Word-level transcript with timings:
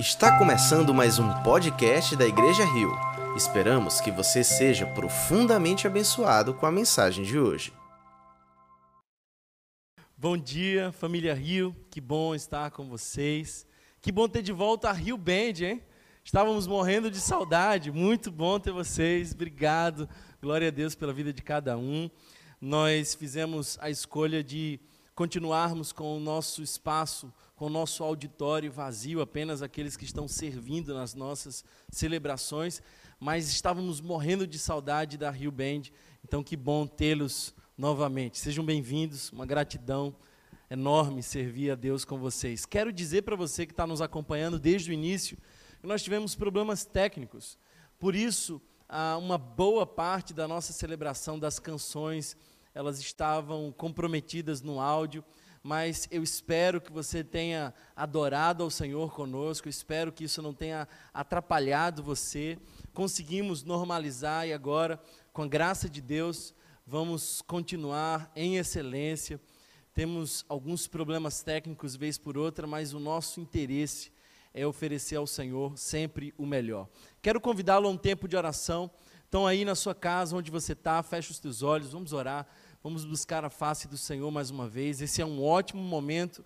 Está 0.00 0.38
começando 0.38 0.94
mais 0.94 1.18
um 1.18 1.28
podcast 1.42 2.16
da 2.16 2.26
Igreja 2.26 2.64
Rio. 2.64 2.90
Esperamos 3.36 4.00
que 4.00 4.10
você 4.10 4.42
seja 4.42 4.86
profundamente 4.86 5.86
abençoado 5.86 6.54
com 6.54 6.64
a 6.64 6.72
mensagem 6.72 7.22
de 7.22 7.38
hoje. 7.38 7.70
Bom 10.16 10.38
dia, 10.38 10.90
família 10.90 11.34
Rio. 11.34 11.76
Que 11.90 12.00
bom 12.00 12.34
estar 12.34 12.70
com 12.70 12.88
vocês. 12.88 13.66
Que 14.00 14.10
bom 14.10 14.26
ter 14.26 14.40
de 14.40 14.52
volta 14.52 14.88
a 14.88 14.92
Rio 14.92 15.18
Band, 15.18 15.60
hein? 15.60 15.82
Estávamos 16.24 16.66
morrendo 16.66 17.10
de 17.10 17.20
saudade. 17.20 17.92
Muito 17.92 18.30
bom 18.30 18.58
ter 18.58 18.72
vocês. 18.72 19.34
Obrigado. 19.34 20.08
Glória 20.40 20.68
a 20.68 20.70
Deus 20.70 20.94
pela 20.94 21.12
vida 21.12 21.30
de 21.30 21.42
cada 21.42 21.76
um. 21.76 22.08
Nós 22.58 23.14
fizemos 23.14 23.76
a 23.82 23.90
escolha 23.90 24.42
de 24.42 24.80
continuarmos 25.14 25.92
com 25.92 26.16
o 26.16 26.20
nosso 26.20 26.62
espaço 26.62 27.30
com 27.60 27.66
o 27.66 27.68
nosso 27.68 28.02
auditório 28.02 28.72
vazio, 28.72 29.20
apenas 29.20 29.60
aqueles 29.60 29.94
que 29.94 30.06
estão 30.06 30.26
servindo 30.26 30.94
nas 30.94 31.14
nossas 31.14 31.62
celebrações, 31.90 32.82
mas 33.18 33.50
estávamos 33.50 34.00
morrendo 34.00 34.46
de 34.46 34.58
saudade 34.58 35.18
da 35.18 35.30
Rio 35.30 35.52
Band, 35.52 35.82
então 36.24 36.42
que 36.42 36.56
bom 36.56 36.86
tê-los 36.86 37.54
novamente. 37.76 38.38
Sejam 38.38 38.64
bem-vindos, 38.64 39.30
uma 39.30 39.44
gratidão 39.44 40.16
enorme 40.70 41.22
servir 41.22 41.70
a 41.70 41.74
Deus 41.74 42.02
com 42.02 42.18
vocês. 42.18 42.64
Quero 42.64 42.90
dizer 42.90 43.24
para 43.24 43.36
você 43.36 43.66
que 43.66 43.74
está 43.74 43.86
nos 43.86 44.00
acompanhando 44.00 44.58
desde 44.58 44.90
o 44.90 44.94
início 44.94 45.36
que 45.82 45.86
nós 45.86 46.02
tivemos 46.02 46.34
problemas 46.34 46.86
técnicos, 46.86 47.58
por 47.98 48.14
isso, 48.14 48.58
uma 49.18 49.36
boa 49.36 49.84
parte 49.84 50.32
da 50.32 50.48
nossa 50.48 50.72
celebração 50.72 51.38
das 51.38 51.58
canções 51.58 52.38
elas 52.74 53.00
estavam 53.00 53.70
comprometidas 53.70 54.62
no 54.62 54.80
áudio 54.80 55.22
mas 55.62 56.08
eu 56.10 56.22
espero 56.22 56.80
que 56.80 56.90
você 56.90 57.22
tenha 57.22 57.74
adorado 57.94 58.62
ao 58.62 58.70
Senhor 58.70 59.12
conosco, 59.12 59.68
espero 59.68 60.10
que 60.10 60.24
isso 60.24 60.40
não 60.40 60.54
tenha 60.54 60.88
atrapalhado 61.12 62.02
você. 62.02 62.58
Conseguimos 62.94 63.62
normalizar 63.62 64.46
e 64.46 64.52
agora, 64.52 65.00
com 65.32 65.42
a 65.42 65.48
graça 65.48 65.88
de 65.88 66.00
Deus, 66.00 66.54
vamos 66.86 67.42
continuar 67.42 68.32
em 68.34 68.56
excelência. 68.56 69.40
Temos 69.92 70.44
alguns 70.48 70.86
problemas 70.86 71.42
técnicos, 71.42 71.94
vez 71.94 72.16
por 72.16 72.38
outra, 72.38 72.66
mas 72.66 72.94
o 72.94 72.98
nosso 72.98 73.40
interesse 73.40 74.10
é 74.54 74.66
oferecer 74.66 75.16
ao 75.16 75.26
Senhor 75.26 75.76
sempre 75.76 76.32
o 76.38 76.46
melhor. 76.46 76.88
Quero 77.20 77.40
convidá-lo 77.40 77.86
a 77.86 77.90
um 77.90 77.96
tempo 77.96 78.26
de 78.26 78.36
oração. 78.36 78.90
Então, 79.28 79.46
aí 79.46 79.64
na 79.64 79.74
sua 79.74 79.94
casa, 79.94 80.34
onde 80.34 80.50
você 80.50 80.72
está, 80.72 81.02
feche 81.02 81.30
os 81.30 81.38
teus 81.38 81.62
olhos, 81.62 81.92
vamos 81.92 82.12
orar. 82.12 82.48
Vamos 82.82 83.04
buscar 83.04 83.44
a 83.44 83.50
face 83.50 83.86
do 83.86 83.98
Senhor 83.98 84.30
mais 84.30 84.48
uma 84.50 84.66
vez. 84.66 85.02
Esse 85.02 85.20
é 85.20 85.26
um 85.26 85.44
ótimo 85.44 85.82
momento 85.82 86.42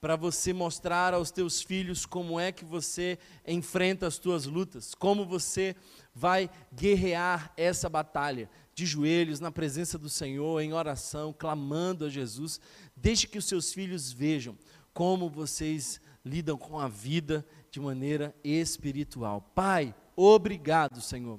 para 0.00 0.16
você 0.16 0.52
mostrar 0.52 1.14
aos 1.14 1.30
teus 1.30 1.62
filhos 1.62 2.04
como 2.04 2.38
é 2.38 2.50
que 2.50 2.64
você 2.64 3.16
enfrenta 3.46 4.04
as 4.04 4.18
tuas 4.18 4.44
lutas, 4.44 4.92
como 4.92 5.24
você 5.24 5.76
vai 6.12 6.50
guerrear 6.74 7.52
essa 7.56 7.88
batalha 7.88 8.50
de 8.74 8.84
joelhos 8.84 9.38
na 9.38 9.52
presença 9.52 9.96
do 9.96 10.08
Senhor, 10.08 10.60
em 10.60 10.72
oração, 10.72 11.32
clamando 11.32 12.06
a 12.06 12.08
Jesus, 12.08 12.60
desde 12.96 13.28
que 13.28 13.38
os 13.38 13.44
seus 13.44 13.72
filhos 13.72 14.10
vejam 14.10 14.58
como 14.92 15.30
vocês 15.30 16.00
lidam 16.24 16.58
com 16.58 16.80
a 16.80 16.88
vida 16.88 17.46
de 17.70 17.78
maneira 17.78 18.34
espiritual. 18.42 19.40
Pai, 19.54 19.94
obrigado, 20.16 21.00
Senhor 21.00 21.38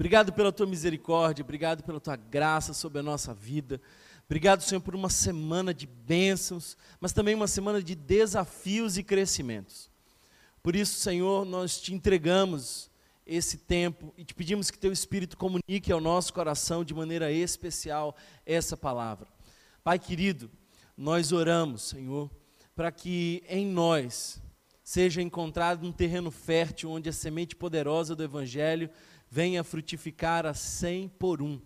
Obrigado 0.00 0.32
pela 0.32 0.50
tua 0.50 0.66
misericórdia, 0.66 1.42
obrigado 1.42 1.82
pela 1.82 2.00
tua 2.00 2.16
graça 2.16 2.72
sobre 2.72 3.00
a 3.00 3.02
nossa 3.02 3.34
vida. 3.34 3.78
Obrigado, 4.24 4.62
Senhor, 4.62 4.80
por 4.80 4.94
uma 4.94 5.10
semana 5.10 5.74
de 5.74 5.86
bênçãos, 5.86 6.74
mas 6.98 7.12
também 7.12 7.34
uma 7.34 7.46
semana 7.46 7.82
de 7.82 7.94
desafios 7.94 8.96
e 8.96 9.02
crescimentos. 9.02 9.90
Por 10.62 10.74
isso, 10.74 10.98
Senhor, 10.98 11.44
nós 11.44 11.78
te 11.78 11.92
entregamos 11.92 12.90
esse 13.26 13.58
tempo 13.58 14.14
e 14.16 14.24
te 14.24 14.32
pedimos 14.34 14.70
que 14.70 14.78
teu 14.78 14.90
Espírito 14.90 15.36
comunique 15.36 15.92
ao 15.92 16.00
nosso 16.00 16.32
coração 16.32 16.82
de 16.82 16.94
maneira 16.94 17.30
especial 17.30 18.16
essa 18.46 18.78
palavra. 18.78 19.28
Pai 19.84 19.98
querido, 19.98 20.50
nós 20.96 21.30
oramos, 21.30 21.82
Senhor, 21.82 22.30
para 22.74 22.90
que 22.90 23.44
em 23.46 23.66
nós 23.66 24.40
seja 24.82 25.20
encontrado 25.20 25.86
um 25.86 25.92
terreno 25.92 26.30
fértil 26.30 26.90
onde 26.90 27.10
a 27.10 27.12
semente 27.12 27.54
poderosa 27.54 28.16
do 28.16 28.24
Evangelho 28.24 28.88
venha 29.30 29.62
frutificar 29.62 30.44
a 30.44 30.52
cem 30.52 31.08
por 31.08 31.40
um. 31.40 31.60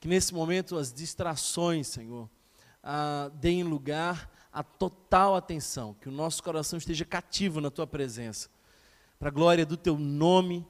Que 0.00 0.08
nesse 0.08 0.34
momento 0.34 0.76
as 0.76 0.92
distrações, 0.92 1.86
Senhor, 1.86 2.28
ah, 2.82 3.30
deem 3.34 3.62
lugar 3.62 4.30
à 4.52 4.62
total 4.62 5.36
atenção, 5.36 5.94
que 5.94 6.08
o 6.08 6.12
nosso 6.12 6.42
coração 6.42 6.76
esteja 6.76 7.04
cativo 7.04 7.60
na 7.60 7.70
Tua 7.70 7.86
presença. 7.86 8.50
Para 9.18 9.28
a 9.28 9.32
glória 9.32 9.64
do 9.64 9.76
Teu 9.76 9.96
nome, 9.96 10.66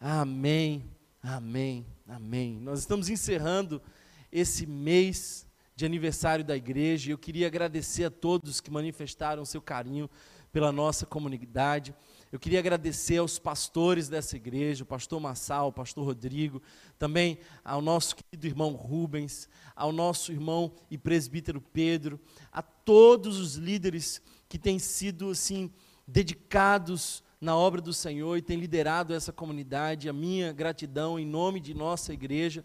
amém, 0.00 0.88
amém, 1.20 1.84
amém. 2.06 2.60
Nós 2.60 2.78
estamos 2.78 3.08
encerrando 3.08 3.82
esse 4.30 4.64
mês 4.64 5.48
de 5.74 5.86
aniversário 5.86 6.44
da 6.44 6.56
igreja 6.56 7.12
eu 7.12 7.16
queria 7.16 7.46
agradecer 7.46 8.04
a 8.04 8.10
todos 8.10 8.60
que 8.60 8.68
manifestaram 8.68 9.44
seu 9.44 9.62
carinho 9.62 10.10
pela 10.50 10.72
nossa 10.72 11.06
comunidade. 11.06 11.94
Eu 12.30 12.38
queria 12.38 12.58
agradecer 12.58 13.16
aos 13.16 13.38
pastores 13.38 14.06
dessa 14.06 14.36
igreja, 14.36 14.82
o 14.84 14.86
pastor 14.86 15.18
Massal, 15.18 15.68
o 15.68 15.72
pastor 15.72 16.04
Rodrigo, 16.04 16.60
também 16.98 17.38
ao 17.64 17.80
nosso 17.80 18.16
querido 18.16 18.46
irmão 18.46 18.72
Rubens, 18.72 19.48
ao 19.74 19.90
nosso 19.90 20.30
irmão 20.30 20.70
e 20.90 20.98
presbítero 20.98 21.58
Pedro, 21.58 22.20
a 22.52 22.60
todos 22.60 23.38
os 23.38 23.54
líderes 23.54 24.20
que 24.46 24.58
têm 24.58 24.78
sido 24.78 25.30
assim 25.30 25.70
dedicados 26.06 27.24
na 27.40 27.56
obra 27.56 27.80
do 27.80 27.94
Senhor 27.94 28.36
e 28.36 28.42
têm 28.42 28.58
liderado 28.58 29.14
essa 29.14 29.32
comunidade. 29.32 30.06
A 30.06 30.12
minha 30.12 30.52
gratidão 30.52 31.18
em 31.18 31.26
nome 31.26 31.60
de 31.60 31.72
nossa 31.72 32.12
igreja, 32.12 32.62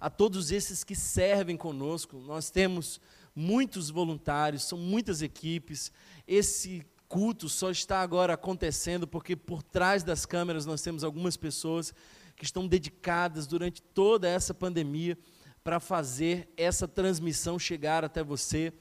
a 0.00 0.08
todos 0.08 0.50
esses 0.50 0.82
que 0.82 0.94
servem 0.94 1.56
conosco. 1.56 2.16
Nós 2.18 2.48
temos 2.48 2.98
muitos 3.36 3.90
voluntários, 3.90 4.64
são 4.64 4.78
muitas 4.78 5.20
equipes. 5.20 5.92
Esse 6.26 6.82
culto 7.12 7.46
só 7.46 7.70
está 7.70 8.00
agora 8.00 8.32
acontecendo 8.32 9.06
porque 9.06 9.36
por 9.36 9.62
trás 9.62 10.02
das 10.02 10.24
câmeras 10.24 10.64
nós 10.64 10.80
temos 10.80 11.04
algumas 11.04 11.36
pessoas 11.36 11.92
que 12.34 12.42
estão 12.42 12.66
dedicadas 12.66 13.46
durante 13.46 13.82
toda 13.82 14.26
essa 14.26 14.54
pandemia 14.54 15.18
para 15.62 15.78
fazer 15.78 16.50
essa 16.56 16.88
transmissão 16.88 17.58
chegar 17.58 18.02
até 18.02 18.24
você. 18.24 18.72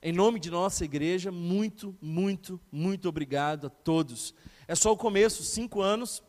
Em 0.00 0.12
nome 0.12 0.38
de 0.38 0.52
nossa 0.52 0.84
igreja, 0.84 1.32
muito, 1.32 1.92
muito, 2.00 2.60
muito 2.70 3.08
obrigado 3.08 3.66
a 3.66 3.70
todos. 3.70 4.36
É 4.68 4.76
só 4.76 4.92
o 4.92 4.96
começo, 4.96 5.42
cinco 5.42 5.80
anos, 5.80 6.22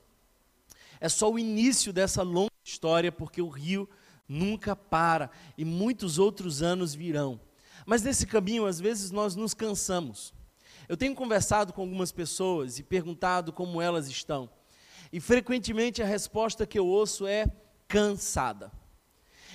é 0.99 1.07
só 1.07 1.31
o 1.31 1.38
início 1.38 1.93
dessa 1.93 2.23
longa 2.23 2.49
história, 2.66 3.11
porque 3.11 3.39
o 3.39 3.49
Rio 3.49 3.88
nunca 4.28 4.75
para 4.75 5.29
e 5.55 5.63
muitos 5.63 6.17
outros 6.17 6.63
anos 6.63 6.95
virão. 6.95 7.39
Mas 7.85 8.01
nesse 8.01 8.25
caminho, 8.25 8.66
às 8.66 8.79
vezes, 8.79 9.11
nós 9.11 9.35
nos 9.35 9.53
cansamos. 9.53 10.33
Eu 10.88 10.97
tenho 10.97 11.16
conversado 11.16 11.74
com 11.74 11.81
algumas 11.81 12.12
pessoas 12.12 12.80
e 12.80 12.84
perguntado 12.84 13.53
como 13.53 13.81
elas 13.81 14.08
estão. 14.08 14.50
E 15.12 15.19
frequentemente 15.19 16.02
a 16.02 16.06
resposta 16.06 16.66
que 16.66 16.80
eu 16.80 16.86
ouço 16.86 17.28
é 17.28 17.46
cansada. 17.88 18.72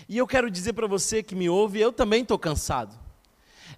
E 0.09 0.19
eu 0.19 0.27
quero 0.27 0.51
dizer 0.51 0.75
para 0.75 0.87
você 0.87 1.23
que 1.23 1.35
me 1.35 1.49
ouve, 1.49 1.81
eu 1.81 1.93
também 1.93 2.23
estou 2.23 2.39
cansado. 2.39 2.97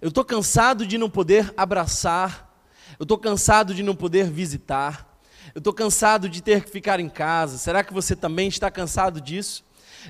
Eu 0.01 0.09
estou 0.09 0.23
cansado 0.23 0.85
de 0.85 0.97
não 0.97 1.09
poder 1.09 1.53
abraçar, 1.57 2.53
eu 2.99 3.03
estou 3.03 3.17
cansado 3.17 3.73
de 3.73 3.81
não 3.81 3.95
poder 3.95 4.29
visitar, 4.29 5.19
eu 5.55 5.59
estou 5.59 5.73
cansado 5.73 6.29
de 6.29 6.41
ter 6.41 6.63
que 6.63 6.69
ficar 6.69 6.99
em 6.99 7.09
casa. 7.09 7.57
Será 7.57 7.83
que 7.83 7.93
você 7.93 8.15
também 8.15 8.47
está 8.47 8.69
cansado 8.69 9.19
disso? 9.19 9.63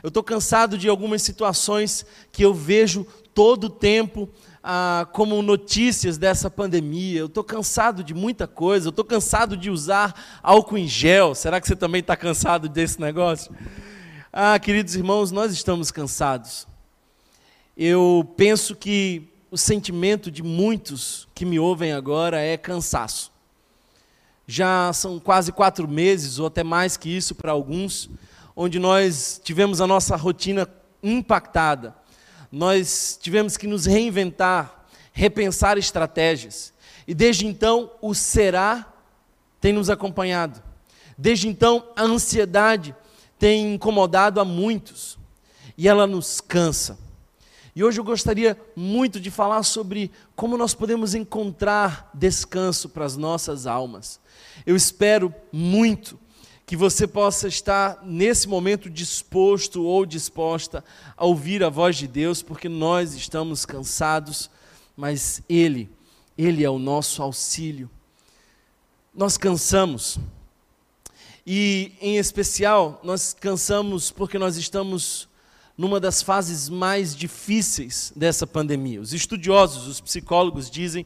Eu 0.04 0.10
estou 0.10 0.24
cansado 0.24 0.78
de 0.78 0.90
algumas 0.90 1.22
situações 1.22 2.06
que 2.32 2.44
eu 2.44 2.54
vejo 2.54 3.06
todo 3.34 3.66
o 3.66 3.70
tempo 3.70 4.30
ah, 4.64 5.08
como 5.14 5.42
notícias 5.42 6.18
dessa 6.18 6.50
pandemia. 6.50 7.20
Eu 7.20 7.26
estou 7.28 7.44
cansado 7.44 8.04
de 8.04 8.14
muita 8.14 8.48
coisa, 8.48 8.88
eu 8.88 8.92
estou 8.92 9.06
cansado 9.06 9.56
de 9.56 9.70
usar 9.70 10.40
álcool 10.44 10.78
em 10.78 10.88
gel. 10.88 11.34
Será 11.34 11.60
que 11.60 11.68
você 11.68 11.76
também 11.76 12.02
está 12.02 12.16
cansado 12.16 12.68
desse 12.68 13.00
negócio? 13.00 13.54
Ah, 14.32 14.60
queridos 14.60 14.96
irmãos, 14.96 15.32
nós 15.32 15.52
estamos 15.52 15.92
cansados. 15.92 16.68
Eu 17.76 18.34
penso 18.36 18.76
que 18.76 19.30
o 19.50 19.58
sentimento 19.58 20.30
de 20.30 20.44
muitos 20.44 21.28
que 21.34 21.46
me 21.46 21.58
ouvem 21.60 21.94
agora 21.94 22.40
é 22.40 22.58
cansaço. 22.58 23.32
Já 24.46 24.92
são 24.94 25.20
quase 25.20 25.52
quatro 25.52 25.88
meses, 25.88 26.40
ou 26.40 26.48
até 26.48 26.64
mais 26.64 26.98
que 26.98 27.10
isso 27.10 27.36
para 27.36 27.52
alguns, 27.52 28.10
onde 28.56 28.80
nós 28.80 29.40
tivemos 29.44 29.80
a 29.80 29.88
nossa 29.88 30.16
rotina 30.16 30.68
impactada 31.02 31.99
nós 32.52 33.18
tivemos 33.22 33.58
que 33.58 33.68
nos 33.68 33.86
reinventar, 33.86 34.86
repensar 35.12 35.78
estratégias. 35.78 36.74
E 37.08 37.14
desde 37.14 37.46
então, 37.46 37.92
o 38.02 38.14
será 38.14 38.92
tem 39.60 39.74
nos 39.74 39.90
acompanhado. 39.90 40.62
Desde 41.18 41.48
então, 41.48 41.88
a 41.96 42.04
ansiedade 42.04 42.96
tem 43.38 43.74
incomodado 43.74 44.40
a 44.40 44.46
muitos. 44.46 45.18
E 45.78 45.88
ela 45.88 46.06
nos 46.06 46.42
cansa. 46.42 46.98
E 47.76 47.84
hoje 47.84 48.00
eu 48.00 48.04
gostaria 48.04 48.60
muito 48.76 49.20
de 49.20 49.32
falar 49.32 49.64
sobre 49.64 50.12
como 50.36 50.58
nós 50.58 50.74
podemos 50.74 51.14
encontrar 51.14 52.10
descanso 52.14 52.90
para 52.90 53.06
as 53.06 53.16
nossas 53.16 53.66
almas. 53.66 54.20
Eu 54.66 54.76
espero 54.76 55.34
muito 55.52 56.20
que 56.70 56.78
você 56.78 57.08
possa 57.08 57.48
estar 57.48 58.00
nesse 58.04 58.48
momento 58.48 58.92
disposto 58.92 59.84
ou 59.84 60.06
disposta 60.06 60.84
a 61.18 61.26
ouvir 61.26 61.64
a 61.64 61.70
voz 61.70 61.98
de 61.98 62.08
Deus, 62.08 62.44
porque 62.44 62.70
nós 62.70 63.16
estamos 63.16 63.66
cansados, 63.66 64.52
mas 64.96 65.42
Ele, 65.50 65.90
Ele 66.38 66.64
é 66.64 66.70
o 66.70 66.78
nosso 66.78 67.24
auxílio. 67.24 67.90
Nós 69.16 69.36
cansamos, 69.36 70.20
e 71.44 71.94
em 72.00 72.18
especial, 72.18 73.02
nós 73.04 73.34
cansamos 73.34 74.12
porque 74.12 74.38
nós 74.38 74.56
estamos 74.56 75.28
numa 75.76 76.00
das 76.00 76.22
fases 76.22 76.70
mais 76.70 77.16
difíceis 77.16 78.14
dessa 78.16 78.46
pandemia. 78.46 79.02
Os 79.02 79.12
estudiosos, 79.12 79.88
os 79.88 80.00
psicólogos 80.00 80.70
dizem 80.70 81.04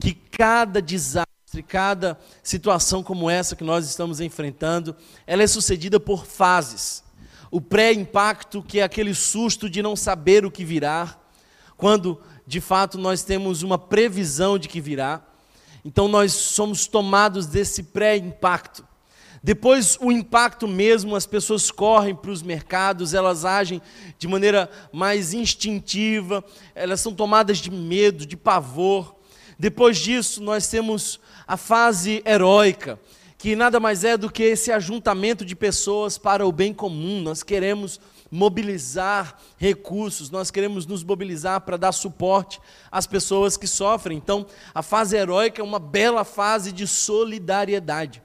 que 0.00 0.14
cada 0.14 0.80
desastre, 0.80 1.31
cada 1.60 2.16
situação 2.40 3.02
como 3.02 3.28
essa 3.28 3.56
que 3.56 3.64
nós 3.64 3.84
estamos 3.84 4.20
enfrentando, 4.20 4.94
ela 5.26 5.42
é 5.42 5.46
sucedida 5.48 5.98
por 5.98 6.24
fases. 6.24 7.02
O 7.50 7.60
pré-impacto, 7.60 8.62
que 8.62 8.78
é 8.78 8.84
aquele 8.84 9.12
susto 9.12 9.68
de 9.68 9.82
não 9.82 9.96
saber 9.96 10.46
o 10.46 10.50
que 10.50 10.64
virá, 10.64 11.18
quando 11.76 12.20
de 12.46 12.60
fato 12.60 12.96
nós 12.96 13.24
temos 13.24 13.62
uma 13.62 13.76
previsão 13.76 14.56
de 14.56 14.68
que 14.68 14.80
virá. 14.80 15.20
Então 15.84 16.06
nós 16.06 16.32
somos 16.32 16.86
tomados 16.86 17.46
desse 17.46 17.82
pré-impacto. 17.82 18.86
Depois, 19.42 19.98
o 20.00 20.12
impacto 20.12 20.68
mesmo, 20.68 21.16
as 21.16 21.26
pessoas 21.26 21.68
correm 21.68 22.14
para 22.14 22.30
os 22.30 22.42
mercados, 22.42 23.12
elas 23.12 23.44
agem 23.44 23.82
de 24.16 24.28
maneira 24.28 24.70
mais 24.92 25.34
instintiva, 25.34 26.44
elas 26.76 27.00
são 27.00 27.12
tomadas 27.12 27.58
de 27.58 27.68
medo, 27.68 28.24
de 28.24 28.36
pavor. 28.36 29.16
Depois 29.58 29.98
disso, 29.98 30.40
nós 30.40 30.68
temos 30.68 31.18
a 31.52 31.56
fase 31.58 32.22
heróica, 32.24 32.98
que 33.36 33.54
nada 33.54 33.78
mais 33.78 34.04
é 34.04 34.16
do 34.16 34.32
que 34.32 34.42
esse 34.42 34.72
ajuntamento 34.72 35.44
de 35.44 35.54
pessoas 35.54 36.16
para 36.16 36.46
o 36.46 36.50
bem 36.50 36.72
comum. 36.72 37.20
Nós 37.20 37.42
queremos 37.42 38.00
mobilizar 38.30 39.36
recursos, 39.58 40.30
nós 40.30 40.50
queremos 40.50 40.86
nos 40.86 41.04
mobilizar 41.04 41.60
para 41.60 41.76
dar 41.76 41.92
suporte 41.92 42.58
às 42.90 43.06
pessoas 43.06 43.58
que 43.58 43.66
sofrem. 43.66 44.16
Então, 44.16 44.46
a 44.74 44.82
fase 44.82 45.14
heróica 45.14 45.60
é 45.60 45.62
uma 45.62 45.78
bela 45.78 46.24
fase 46.24 46.72
de 46.72 46.86
solidariedade. 46.86 48.22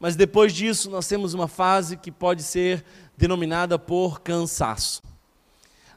Mas 0.00 0.16
depois 0.16 0.50
disso, 0.54 0.88
nós 0.88 1.06
temos 1.06 1.34
uma 1.34 1.48
fase 1.48 1.98
que 1.98 2.10
pode 2.10 2.42
ser 2.42 2.82
denominada 3.14 3.78
por 3.78 4.22
cansaço. 4.22 5.02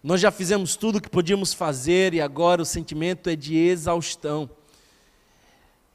Nós 0.04 0.20
já 0.20 0.32
fizemos 0.32 0.76
tudo 0.76 0.98
o 0.98 1.02
que 1.02 1.10
podíamos 1.10 1.54
fazer 1.54 2.14
e 2.14 2.20
agora 2.20 2.62
o 2.62 2.66
sentimento 2.66 3.30
é 3.30 3.38
de 3.38 3.56
exaustão. 3.56 4.50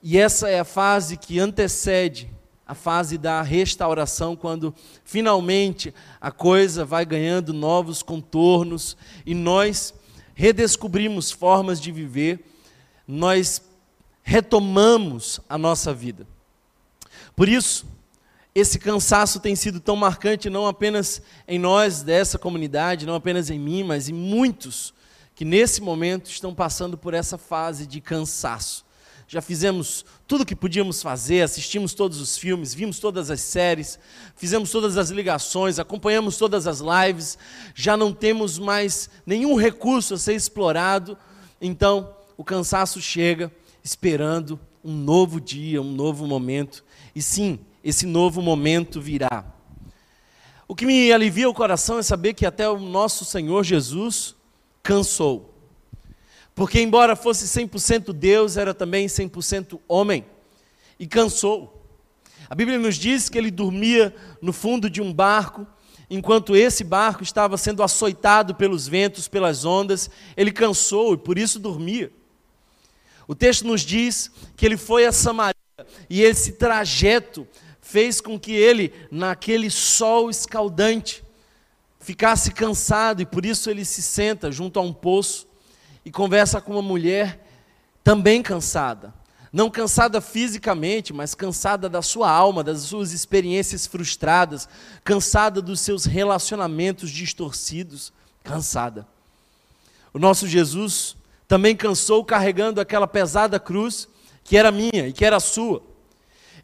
E 0.03 0.19
essa 0.19 0.49
é 0.49 0.59
a 0.59 0.65
fase 0.65 1.17
que 1.17 1.39
antecede 1.39 2.29
a 2.67 2.75
fase 2.75 3.19
da 3.19 3.43
restauração, 3.43 4.35
quando 4.35 4.75
finalmente 5.05 5.93
a 6.21 6.31
coisa 6.31 6.85
vai 6.85 7.05
ganhando 7.05 7.53
novos 7.53 8.03
contornos 8.03 8.97
e 9.27 9.35
nós 9.35 9.93
redescobrimos 10.35 11.31
formas 11.31 11.81
de 11.81 11.93
viver, 11.93 12.41
nós 13.07 13.61
retomamos 14.23 15.41
a 15.49 15.59
nossa 15.59 15.93
vida. 15.93 16.27
Por 17.37 17.49
isso, 17.49 17.85
esse 18.55 18.79
cansaço 18.79 19.39
tem 19.39 19.55
sido 19.55 19.81
tão 19.81 19.97
marcante 19.97 20.49
não 20.49 20.67
apenas 20.67 21.21
em 21.47 21.59
nós 21.59 22.03
dessa 22.03 22.39
comunidade, 22.39 23.07
não 23.07 23.15
apenas 23.15 23.51
em 23.51 23.59
mim, 23.59 23.83
mas 23.83 24.09
em 24.09 24.15
muitos 24.15 24.95
que 25.35 25.45
nesse 25.45 25.81
momento 25.81 26.31
estão 26.31 26.55
passando 26.55 26.97
por 26.97 27.15
essa 27.15 27.37
fase 27.37 27.87
de 27.87 28.01
cansaço. 28.01 28.85
Já 29.33 29.41
fizemos 29.41 30.05
tudo 30.29 30.43
o 30.43 30.45
que 30.45 30.55
podíamos 30.55 31.01
fazer, 31.01 31.41
assistimos 31.41 31.95
todos 31.95 32.21
os 32.21 32.37
filmes, 32.37 32.75
vimos 32.75 32.99
todas 32.99 33.31
as 33.31 33.41
séries, 33.41 33.99
fizemos 34.37 34.71
todas 34.71 34.99
as 34.99 35.09
ligações, 35.09 35.79
acompanhamos 35.79 36.37
todas 36.37 36.67
as 36.67 36.81
lives, 36.81 37.39
já 37.75 37.97
não 37.97 38.13
temos 38.13 38.59
mais 38.59 39.09
nenhum 39.25 39.55
recurso 39.55 40.13
a 40.13 40.19
ser 40.19 40.35
explorado, 40.35 41.17
então 41.63 42.15
o 42.37 42.45
cansaço 42.45 43.01
chega 43.01 43.51
esperando 43.83 44.61
um 44.85 44.93
novo 44.93 45.41
dia, 45.41 45.81
um 45.81 45.93
novo 45.93 46.27
momento. 46.27 46.85
E 47.15 47.23
sim, 47.23 47.59
esse 47.83 48.05
novo 48.05 48.43
momento 48.43 49.01
virá. 49.01 49.47
O 50.69 50.75
que 50.75 50.85
me 50.85 51.11
alivia 51.11 51.49
o 51.49 51.55
coração 51.55 51.99
é 51.99 52.03
saber 52.03 52.35
que 52.35 52.45
até 52.45 52.69
o 52.69 52.79
nosso 52.79 53.25
Senhor 53.25 53.65
Jesus 53.65 54.37
cansou. 54.83 55.52
Porque, 56.55 56.81
embora 56.81 57.17
fosse 57.17 57.47
100% 57.47 58.13
Deus, 58.13 58.57
era 58.57 58.75
também 58.75 59.07
100% 59.07 59.81
homem. 59.89 60.25
E 60.99 61.07
cansou. 61.07 61.83
A 62.49 62.55
Bíblia 62.55 62.79
nos 62.79 62.97
diz 62.97 63.29
que 63.29 63.39
ele 63.39 63.51
dormia 63.51 64.15
no 64.41 64.53
fundo 64.53 64.91
de 64.91 65.01
um 65.01 65.13
barco, 65.13 65.67
enquanto 66.11 66.55
esse 66.55 66.85
barco 66.85 67.23
estava 67.23 67.57
sendo 67.57 67.83
açoitado 67.83 68.55
pelos 68.55 68.87
ventos, 68.87 69.29
pelas 69.29 69.65
ondas. 69.65 70.11
Ele 70.37 70.53
cansou 70.53 71.15
e 71.15 71.17
por 71.17 71.39
isso 71.39 71.59
dormia. 71.59 72.13
O 73.27 73.35
texto 73.35 73.67
nos 73.67 73.81
diz 73.81 74.31
que 74.55 74.67
ele 74.67 74.77
foi 74.77 75.07
a 75.07 75.13
Samaria 75.13 75.55
e 76.11 76.23
esse 76.23 76.53
trajeto 76.53 77.49
fez 77.81 78.21
com 78.21 78.39
que 78.39 78.53
ele, 78.53 78.93
naquele 79.11 79.71
sol 79.71 80.29
escaldante, 80.29 81.25
ficasse 81.99 82.53
cansado 82.53 83.23
e 83.23 83.27
por 83.27 83.47
isso 83.47 83.71
ele 83.71 83.85
se 83.85 84.03
senta 84.03 84.53
junto 84.53 84.79
a 84.79 84.83
um 84.83 84.93
poço 84.93 85.47
e 86.05 86.11
conversa 86.11 86.61
com 86.61 86.73
uma 86.73 86.83
mulher 86.83 87.41
também 88.03 88.43
cansada. 88.43 89.15
Não 89.53 89.69
cansada 89.69 90.21
fisicamente, 90.21 91.13
mas 91.13 91.35
cansada 91.35 91.89
da 91.89 92.01
sua 92.01 92.31
alma, 92.31 92.65
das 92.65 92.81
suas 92.81 93.13
experiências 93.13 93.87
frustradas, 93.87 94.69
cansada 95.05 95.61
dos 95.61 95.81
seus 95.81 96.07
relacionamentos 96.07 97.11
distorcidos, 97.11 98.13
cansada. 98.43 99.07
O 100.13 100.19
nosso 100.19 100.47
Jesus 100.47 101.17
também 101.47 101.77
cansou 101.77 102.25
carregando 102.25 102.81
aquela 102.81 103.07
pesada 103.07 103.61
cruz 103.61 104.09
que 104.43 104.57
era 104.57 104.73
minha 104.73 105.09
e 105.09 105.13
que 105.13 105.25
era 105.25 105.39
sua. 105.39 105.83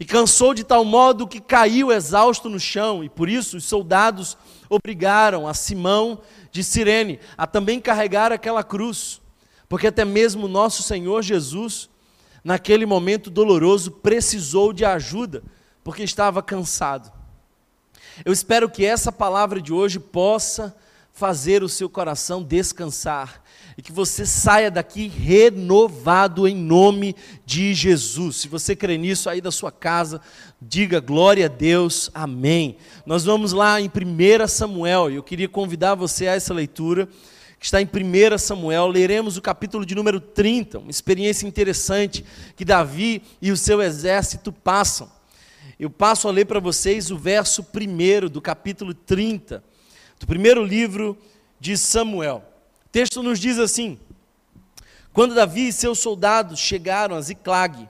E 0.01 0.05
cansou 0.05 0.55
de 0.55 0.65
tal 0.65 0.85
modo 0.85 1.27
que 1.27 1.41
caiu 1.41 1.93
exausto 1.93 2.49
no 2.49 2.59
chão, 2.59 3.03
e 3.03 3.09
por 3.09 3.29
isso 3.29 3.57
os 3.57 3.65
soldados 3.65 4.37
obrigaram 4.71 5.47
a 5.47 5.55
Simão 5.55 6.21
de 6.51 6.63
Cirene 6.63 7.19
a 7.37 7.47
também 7.47 7.81
carregar 7.81 8.33
aquela 8.33 8.63
cruz, 8.63 9.21
porque 9.69 9.89
até 9.89 10.05
mesmo 10.05 10.49
nosso 10.49 10.83
Senhor 10.83 11.23
Jesus, 11.23 11.91
naquele 12.43 12.87
momento 12.87 13.31
doloroso, 13.31 13.91
precisou 13.91 14.73
de 14.73 14.85
ajuda, 14.85 15.43
porque 15.85 16.03
estava 16.03 16.43
cansado. 16.43 17.13
Eu 18.25 18.33
espero 18.33 18.69
que 18.69 18.85
essa 18.85 19.13
palavra 19.13 19.61
de 19.61 19.73
hoje 19.73 20.01
possa 20.01 20.75
fazer 21.13 21.63
o 21.63 21.69
seu 21.69 21.89
coração 21.91 22.43
descansar 22.43 23.43
e 23.77 23.83
que 23.83 23.93
você 23.93 24.25
saia 24.25 24.71
daqui 24.71 25.09
renovado 25.09 26.49
em 26.49 26.55
nome 26.55 27.15
de 27.45 27.75
Jesus. 27.75 28.37
Se 28.37 28.49
você 28.49 28.75
crê 28.75 28.97
nisso 28.97 29.29
aí 29.29 29.41
da 29.41 29.51
sua 29.51 29.71
casa, 29.71 30.21
diga 30.61 31.01
glória 31.01 31.47
a 31.47 31.49
Deus, 31.49 32.11
amém. 32.15 32.77
Nós 33.05 33.25
vamos 33.25 33.53
lá 33.53 33.81
em 33.81 33.87
1 33.87 34.49
Samuel 34.49 35.11
e 35.11 35.17
eu 35.17 35.23
queria 35.23 35.49
convidar 35.49 35.95
você 35.95 36.27
a 36.27 36.35
essa 36.35 36.55
leitura 36.55 37.09
que 37.59 37.67
está 37.67 37.83
em 37.83 37.87
1 37.87 38.39
Samuel, 38.39 38.87
leremos 38.87 39.37
o 39.37 39.43
capítulo 39.43 39.85
de 39.85 39.95
número 39.95 40.21
30, 40.21 40.79
uma 40.79 40.91
experiência 40.91 41.47
interessante 41.47 42.25
que 42.57 42.65
Davi 42.65 43.23
e 43.43 43.51
o 43.51 43.57
seu 43.57 43.83
exército 43.83 44.53
passam. 44.53 45.11
Eu 45.79 45.91
passo 45.91 46.29
a 46.29 46.31
ler 46.31 46.45
para 46.45 46.61
vocês 46.61 47.11
o 47.11 47.19
verso 47.19 47.63
1 47.63 48.29
do 48.29 48.41
capítulo 48.41 48.95
30, 48.95 49.63
do 50.21 50.27
primeiro 50.27 50.65
livro 50.65 51.19
de 51.59 51.77
Samuel. 51.77 52.45
O 52.87 52.89
texto 52.91 53.23
nos 53.23 53.41
diz 53.41 53.59
assim: 53.59 53.99
Quando 55.13 55.35
Davi 55.35 55.69
e 55.69 55.73
seus 55.73 55.99
soldados 55.99 56.61
chegaram 56.61 57.17
a 57.17 57.21
Ziclag, 57.21 57.89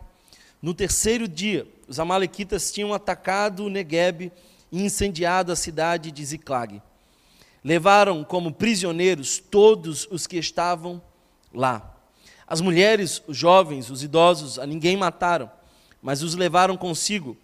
no 0.63 0.73
terceiro 0.73 1.29
dia, 1.29 1.67
os 1.87 2.01
amalequitas 2.01 2.73
tinham 2.73 2.93
atacado 2.95 3.65
o 3.65 3.71
Negueb 3.71 4.33
e 4.73 4.83
incendiado 4.83 5.53
a 5.53 5.57
cidade 5.57 6.11
de 6.11 6.25
Ziclag. 6.25 6.83
Levaram 7.65 8.25
como 8.25 8.53
prisioneiros 8.53 9.39
todos 9.39 10.07
os 10.11 10.27
que 10.27 10.37
estavam 10.37 11.03
lá. 11.53 11.95
As 12.47 12.61
mulheres, 12.61 13.23
os 13.27 13.37
jovens, 13.37 13.91
os 13.91 14.03
idosos, 14.03 14.59
a 14.59 14.67
ninguém 14.67 14.97
mataram, 14.97 15.51
mas 16.01 16.23
os 16.23 16.35
levaram 16.35 16.77
consigo 16.77 17.37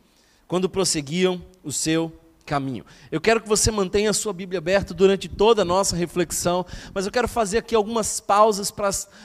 quando 0.46 0.68
prosseguiam 0.68 1.44
o 1.62 1.72
seu 1.72 2.12
caminho. 2.44 2.84
Eu 3.10 3.20
quero 3.20 3.40
que 3.40 3.48
você 3.48 3.70
mantenha 3.70 4.10
a 4.10 4.14
sua 4.14 4.32
Bíblia 4.32 4.58
aberta 4.58 4.94
durante 4.94 5.28
toda 5.28 5.62
a 5.62 5.64
nossa 5.64 5.96
reflexão, 5.96 6.64
mas 6.92 7.06
eu 7.06 7.12
quero 7.12 7.26
fazer 7.26 7.58
aqui 7.58 7.74
algumas 7.74 8.20
pausas 8.20 8.70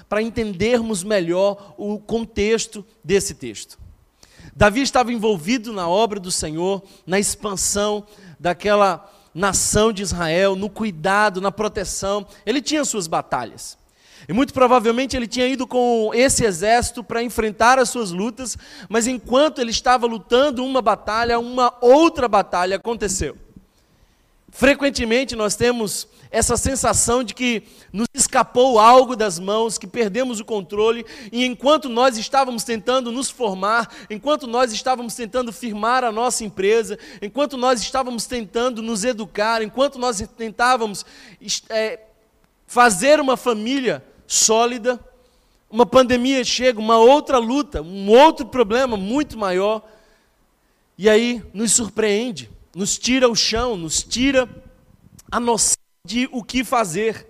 para 0.07 0.21
entendermos 0.21 1.03
melhor 1.03 1.75
o 1.77 1.99
contexto 1.99 2.85
desse 3.03 3.33
texto. 3.35 3.77
Davi 4.55 4.81
estava 4.81 5.13
envolvido 5.13 5.71
na 5.71 5.87
obra 5.87 6.19
do 6.19 6.31
Senhor, 6.31 6.81
na 7.05 7.19
expansão 7.19 8.05
daquela 8.39 9.09
nação 9.39 9.91
de 9.93 10.03
Israel, 10.03 10.55
no 10.55 10.69
cuidado, 10.69 11.39
na 11.39 11.51
proteção. 11.51 12.27
Ele 12.45 12.61
tinha 12.61 12.83
suas 12.83 13.07
batalhas. 13.07 13.77
E 14.27 14.33
muito 14.33 14.53
provavelmente 14.53 15.15
ele 15.15 15.27
tinha 15.27 15.47
ido 15.47 15.65
com 15.65 16.11
esse 16.13 16.43
exército 16.43 17.03
para 17.03 17.23
enfrentar 17.23 17.79
as 17.79 17.89
suas 17.89 18.11
lutas, 18.11 18.57
mas 18.89 19.07
enquanto 19.07 19.59
ele 19.59 19.71
estava 19.71 20.05
lutando 20.05 20.63
uma 20.63 20.81
batalha, 20.81 21.39
uma 21.39 21.73
outra 21.81 22.27
batalha 22.27 22.75
aconteceu. 22.75 23.35
Frequentemente 24.51 25.35
nós 25.35 25.55
temos 25.55 26.07
essa 26.31 26.55
sensação 26.55 27.23
de 27.23 27.33
que 27.33 27.63
nos 27.91 28.07
escapou 28.13 28.79
algo 28.79 29.15
das 29.15 29.39
mãos, 29.39 29.77
que 29.77 29.87
perdemos 29.87 30.39
o 30.39 30.45
controle, 30.45 31.05
e 31.31 31.43
enquanto 31.43 31.89
nós 31.89 32.17
estávamos 32.17 32.63
tentando 32.63 33.11
nos 33.11 33.29
formar, 33.29 33.89
enquanto 34.09 34.45
nós 34.45 34.71
estávamos 34.71 35.15
tentando 35.15 35.51
firmar 35.51 36.03
a 36.03 36.11
nossa 36.11 36.43
empresa, 36.43 36.99
enquanto 37.21 37.57
nós 37.57 37.81
estávamos 37.81 38.27
tentando 38.27 38.81
nos 38.81 39.03
educar, 39.03 39.61
enquanto 39.63 39.97
nós 39.97 40.23
tentávamos 40.37 41.05
é, 41.69 41.99
fazer 42.67 43.19
uma 43.19 43.35
família 43.35 44.03
sólida, 44.27 44.99
uma 45.69 45.85
pandemia 45.85 46.43
chega, 46.43 46.79
uma 46.79 46.97
outra 46.97 47.39
luta, 47.39 47.81
um 47.81 48.09
outro 48.09 48.45
problema 48.45 48.95
muito 48.95 49.37
maior, 49.37 49.81
e 50.95 51.09
aí 51.09 51.43
nos 51.53 51.71
surpreende, 51.71 52.49
nos 52.75 52.97
tira 52.97 53.27
o 53.27 53.35
chão, 53.35 53.75
nos 53.75 54.03
tira 54.03 54.47
a 55.31 55.39
noção 55.39 55.77
de 56.05 56.29
o 56.31 56.43
que 56.43 56.63
fazer. 56.63 57.27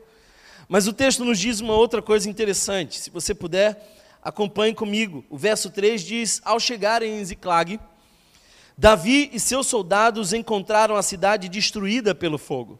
Mas 0.67 0.87
o 0.87 0.93
texto 0.93 1.25
nos 1.25 1.39
diz 1.39 1.59
uma 1.59 1.73
outra 1.73 2.01
coisa 2.01 2.29
interessante. 2.29 2.99
Se 2.99 3.09
você 3.09 3.33
puder, 3.33 3.97
acompanhe 4.21 4.73
comigo. 4.73 5.25
O 5.29 5.37
verso 5.37 5.69
3 5.69 6.01
diz: 6.01 6.41
Ao 6.43 6.59
chegarem 6.59 7.19
em 7.19 7.25
Ziclag, 7.25 7.79
Davi 8.77 9.29
e 9.33 9.39
seus 9.39 9.67
soldados 9.67 10.31
encontraram 10.31 10.95
a 10.95 11.03
cidade 11.03 11.49
destruída 11.49 12.13
pelo 12.13 12.37
fogo. 12.37 12.79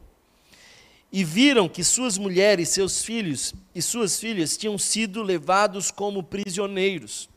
E 1.11 1.23
viram 1.23 1.67
que 1.67 1.83
suas 1.83 2.17
mulheres, 2.17 2.69
seus 2.69 3.03
filhos 3.03 3.53
e 3.73 3.81
suas 3.81 4.19
filhas 4.19 4.55
tinham 4.55 4.77
sido 4.77 5.23
levados 5.23 5.89
como 5.89 6.21
prisioneiros. 6.23 7.27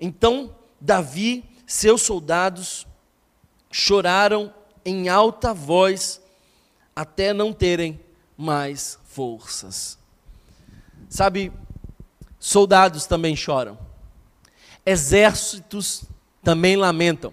Então 0.00 0.56
Davi, 0.80 1.44
seus 1.66 2.00
soldados, 2.00 2.86
choraram 3.70 4.52
em 4.84 5.08
alta 5.08 5.54
voz 5.54 6.20
até 6.94 7.32
não 7.32 7.52
terem 7.52 8.00
mais 8.36 8.98
forças. 9.04 9.98
Sabe, 11.08 11.52
soldados 12.38 13.06
também 13.06 13.36
choram, 13.36 13.78
exércitos 14.84 16.04
também 16.42 16.76
lamentam. 16.76 17.32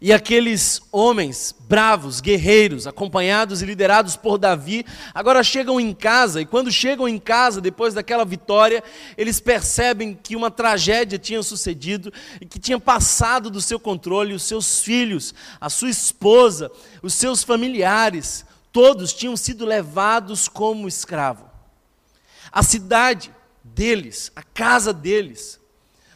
E 0.00 0.12
aqueles 0.12 0.80
homens 0.92 1.54
bravos, 1.60 2.20
guerreiros, 2.20 2.86
acompanhados 2.86 3.62
e 3.62 3.66
liderados 3.66 4.16
por 4.16 4.38
Davi, 4.38 4.84
agora 5.12 5.42
chegam 5.42 5.80
em 5.80 5.92
casa, 5.92 6.40
e 6.40 6.46
quando 6.46 6.70
chegam 6.70 7.08
em 7.08 7.18
casa, 7.18 7.60
depois 7.60 7.94
daquela 7.94 8.24
vitória, 8.24 8.82
eles 9.16 9.40
percebem 9.40 10.14
que 10.14 10.36
uma 10.36 10.50
tragédia 10.50 11.18
tinha 11.18 11.42
sucedido 11.42 12.12
e 12.40 12.46
que 12.46 12.58
tinha 12.58 12.78
passado 12.78 13.50
do 13.50 13.60
seu 13.60 13.80
controle 13.80 14.34
os 14.34 14.42
seus 14.42 14.80
filhos, 14.80 15.34
a 15.60 15.68
sua 15.68 15.90
esposa, 15.90 16.70
os 17.02 17.14
seus 17.14 17.42
familiares, 17.42 18.44
todos 18.72 19.12
tinham 19.12 19.36
sido 19.36 19.66
levados 19.66 20.48
como 20.48 20.86
escravo. 20.86 21.48
A 22.52 22.62
cidade 22.62 23.34
deles, 23.62 24.30
a 24.36 24.42
casa 24.42 24.92
deles, 24.92 25.60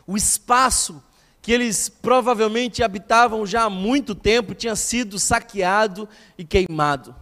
o 0.07 0.17
espaço 0.17 1.03
que 1.43 1.51
eles 1.51 1.89
provavelmente 1.89 2.85
habitavam 2.85 3.45
já 3.45 3.65
há 3.65 3.71
muito 3.71 4.15
tempo 4.15 4.55
tinha 4.55 4.77
sido 4.77 5.19
saqueado 5.19 6.09
e 6.39 6.45
queimado. 6.45 7.15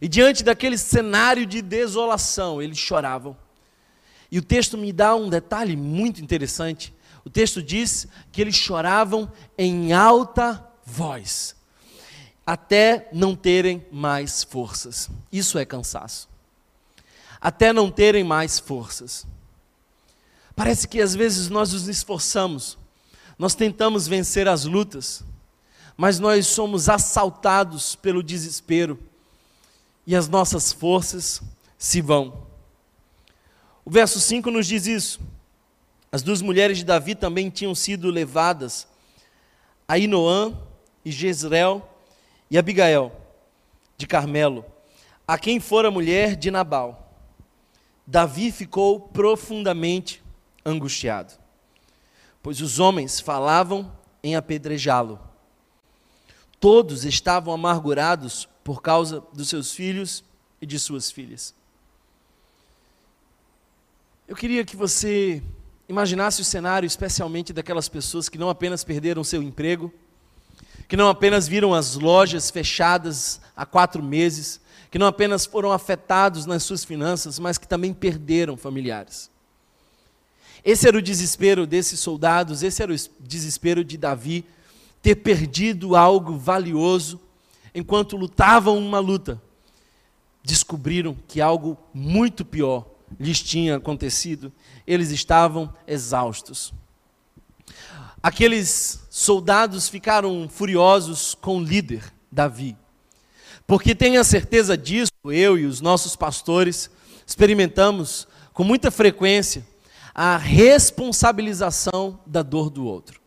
E 0.00 0.06
diante 0.06 0.44
daquele 0.44 0.78
cenário 0.78 1.44
de 1.44 1.60
desolação, 1.60 2.62
eles 2.62 2.78
choravam. 2.78 3.36
E 4.30 4.38
o 4.38 4.42
texto 4.42 4.78
me 4.78 4.92
dá 4.92 5.16
um 5.16 5.28
detalhe 5.28 5.76
muito 5.76 6.22
interessante. 6.22 6.94
O 7.24 7.28
texto 7.28 7.60
diz 7.60 8.06
que 8.30 8.40
eles 8.40 8.54
choravam 8.54 9.30
em 9.58 9.92
alta 9.92 10.64
voz, 10.84 11.56
até 12.46 13.08
não 13.12 13.34
terem 13.34 13.84
mais 13.90 14.44
forças. 14.44 15.10
Isso 15.32 15.58
é 15.58 15.64
cansaço. 15.64 16.28
Até 17.40 17.72
não 17.72 17.90
terem 17.90 18.22
mais 18.22 18.60
forças. 18.60 19.26
Parece 20.54 20.86
que 20.86 21.00
às 21.00 21.14
vezes 21.14 21.48
nós 21.48 21.72
nos 21.72 21.88
esforçamos, 21.88 22.78
nós 23.40 23.54
tentamos 23.54 24.06
vencer 24.06 24.46
as 24.46 24.66
lutas, 24.66 25.24
mas 25.96 26.18
nós 26.18 26.46
somos 26.46 26.90
assaltados 26.90 27.96
pelo 27.96 28.22
desespero 28.22 28.98
e 30.06 30.14
as 30.14 30.28
nossas 30.28 30.74
forças 30.74 31.40
se 31.78 32.02
vão. 32.02 32.46
O 33.82 33.90
verso 33.90 34.20
5 34.20 34.50
nos 34.50 34.66
diz 34.66 34.86
isso. 34.86 35.20
As 36.12 36.20
duas 36.20 36.42
mulheres 36.42 36.76
de 36.76 36.84
Davi 36.84 37.14
também 37.14 37.48
tinham 37.48 37.74
sido 37.74 38.10
levadas, 38.10 38.86
Ainoã 39.88 40.52
e 41.02 41.10
Jezreel 41.10 41.88
e 42.50 42.58
Abigail, 42.58 43.10
de 43.96 44.06
Carmelo, 44.06 44.66
a 45.26 45.38
quem 45.38 45.58
fora 45.58 45.90
mulher 45.90 46.36
de 46.36 46.50
Nabal. 46.50 47.10
Davi 48.06 48.52
ficou 48.52 49.00
profundamente 49.00 50.22
angustiado 50.62 51.39
pois 52.42 52.60
os 52.60 52.78
homens 52.78 53.20
falavam 53.20 53.90
em 54.22 54.36
apedrejá-lo. 54.36 55.20
Todos 56.58 57.04
estavam 57.04 57.54
amargurados 57.54 58.48
por 58.62 58.82
causa 58.82 59.22
dos 59.32 59.48
seus 59.48 59.72
filhos 59.72 60.22
e 60.60 60.66
de 60.66 60.78
suas 60.78 61.10
filhas. 61.10 61.54
Eu 64.28 64.36
queria 64.36 64.64
que 64.64 64.76
você 64.76 65.42
imaginasse 65.88 66.40
o 66.40 66.44
cenário, 66.44 66.86
especialmente 66.86 67.52
daquelas 67.52 67.88
pessoas 67.88 68.28
que 68.28 68.38
não 68.38 68.48
apenas 68.48 68.84
perderam 68.84 69.24
seu 69.24 69.42
emprego, 69.42 69.92
que 70.86 70.96
não 70.96 71.08
apenas 71.08 71.48
viram 71.48 71.74
as 71.74 71.94
lojas 71.94 72.50
fechadas 72.50 73.40
há 73.56 73.64
quatro 73.64 74.02
meses, 74.02 74.60
que 74.90 74.98
não 74.98 75.06
apenas 75.06 75.46
foram 75.46 75.72
afetados 75.72 76.46
nas 76.46 76.62
suas 76.62 76.84
finanças, 76.84 77.38
mas 77.38 77.58
que 77.58 77.66
também 77.66 77.94
perderam 77.94 78.56
familiares. 78.56 79.29
Esse 80.64 80.86
era 80.86 80.98
o 80.98 81.02
desespero 81.02 81.66
desses 81.66 82.00
soldados, 82.00 82.62
esse 82.62 82.82
era 82.82 82.92
o 82.92 82.96
desespero 83.20 83.84
de 83.84 83.96
Davi, 83.96 84.44
ter 85.02 85.16
perdido 85.16 85.96
algo 85.96 86.36
valioso 86.36 87.20
enquanto 87.74 88.16
lutavam 88.16 88.78
uma 88.78 88.98
luta. 88.98 89.40
Descobriram 90.42 91.16
que 91.28 91.40
algo 91.40 91.78
muito 91.94 92.44
pior 92.44 92.86
lhes 93.18 93.42
tinha 93.42 93.76
acontecido, 93.76 94.52
eles 94.86 95.10
estavam 95.10 95.72
exaustos. 95.86 96.72
Aqueles 98.22 99.06
soldados 99.08 99.88
ficaram 99.88 100.48
furiosos 100.48 101.34
com 101.34 101.56
o 101.56 101.62
líder, 101.62 102.12
Davi, 102.30 102.76
porque 103.66 103.94
tenha 103.94 104.22
certeza 104.22 104.76
disso, 104.76 105.10
eu 105.24 105.58
e 105.58 105.64
os 105.64 105.80
nossos 105.80 106.16
pastores 106.16 106.90
experimentamos 107.26 108.28
com 108.52 108.62
muita 108.62 108.90
frequência 108.90 109.66
a 110.14 110.36
responsabilização 110.36 112.18
da 112.26 112.42
dor 112.42 112.70
do 112.70 112.84
outro. 112.84 113.20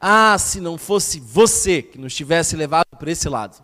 Ah, 0.00 0.36
se 0.38 0.60
não 0.60 0.76
fosse 0.76 1.20
você 1.20 1.82
que 1.82 1.98
nos 1.98 2.14
tivesse 2.14 2.56
levado 2.56 2.86
por 2.98 3.08
esse 3.08 3.28
lado. 3.28 3.62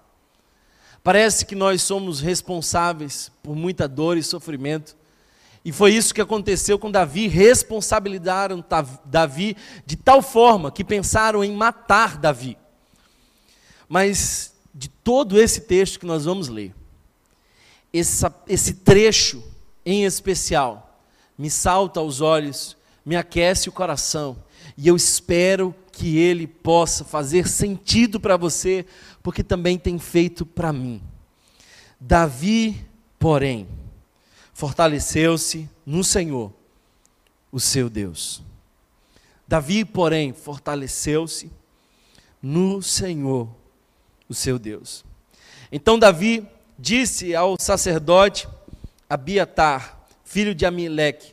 Parece 1.02 1.46
que 1.46 1.54
nós 1.54 1.82
somos 1.82 2.20
responsáveis 2.20 3.30
por 3.42 3.56
muita 3.56 3.88
dor 3.88 4.16
e 4.16 4.22
sofrimento. 4.22 4.96
E 5.64 5.72
foi 5.72 5.94
isso 5.94 6.14
que 6.14 6.20
aconteceu 6.20 6.78
com 6.78 6.90
Davi. 6.90 7.26
Responsabilizaram 7.28 8.64
Davi 9.04 9.56
de 9.84 9.96
tal 9.96 10.22
forma 10.22 10.70
que 10.70 10.84
pensaram 10.84 11.42
em 11.42 11.52
matar 11.52 12.18
Davi. 12.18 12.56
Mas 13.88 14.54
de 14.74 14.88
todo 14.88 15.40
esse 15.40 15.62
texto 15.62 15.98
que 15.98 16.06
nós 16.06 16.24
vamos 16.24 16.48
ler, 16.48 16.74
essa, 17.92 18.32
esse 18.46 18.74
trecho 18.74 19.42
em 19.84 20.04
especial, 20.04 20.87
me 21.38 21.48
salta 21.48 22.00
aos 22.00 22.20
olhos, 22.20 22.76
me 23.06 23.14
aquece 23.16 23.68
o 23.68 23.72
coração, 23.72 24.36
e 24.76 24.88
eu 24.88 24.96
espero 24.96 25.74
que 25.92 26.18
ele 26.18 26.46
possa 26.46 27.04
fazer 27.04 27.48
sentido 27.48 28.20
para 28.20 28.36
você, 28.36 28.84
porque 29.22 29.42
também 29.42 29.78
tem 29.78 29.98
feito 29.98 30.44
para 30.44 30.72
mim. 30.72 31.00
Davi, 32.00 32.84
porém, 33.18 33.66
fortaleceu-se 34.52 35.68
no 35.86 36.04
Senhor, 36.04 36.52
o 37.50 37.58
seu 37.58 37.88
Deus. 37.88 38.42
Davi, 39.46 39.84
porém, 39.84 40.32
fortaleceu-se 40.32 41.50
no 42.42 42.82
Senhor, 42.82 43.48
o 44.28 44.34
seu 44.34 44.58
Deus. 44.58 45.04
Então 45.72 45.98
Davi 45.98 46.46
disse 46.78 47.34
ao 47.34 47.56
sacerdote 47.58 48.48
Abiatar: 49.08 49.97
filho 50.28 50.54
de 50.54 50.66
Amileque, 50.66 51.32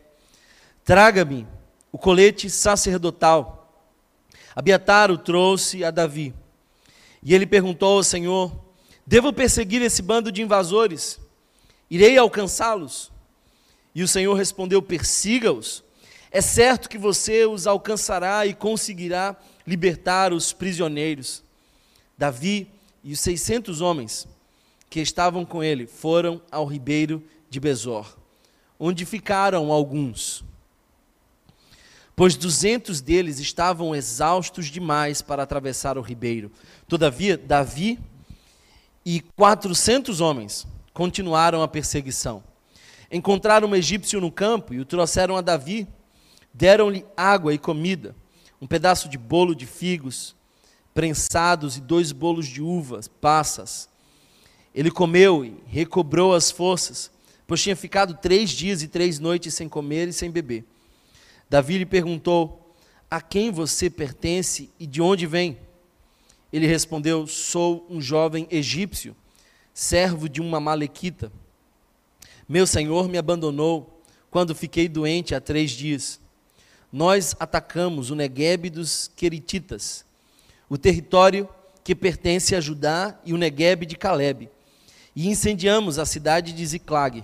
traga-me 0.85 1.45
o 1.91 1.97
colete 1.97 2.49
sacerdotal. 2.49 3.85
Abiatar 4.55 5.11
o 5.11 5.17
trouxe 5.17 5.83
a 5.83 5.91
Davi. 5.91 6.33
E 7.21 7.35
ele 7.35 7.45
perguntou 7.45 7.97
ao 7.97 8.03
Senhor: 8.03 8.57
Devo 9.05 9.33
perseguir 9.33 9.81
esse 9.81 10.01
bando 10.01 10.31
de 10.31 10.41
invasores? 10.41 11.19
Irei 11.89 12.17
alcançá-los? 12.17 13.11
E 13.93 14.01
o 14.01 14.07
Senhor 14.07 14.33
respondeu: 14.33 14.81
Persiga-os. 14.81 15.83
É 16.31 16.39
certo 16.39 16.87
que 16.87 16.97
você 16.97 17.45
os 17.45 17.67
alcançará 17.67 18.45
e 18.45 18.53
conseguirá 18.53 19.35
libertar 19.67 20.31
os 20.31 20.53
prisioneiros. 20.53 21.43
Davi 22.17 22.69
e 23.03 23.11
os 23.11 23.19
seiscentos 23.19 23.81
homens 23.81 24.25
que 24.89 25.01
estavam 25.01 25.43
com 25.43 25.61
ele 25.61 25.85
foram 25.85 26.41
ao 26.49 26.65
ribeiro 26.65 27.21
de 27.49 27.59
Besor, 27.59 28.17
onde 28.79 29.05
ficaram 29.05 29.71
alguns. 29.71 30.43
Pois 32.15 32.35
duzentos 32.35 33.01
deles 33.01 33.39
estavam 33.39 33.93
exaustos 33.93 34.67
demais 34.67 35.21
para 35.21 35.43
atravessar 35.43 35.97
o 35.97 36.01
ribeiro. 36.01 36.51
Todavia, 36.87 37.37
Davi 37.37 37.99
e 39.05 39.21
quatrocentos 39.37 40.21
homens 40.21 40.65
continuaram 40.93 41.61
a 41.61 41.67
perseguição. 41.67 42.41
Encontraram 43.11 43.67
um 43.67 43.75
egípcio 43.75 44.21
no 44.21 44.31
campo 44.31 44.73
e 44.73 44.79
o 44.79 44.85
trouxeram 44.85 45.35
a 45.35 45.41
Davi. 45.41 45.87
Deram-lhe 46.53 47.05
água 47.17 47.53
e 47.53 47.57
comida, 47.57 48.15
um 48.61 48.67
pedaço 48.67 49.09
de 49.09 49.17
bolo 49.17 49.53
de 49.53 49.65
figos 49.65 50.35
prensados 50.95 51.75
e 51.75 51.81
dois 51.81 52.13
bolos 52.13 52.47
de 52.47 52.61
uvas 52.61 53.09
passas. 53.09 53.89
Ele 54.73 54.89
comeu 54.89 55.43
e 55.43 55.61
recobrou 55.67 56.33
as 56.33 56.49
forças, 56.49 57.11
pois 57.47 57.61
tinha 57.61 57.75
ficado 57.75 58.15
três 58.15 58.49
dias 58.49 58.81
e 58.81 58.87
três 58.87 59.19
noites 59.19 59.53
sem 59.53 59.69
comer 59.69 60.07
e 60.07 60.13
sem 60.13 60.31
beber. 60.31 60.63
Davi 61.49 61.77
lhe 61.77 61.85
perguntou: 61.85 62.73
A 63.09 63.21
quem 63.21 63.51
você 63.51 63.89
pertence 63.89 64.69
e 64.79 64.87
de 64.87 65.01
onde 65.01 65.27
vem? 65.27 65.57
Ele 66.51 66.67
respondeu: 66.67 67.27
Sou 67.27 67.85
um 67.89 68.01
jovem 68.01 68.47
egípcio, 68.49 69.15
servo 69.73 70.27
de 70.27 70.41
uma 70.41 70.59
malequita. 70.59 71.31
Meu 72.47 72.67
senhor 72.67 73.09
me 73.09 73.17
abandonou 73.17 74.01
quando 74.29 74.53
fiquei 74.53 74.87
doente 74.87 75.33
há 75.33 75.41
três 75.41 75.71
dias. 75.71 76.19
Nós 76.91 77.35
atacamos 77.39 78.09
o 78.09 78.15
Negueb 78.15 78.69
dos 78.69 79.11
Querititas, 79.15 80.05
o 80.69 80.77
território 80.77 81.49
que 81.83 81.93
pertence 81.93 82.55
a 82.55 82.61
Judá 82.61 83.19
e 83.25 83.33
o 83.33 83.37
Negueb 83.37 83.85
de 83.85 83.95
Caleb, 83.95 84.49
e 85.15 85.27
incendiamos 85.27 85.97
a 85.97 86.05
cidade 86.05 86.51
de 86.51 86.65
Ziclag. 86.65 87.23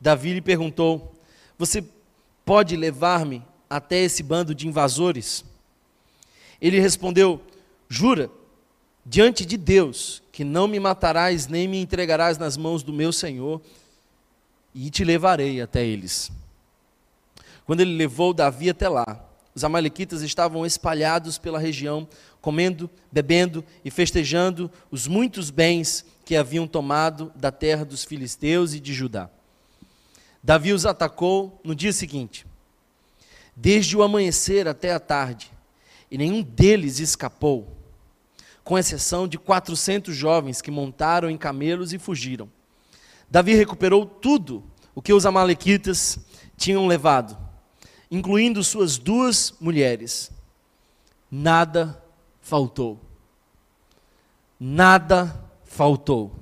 Davi 0.00 0.34
lhe 0.34 0.40
perguntou: 0.40 1.14
Você 1.56 1.84
pode 2.44 2.76
levar-me 2.76 3.42
até 3.70 3.98
esse 3.98 4.22
bando 4.22 4.54
de 4.54 4.66
invasores? 4.66 5.44
Ele 6.60 6.80
respondeu: 6.80 7.40
Jura, 7.88 8.30
diante 9.04 9.46
de 9.46 9.56
Deus, 9.56 10.22
que 10.32 10.42
não 10.42 10.66
me 10.66 10.80
matarás 10.80 11.46
nem 11.46 11.68
me 11.68 11.80
entregarás 11.80 12.38
nas 12.38 12.56
mãos 12.56 12.82
do 12.82 12.92
meu 12.92 13.12
senhor 13.12 13.60
e 14.74 14.90
te 14.90 15.04
levarei 15.04 15.60
até 15.60 15.84
eles. 15.84 16.30
Quando 17.64 17.80
ele 17.80 17.96
levou 17.96 18.34
Davi 18.34 18.70
até 18.70 18.88
lá, 18.88 19.24
os 19.54 19.64
amalequitas 19.64 20.22
estavam 20.22 20.66
espalhados 20.66 21.38
pela 21.38 21.58
região, 21.58 22.06
comendo, 22.40 22.90
bebendo 23.10 23.64
e 23.84 23.90
festejando 23.90 24.70
os 24.90 25.06
muitos 25.08 25.50
bens 25.50 26.04
que 26.26 26.34
haviam 26.34 26.66
tomado 26.66 27.32
da 27.36 27.52
terra 27.52 27.84
dos 27.84 28.02
filisteus 28.02 28.74
e 28.74 28.80
de 28.80 28.92
Judá. 28.92 29.30
Davi 30.42 30.72
os 30.72 30.84
atacou 30.84 31.60
no 31.62 31.72
dia 31.72 31.92
seguinte, 31.92 32.44
desde 33.54 33.96
o 33.96 34.02
amanhecer 34.02 34.66
até 34.66 34.92
a 34.92 34.98
tarde, 34.98 35.52
e 36.10 36.18
nenhum 36.18 36.42
deles 36.42 36.98
escapou, 36.98 37.76
com 38.64 38.76
exceção 38.76 39.28
de 39.28 39.38
400 39.38 40.16
jovens 40.16 40.60
que 40.60 40.68
montaram 40.68 41.30
em 41.30 41.38
camelos 41.38 41.92
e 41.92 41.98
fugiram. 41.98 42.50
Davi 43.30 43.54
recuperou 43.54 44.04
tudo 44.04 44.64
o 44.96 45.00
que 45.00 45.12
os 45.12 45.24
Amalequitas 45.24 46.18
tinham 46.56 46.88
levado, 46.88 47.38
incluindo 48.10 48.64
suas 48.64 48.98
duas 48.98 49.54
mulheres. 49.60 50.32
Nada 51.30 52.02
faltou. 52.40 53.00
Nada 54.58 55.45
faltou. 55.76 56.32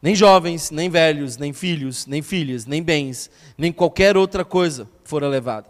Nem 0.00 0.14
jovens, 0.14 0.70
nem 0.70 0.90
velhos, 0.90 1.36
nem 1.36 1.52
filhos, 1.52 2.06
nem 2.06 2.22
filhas, 2.22 2.66
nem 2.66 2.82
bens, 2.82 3.30
nem 3.56 3.72
qualquer 3.72 4.16
outra 4.16 4.44
coisa 4.44 4.88
fora 5.04 5.26
levada. 5.26 5.68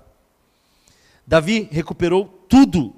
Davi 1.27 1.69
recuperou 1.71 2.27
tudo 2.49 2.95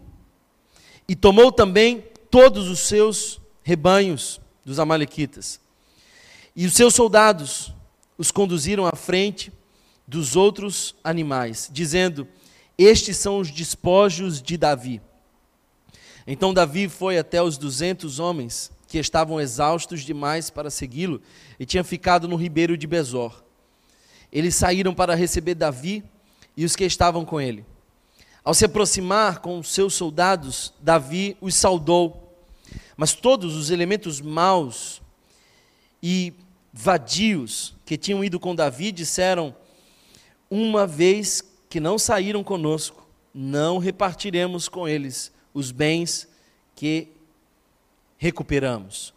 e 1.06 1.14
tomou 1.14 1.52
também 1.52 2.04
todos 2.30 2.68
os 2.68 2.80
seus 2.80 3.40
rebanhos 3.62 4.40
dos 4.64 4.78
Amalequitas 4.78 5.60
e 6.56 6.66
os 6.66 6.74
seus 6.74 6.94
soldados 6.94 7.72
os 8.16 8.30
conduziram 8.30 8.86
à 8.86 8.94
frente 8.94 9.52
dos 10.06 10.36
outros 10.36 10.94
animais, 11.02 11.68
dizendo: 11.72 12.28
Estes 12.78 13.16
são 13.16 13.38
os 13.38 13.50
despojos 13.50 14.40
de 14.40 14.56
Davi. 14.56 15.00
Então 16.26 16.54
Davi 16.54 16.88
foi 16.88 17.18
até 17.18 17.42
os 17.42 17.58
duzentos 17.58 18.18
homens 18.18 18.70
que 18.94 18.98
estavam 19.00 19.40
exaustos 19.40 20.02
demais 20.02 20.50
para 20.50 20.70
segui-lo 20.70 21.20
e 21.58 21.66
tinham 21.66 21.82
ficado 21.82 22.28
no 22.28 22.36
ribeiro 22.36 22.76
de 22.78 22.86
Besor. 22.86 23.42
Eles 24.30 24.54
saíram 24.54 24.94
para 24.94 25.16
receber 25.16 25.56
Davi 25.56 26.04
e 26.56 26.64
os 26.64 26.76
que 26.76 26.84
estavam 26.84 27.24
com 27.24 27.40
ele. 27.40 27.66
Ao 28.44 28.54
se 28.54 28.66
aproximar 28.66 29.40
com 29.40 29.60
seus 29.64 29.94
soldados, 29.94 30.72
Davi 30.80 31.36
os 31.40 31.56
saudou, 31.56 32.38
mas 32.96 33.14
todos 33.14 33.56
os 33.56 33.70
elementos 33.70 34.20
maus 34.20 35.02
e 36.00 36.32
vadios 36.72 37.74
que 37.84 37.96
tinham 37.96 38.22
ido 38.22 38.38
com 38.38 38.54
Davi 38.54 38.92
disseram: 38.92 39.56
Uma 40.48 40.86
vez 40.86 41.42
que 41.68 41.80
não 41.80 41.98
saíram 41.98 42.44
conosco, 42.44 43.04
não 43.34 43.78
repartiremos 43.78 44.68
com 44.68 44.86
eles 44.86 45.32
os 45.52 45.72
bens 45.72 46.28
que 46.76 47.13
recuperamos. 48.24 49.12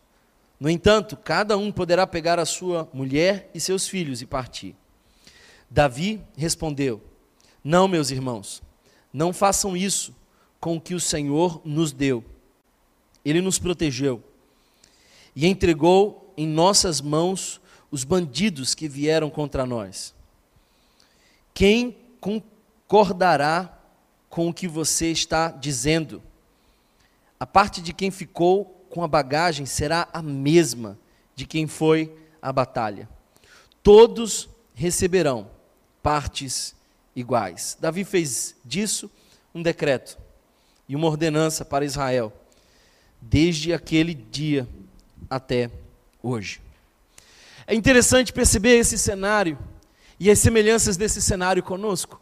No 0.59 0.69
entanto, 0.69 1.15
cada 1.15 1.57
um 1.57 1.71
poderá 1.71 2.05
pegar 2.05 2.39
a 2.39 2.45
sua 2.45 2.89
mulher 2.93 3.49
e 3.53 3.59
seus 3.59 3.87
filhos 3.87 4.21
e 4.21 4.25
partir. 4.25 4.75
Davi 5.69 6.21
respondeu: 6.35 7.01
Não, 7.63 7.87
meus 7.87 8.11
irmãos, 8.11 8.61
não 9.13 9.31
façam 9.31 9.77
isso 9.77 10.13
com 10.59 10.75
o 10.75 10.81
que 10.81 10.93
o 10.93 10.99
Senhor 10.99 11.61
nos 11.63 11.93
deu. 11.93 12.21
Ele 13.23 13.39
nos 13.39 13.57
protegeu 13.57 14.21
e 15.33 15.47
entregou 15.47 16.33
em 16.35 16.45
nossas 16.45 16.99
mãos 16.99 17.61
os 17.89 18.03
bandidos 18.03 18.75
que 18.75 18.89
vieram 18.89 19.29
contra 19.29 19.65
nós. 19.65 20.13
Quem 21.53 21.95
concordará 22.19 23.73
com 24.29 24.49
o 24.49 24.53
que 24.53 24.67
você 24.67 25.11
está 25.11 25.49
dizendo? 25.49 26.21
A 27.39 27.45
parte 27.45 27.81
de 27.81 27.93
quem 27.93 28.11
ficou 28.11 28.76
com 28.97 29.03
a 29.03 29.07
bagagem 29.07 29.67
será 29.67 30.07
a 30.11 30.23
mesma 30.23 30.97
de 31.35 31.45
quem 31.45 31.67
foi 31.67 32.11
à 32.41 32.51
batalha. 32.51 33.07
Todos 33.83 34.49
receberão 34.73 35.51
partes 36.01 36.75
iguais. 37.15 37.77
Davi 37.79 38.03
fez 38.03 38.55
disso 38.65 39.07
um 39.53 39.61
decreto 39.61 40.17
e 40.89 40.95
uma 40.95 41.05
ordenança 41.05 41.63
para 41.63 41.85
Israel, 41.85 42.33
desde 43.21 43.71
aquele 43.71 44.15
dia 44.15 44.67
até 45.29 45.69
hoje. 46.23 46.59
É 47.67 47.75
interessante 47.75 48.33
perceber 48.33 48.79
esse 48.79 48.97
cenário 48.97 49.59
e 50.19 50.31
as 50.31 50.39
semelhanças 50.39 50.97
desse 50.97 51.21
cenário 51.21 51.61
conosco, 51.61 52.19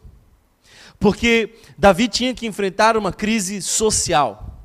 porque 1.00 1.54
Davi 1.78 2.06
tinha 2.06 2.34
que 2.34 2.46
enfrentar 2.46 2.98
uma 2.98 3.14
crise 3.14 3.62
social. 3.62 4.55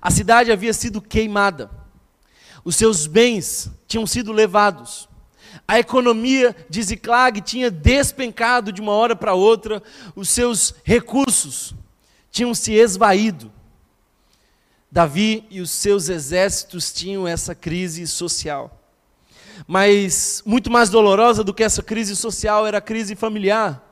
A 0.00 0.10
cidade 0.10 0.52
havia 0.52 0.72
sido 0.72 1.00
queimada, 1.00 1.70
os 2.64 2.76
seus 2.76 3.06
bens 3.06 3.70
tinham 3.86 4.06
sido 4.06 4.32
levados, 4.32 5.08
a 5.66 5.78
economia 5.78 6.54
de 6.68 6.82
Ziklag 6.82 7.40
tinha 7.40 7.70
despencado 7.70 8.72
de 8.72 8.80
uma 8.80 8.92
hora 8.92 9.16
para 9.16 9.34
outra, 9.34 9.82
os 10.14 10.28
seus 10.28 10.74
recursos 10.84 11.74
tinham 12.30 12.54
se 12.54 12.72
esvaído. 12.72 13.52
Davi 14.90 15.44
e 15.50 15.60
os 15.60 15.70
seus 15.70 16.08
exércitos 16.08 16.92
tinham 16.92 17.28
essa 17.28 17.54
crise 17.54 18.06
social. 18.06 18.74
Mas 19.66 20.42
muito 20.46 20.70
mais 20.70 20.88
dolorosa 20.88 21.44
do 21.44 21.52
que 21.52 21.62
essa 21.62 21.82
crise 21.82 22.16
social 22.16 22.66
era 22.66 22.78
a 22.78 22.82
crise 22.82 23.14
familiar, 23.14 23.84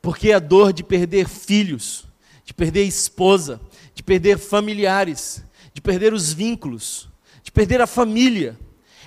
porque 0.00 0.30
a 0.30 0.38
dor 0.38 0.72
de 0.72 0.84
perder 0.84 1.28
filhos, 1.28 2.06
de 2.44 2.54
perder 2.54 2.84
esposa, 2.84 3.60
de 3.94 4.02
perder 4.02 4.38
familiares, 4.38 5.44
de 5.72 5.80
perder 5.80 6.12
os 6.12 6.32
vínculos, 6.32 7.08
de 7.42 7.50
perder 7.50 7.80
a 7.80 7.86
família, 7.86 8.58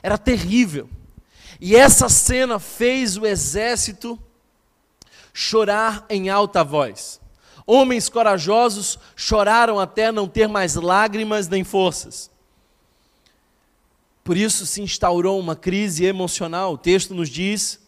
era 0.02 0.18
terrível. 0.18 0.90
E 1.60 1.76
essa 1.76 2.10
cena 2.10 2.60
fez 2.60 3.18
o 3.18 3.26
exército 3.26 4.20
chorar 5.34 6.06
em 6.10 6.30
alta 6.30 6.64
voz. 6.64 7.22
Homens 7.66 8.10
corajosos 8.10 9.00
choraram 9.16 9.80
até 9.80 10.12
não 10.12 10.28
ter 10.28 10.48
mais 10.48 10.76
lágrimas 10.76 11.48
nem 11.48 11.64
forças. 11.64 12.30
Por 14.24 14.38
isso 14.38 14.66
se 14.66 14.82
instaurou 14.82 15.40
uma 15.40 15.56
crise 15.56 16.06
emocional. 16.06 16.74
O 16.74 16.78
texto 16.78 17.14
nos 17.14 17.30
diz 17.30 17.80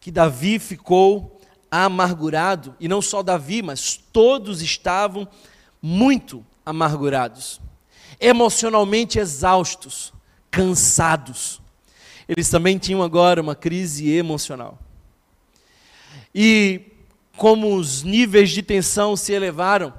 que 0.00 0.10
Davi 0.10 0.58
ficou 0.58 1.40
amargurado, 1.70 2.74
e 2.80 2.88
não 2.88 3.02
só 3.02 3.22
Davi, 3.22 3.60
mas 3.60 3.96
todos 3.96 4.62
estavam 4.62 5.28
muito 5.80 6.44
amargurados, 6.64 7.60
emocionalmente 8.20 9.18
exaustos, 9.18 10.12
cansados. 10.50 11.60
Eles 12.28 12.48
também 12.50 12.78
tinham 12.78 13.02
agora 13.02 13.40
uma 13.40 13.54
crise 13.54 14.10
emocional. 14.10 14.78
E 16.34 16.82
como 17.36 17.74
os 17.74 18.02
níveis 18.02 18.50
de 18.50 18.62
tensão 18.62 19.16
se 19.16 19.32
elevaram, 19.32 19.94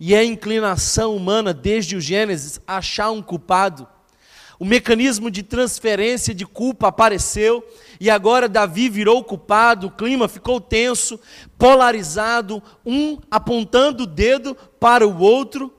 e 0.00 0.14
a 0.14 0.24
inclinação 0.24 1.16
humana 1.16 1.52
desde 1.52 1.96
o 1.96 2.00
Gênesis 2.00 2.60
achar 2.66 3.10
um 3.10 3.20
culpado, 3.20 3.86
o 4.58 4.64
mecanismo 4.64 5.30
de 5.30 5.42
transferência 5.42 6.34
de 6.34 6.44
culpa 6.44 6.88
apareceu 6.88 7.64
e 8.00 8.10
agora 8.10 8.48
Davi 8.48 8.88
virou 8.88 9.22
culpado, 9.22 9.86
o 9.86 9.90
clima 9.90 10.26
ficou 10.26 10.60
tenso, 10.60 11.18
polarizado, 11.56 12.62
um 12.84 13.18
apontando 13.30 14.02
o 14.02 14.06
dedo 14.06 14.56
para 14.80 15.06
o 15.06 15.20
outro, 15.20 15.72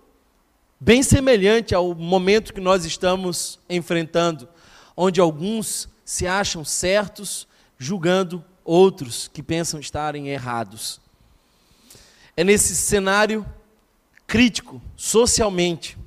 bem 0.80 1.04
semelhante 1.04 1.76
ao 1.76 1.94
momento 1.94 2.54
que 2.54 2.62
nós 2.62 2.86
estamos 2.86 3.60
enfrentando, 3.70 4.48
onde 4.96 5.20
alguns 5.20 5.90
se 6.06 6.26
acham 6.26 6.64
certos, 6.64 7.48
julgando 7.78 8.44
outros 8.64 9.30
que 9.34 9.44
pensam 9.44 9.80
estarem 9.80 10.30
errados. 10.30 11.02
É 12.36 12.44
nesse 12.44 12.76
cenário 12.76 13.46
crítico, 14.26 14.82
socialmente, 14.96 15.98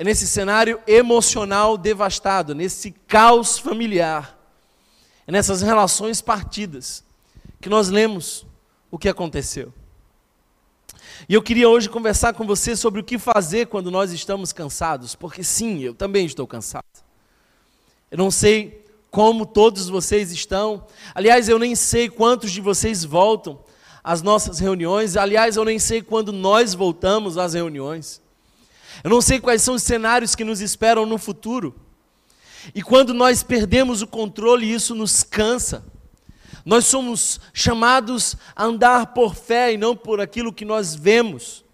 é 0.00 0.04
nesse 0.04 0.26
cenário 0.26 0.80
emocional 0.86 1.76
devastado, 1.76 2.54
nesse 2.54 2.90
caos 3.06 3.58
familiar, 3.58 4.34
é 5.26 5.30
nessas 5.30 5.60
relações 5.60 6.22
partidas, 6.22 7.04
que 7.60 7.68
nós 7.68 7.90
lemos 7.90 8.46
o 8.90 8.98
que 8.98 9.10
aconteceu. 9.10 9.74
E 11.28 11.34
eu 11.34 11.42
queria 11.42 11.68
hoje 11.68 11.90
conversar 11.90 12.32
com 12.32 12.46
você 12.46 12.74
sobre 12.74 13.02
o 13.02 13.04
que 13.04 13.18
fazer 13.18 13.66
quando 13.66 13.90
nós 13.90 14.10
estamos 14.10 14.54
cansados, 14.54 15.14
porque 15.14 15.44
sim, 15.44 15.80
eu 15.80 15.94
também 15.94 16.24
estou 16.24 16.46
cansado. 16.46 16.82
Eu 18.10 18.16
não 18.16 18.30
sei 18.30 18.82
como 19.10 19.44
todos 19.44 19.90
vocês 19.90 20.32
estão, 20.32 20.86
aliás, 21.14 21.46
eu 21.46 21.58
nem 21.58 21.76
sei 21.76 22.08
quantos 22.08 22.50
de 22.52 22.62
vocês 22.62 23.04
voltam 23.04 23.60
às 24.02 24.22
nossas 24.22 24.60
reuniões, 24.60 25.14
aliás, 25.18 25.56
eu 25.56 25.64
nem 25.66 25.78
sei 25.78 26.00
quando 26.00 26.32
nós 26.32 26.72
voltamos 26.72 27.36
às 27.36 27.52
reuniões. 27.52 28.22
Eu 29.02 29.10
não 29.10 29.20
sei 29.20 29.40
quais 29.40 29.62
são 29.62 29.74
os 29.74 29.82
cenários 29.82 30.34
que 30.34 30.44
nos 30.44 30.60
esperam 30.60 31.06
no 31.06 31.18
futuro. 31.18 31.74
E 32.74 32.82
quando 32.82 33.14
nós 33.14 33.42
perdemos 33.42 34.02
o 34.02 34.06
controle, 34.06 34.70
isso 34.70 34.94
nos 34.94 35.22
cansa. 35.22 35.84
Nós 36.64 36.84
somos 36.84 37.40
chamados 37.54 38.36
a 38.54 38.64
andar 38.64 39.14
por 39.14 39.34
fé 39.34 39.72
e 39.72 39.78
não 39.78 39.96
por 39.96 40.20
aquilo 40.20 40.52
que 40.52 40.64
nós 40.64 40.94
vemos. 40.94 41.64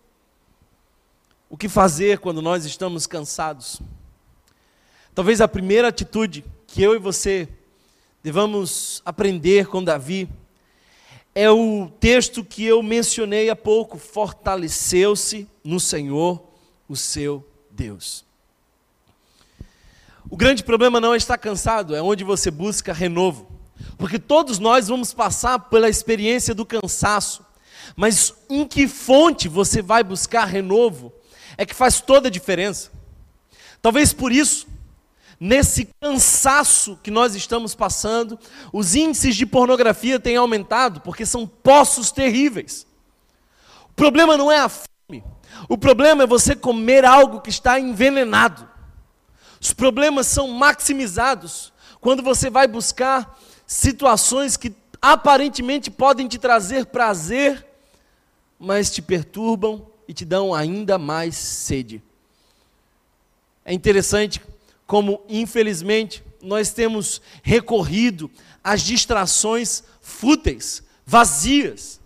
O 1.51 1.57
que 1.57 1.69
fazer 1.69 2.19
quando 2.19 2.41
nós 2.41 2.65
estamos 2.65 3.07
cansados? 3.07 3.81
Talvez 5.15 5.41
a 5.41 5.49
primeira 5.49 5.89
atitude 5.89 6.45
que 6.67 6.83
eu 6.83 6.95
e 6.95 6.99
você 6.99 7.49
devamos 8.23 9.03
aprender 9.05 9.67
com 9.67 9.83
Davi 9.83 10.29
é 11.35 11.51
o 11.51 11.91
texto 12.01 12.45
que 12.45 12.65
eu 12.65 12.83
mencionei 12.83 13.51
há 13.51 13.57
pouco: 13.57 13.99
fortaleceu-se 13.99 15.49
no 15.65 15.81
Senhor 15.81 16.46
o 16.88 16.96
seu 16.96 17.46
Deus. 17.70 18.25
O 20.29 20.37
grande 20.37 20.64
problema 20.64 21.01
não 21.01 21.14
é 21.14 21.16
estar 21.16 21.38
cansado, 21.38 21.94
é 21.94 22.03
onde 22.03 22.25
você 22.25 22.51
busca 22.51 22.92
renovo. 22.92 23.46
Porque 23.96 24.18
todos 24.18 24.59
nós 24.59 24.88
vamos 24.88 25.14
passar 25.14 25.59
pela 25.59 25.88
experiência 25.88 26.55
do 26.55 26.66
cansaço. 26.66 27.44
Mas 27.94 28.35
em 28.51 28.66
que 28.66 28.88
fonte 28.88 29.49
você 29.49 29.81
vai 29.81 30.03
buscar 30.03 30.44
renovo 30.44 31.12
é 31.57 31.64
que 31.64 31.75
faz 31.75 32.01
toda 32.01 32.29
a 32.29 32.31
diferença. 32.31 32.90
Talvez 33.81 34.12
por 34.12 34.33
isso, 34.33 34.66
nesse 35.38 35.88
cansaço 36.01 36.99
que 37.03 37.11
nós 37.11 37.35
estamos 37.35 37.75
passando, 37.75 38.38
os 38.72 38.94
índices 38.94 39.37
de 39.37 39.46
pornografia 39.46 40.18
têm 40.18 40.37
aumentado, 40.37 41.01
porque 41.01 41.25
são 41.25 41.46
poços 41.46 42.11
terríveis. 42.11 42.87
O 43.90 43.94
problema 43.94 44.37
não 44.37 44.51
é 44.51 44.59
a 44.59 44.68
fome, 44.68 45.22
o 45.69 45.77
problema 45.77 46.25
é 46.25 46.27
você 46.27 46.55
comer 46.55 47.05
algo 47.05 47.40
que 47.40 47.51
está 47.51 47.79
envenenado. 47.79 48.69
Os 49.61 49.73
problemas 49.73 50.27
são 50.27 50.49
maximizados 50.49 51.73
quando 52.01 52.23
você 52.23 52.51
vai 52.51 52.69
buscar 52.69 53.38
situações 53.66 54.57
que 54.57 54.75
aparentemente 55.01 55.90
podem 55.90 56.29
te 56.29 56.38
trazer 56.38 56.87
prazer, 56.87 57.66
mas 58.59 58.90
te 58.90 59.03
perturbam 59.03 59.87
e 60.07 60.14
te 60.14 60.25
dão 60.25 60.55
ainda 60.55 60.99
mais 60.99 61.37
sede. 61.37 62.03
É 63.64 63.73
interessante 63.73 64.40
como, 64.87 65.21
infelizmente, 65.29 66.23
nós 66.40 66.73
temos 66.73 67.21
recorrido 67.42 68.31
às 68.62 68.83
distrações 68.83 69.83
fúteis, 70.01 70.83
vazias. 71.05 72.01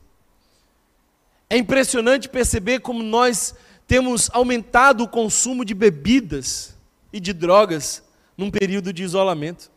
É 1.52 1.56
impressionante 1.56 2.28
perceber 2.28 2.78
como 2.78 3.02
nós 3.02 3.56
temos 3.84 4.30
aumentado 4.32 5.02
o 5.02 5.08
consumo 5.08 5.64
de 5.64 5.74
bebidas 5.74 6.76
e 7.12 7.18
de 7.18 7.32
drogas 7.32 8.04
num 8.38 8.52
período 8.52 8.92
de 8.92 9.02
isolamento. 9.02 9.68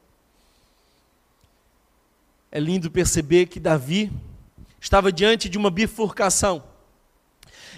É 2.52 2.60
lindo 2.60 2.92
perceber 2.92 3.48
que 3.48 3.60
Davi 3.60 4.12
estava 4.80 5.12
diante 5.12 5.50
de 5.50 5.58
uma 5.58 5.72
bifurcação. 5.72 6.64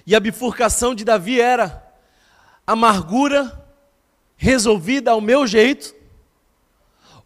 E 0.06 0.14
a 0.14 0.20
bifurcação 0.20 0.94
de 0.94 1.06
Davi 1.06 1.40
era 1.40 1.82
amargura 2.68 3.66
resolvida 4.36 5.12
ao 5.12 5.22
meu 5.22 5.48
jeito, 5.48 5.96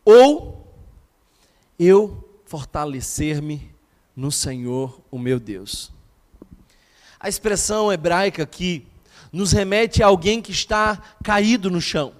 ou 0.05 0.71
eu 1.79 2.41
fortalecer-me 2.45 3.73
no 4.15 4.31
Senhor, 4.31 5.01
o 5.09 5.17
meu 5.17 5.39
Deus. 5.39 5.91
A 7.19 7.27
expressão 7.27 7.91
hebraica 7.91 8.43
aqui 8.43 8.87
nos 9.31 9.51
remete 9.51 10.01
a 10.01 10.07
alguém 10.07 10.41
que 10.41 10.51
está 10.51 11.01
caído 11.23 11.69
no 11.69 11.81
chão. 11.81 12.13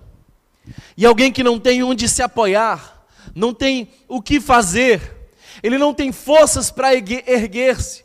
E 0.97 1.05
alguém 1.05 1.31
que 1.31 1.43
não 1.43 1.59
tem 1.59 1.81
onde 1.81 2.07
se 2.09 2.21
apoiar, 2.21 3.05
não 3.33 3.53
tem 3.53 3.89
o 4.07 4.21
que 4.21 4.39
fazer, 4.39 5.31
ele 5.63 5.77
não 5.77 5.93
tem 5.93 6.11
forças 6.11 6.69
para 6.69 6.93
erguer-se. 6.93 8.03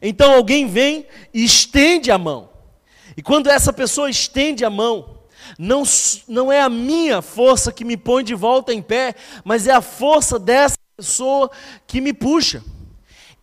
Então 0.00 0.32
alguém 0.32 0.66
vem 0.66 1.06
e 1.34 1.44
estende 1.44 2.10
a 2.10 2.16
mão. 2.16 2.50
E 3.16 3.22
quando 3.22 3.48
essa 3.48 3.72
pessoa 3.72 4.08
estende 4.08 4.64
a 4.64 4.70
mão, 4.70 5.18
não, 5.58 5.82
não 6.28 6.52
é 6.52 6.60
a 6.60 6.70
minha 6.70 7.20
força 7.20 7.72
que 7.72 7.84
me 7.84 7.96
põe 7.96 8.24
de 8.24 8.34
volta 8.34 8.72
em 8.72 8.80
pé, 8.80 9.14
mas 9.44 9.66
é 9.66 9.72
a 9.72 9.82
força 9.82 10.38
dessa 10.38 10.76
pessoa 10.96 11.50
que 11.86 12.00
me 12.00 12.12
puxa. 12.12 12.62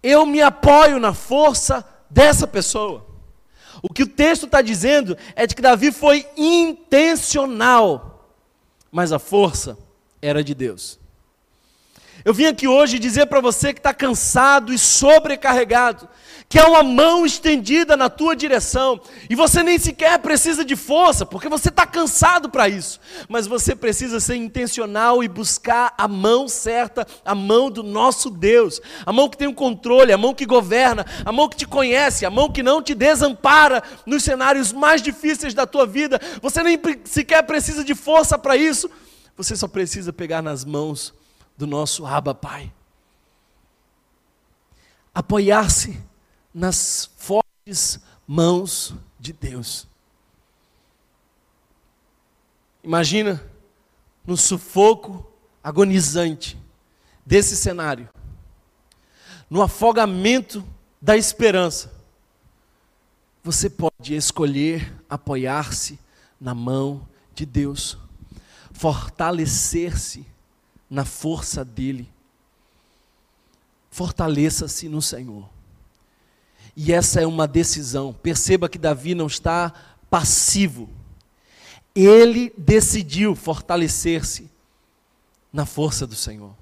Eu 0.01 0.25
me 0.25 0.41
apoio 0.41 0.97
na 0.97 1.13
força 1.13 1.85
dessa 2.09 2.47
pessoa. 2.47 3.05
O 3.81 3.93
que 3.93 4.03
o 4.03 4.07
texto 4.07 4.45
está 4.45 4.61
dizendo 4.61 5.17
é 5.35 5.47
de 5.47 5.55
que 5.55 5.61
Davi 5.61 5.91
foi 5.91 6.27
intencional, 6.35 8.29
mas 8.91 9.11
a 9.11 9.19
força 9.19 9.77
era 10.21 10.43
de 10.43 10.53
Deus. 10.53 10.99
Eu 12.25 12.33
vim 12.33 12.45
aqui 12.45 12.67
hoje 12.67 12.99
dizer 12.99 13.27
para 13.27 13.39
você 13.39 13.73
que 13.73 13.79
está 13.79 13.93
cansado 13.93 14.73
e 14.73 14.77
sobrecarregado, 14.77 16.09
que 16.49 16.57
há 16.57 16.67
uma 16.67 16.81
mão 16.81 17.27
estendida 17.27 17.95
na 17.95 18.09
tua 18.09 18.35
direção, 18.35 18.99
e 19.29 19.35
você 19.35 19.61
nem 19.61 19.77
sequer 19.77 20.17
precisa 20.17 20.65
de 20.65 20.75
força, 20.75 21.23
porque 21.23 21.47
você 21.47 21.69
está 21.69 21.85
cansado 21.85 22.49
para 22.49 22.67
isso, 22.67 22.99
mas 23.29 23.45
você 23.45 23.75
precisa 23.75 24.19
ser 24.19 24.35
intencional 24.35 25.23
e 25.23 25.27
buscar 25.27 25.93
a 25.95 26.07
mão 26.07 26.47
certa, 26.47 27.05
a 27.23 27.35
mão 27.35 27.69
do 27.69 27.83
nosso 27.83 28.31
Deus, 28.31 28.81
a 29.05 29.13
mão 29.13 29.29
que 29.29 29.37
tem 29.37 29.47
o 29.47 29.53
controle, 29.53 30.11
a 30.11 30.17
mão 30.17 30.33
que 30.33 30.47
governa, 30.47 31.05
a 31.23 31.31
mão 31.31 31.47
que 31.47 31.55
te 31.55 31.67
conhece, 31.67 32.25
a 32.25 32.31
mão 32.31 32.51
que 32.51 32.63
não 32.63 32.81
te 32.81 32.95
desampara 32.95 33.83
nos 34.03 34.23
cenários 34.23 34.73
mais 34.73 35.03
difíceis 35.03 35.53
da 35.53 35.67
tua 35.67 35.85
vida, 35.85 36.19
você 36.41 36.63
nem 36.63 36.79
sequer 37.05 37.43
precisa 37.43 37.83
de 37.83 37.93
força 37.93 38.39
para 38.39 38.57
isso, 38.57 38.89
você 39.37 39.55
só 39.55 39.67
precisa 39.67 40.11
pegar 40.11 40.41
nas 40.41 40.65
mãos 40.65 41.13
do 41.55 41.67
nosso 41.67 42.07
Abba 42.07 42.33
Pai. 42.33 42.73
Apoiar-se 45.13 46.08
nas 46.53 47.09
fortes 47.17 47.99
mãos 48.27 48.93
de 49.19 49.33
Deus. 49.33 49.87
Imagina 52.83 53.43
no 54.25 54.37
sufoco 54.37 55.25
agonizante 55.63 56.57
desse 57.25 57.55
cenário, 57.55 58.09
no 59.49 59.61
afogamento 59.61 60.63
da 61.01 61.17
esperança, 61.17 61.91
você 63.43 63.69
pode 63.69 64.15
escolher 64.15 64.93
apoiar-se 65.09 65.99
na 66.39 66.53
mão 66.53 67.07
de 67.33 67.45
Deus, 67.45 67.97
fortalecer-se 68.71 70.25
na 70.89 71.05
força 71.05 71.63
dele. 71.63 72.09
Fortaleça-se 73.89 74.87
no 74.87 75.01
Senhor. 75.01 75.49
E 76.81 76.93
essa 76.93 77.19
é 77.19 77.27
uma 77.27 77.45
decisão. 77.45 78.13
Perceba 78.13 78.69
que 78.69 78.77
Davi 78.77 79.13
não 79.13 79.27
está 79.27 79.73
passivo. 80.09 80.89
Ele 81.93 82.53
decidiu 82.57 83.35
fortalecer-se 83.35 84.49
na 85.51 85.65
força 85.65 86.07
do 86.07 86.15
Senhor, 86.15 86.55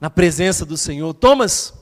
na 0.00 0.08
presença 0.08 0.64
do 0.64 0.76
Senhor. 0.76 1.12
Thomas, 1.12 1.74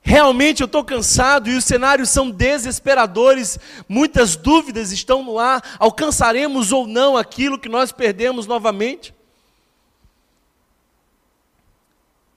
realmente 0.00 0.60
eu 0.60 0.66
estou 0.66 0.84
cansado 0.84 1.50
e 1.50 1.56
os 1.56 1.64
cenários 1.64 2.08
são 2.10 2.30
desesperadores, 2.30 3.58
muitas 3.88 4.36
dúvidas 4.36 4.92
estão 4.92 5.24
no 5.24 5.40
ar. 5.40 5.76
Alcançaremos 5.80 6.70
ou 6.70 6.86
não 6.86 7.16
aquilo 7.16 7.58
que 7.58 7.68
nós 7.68 7.90
perdemos 7.90 8.46
novamente? 8.46 9.12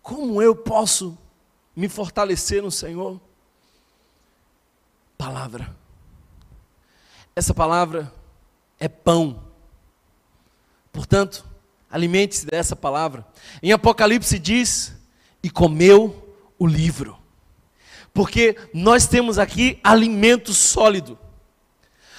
Como 0.01 0.41
eu 0.41 0.55
posso 0.55 1.15
me 1.75 1.87
fortalecer 1.87 2.63
no 2.63 2.71
Senhor? 2.71 3.26
Palavra. 5.17 5.75
Essa 7.35 7.53
palavra 7.53 8.11
é 8.79 8.87
pão. 8.87 9.43
Portanto, 10.91 11.45
alimente-se 11.89 12.45
dessa 12.45 12.75
palavra. 12.75 13.25
Em 13.61 13.71
Apocalipse 13.71 14.39
diz: 14.39 14.93
e 15.43 15.49
comeu 15.49 16.35
o 16.57 16.65
livro. 16.65 17.17
Porque 18.13 18.57
nós 18.73 19.07
temos 19.07 19.37
aqui 19.37 19.79
alimento 19.83 20.53
sólido. 20.53 21.17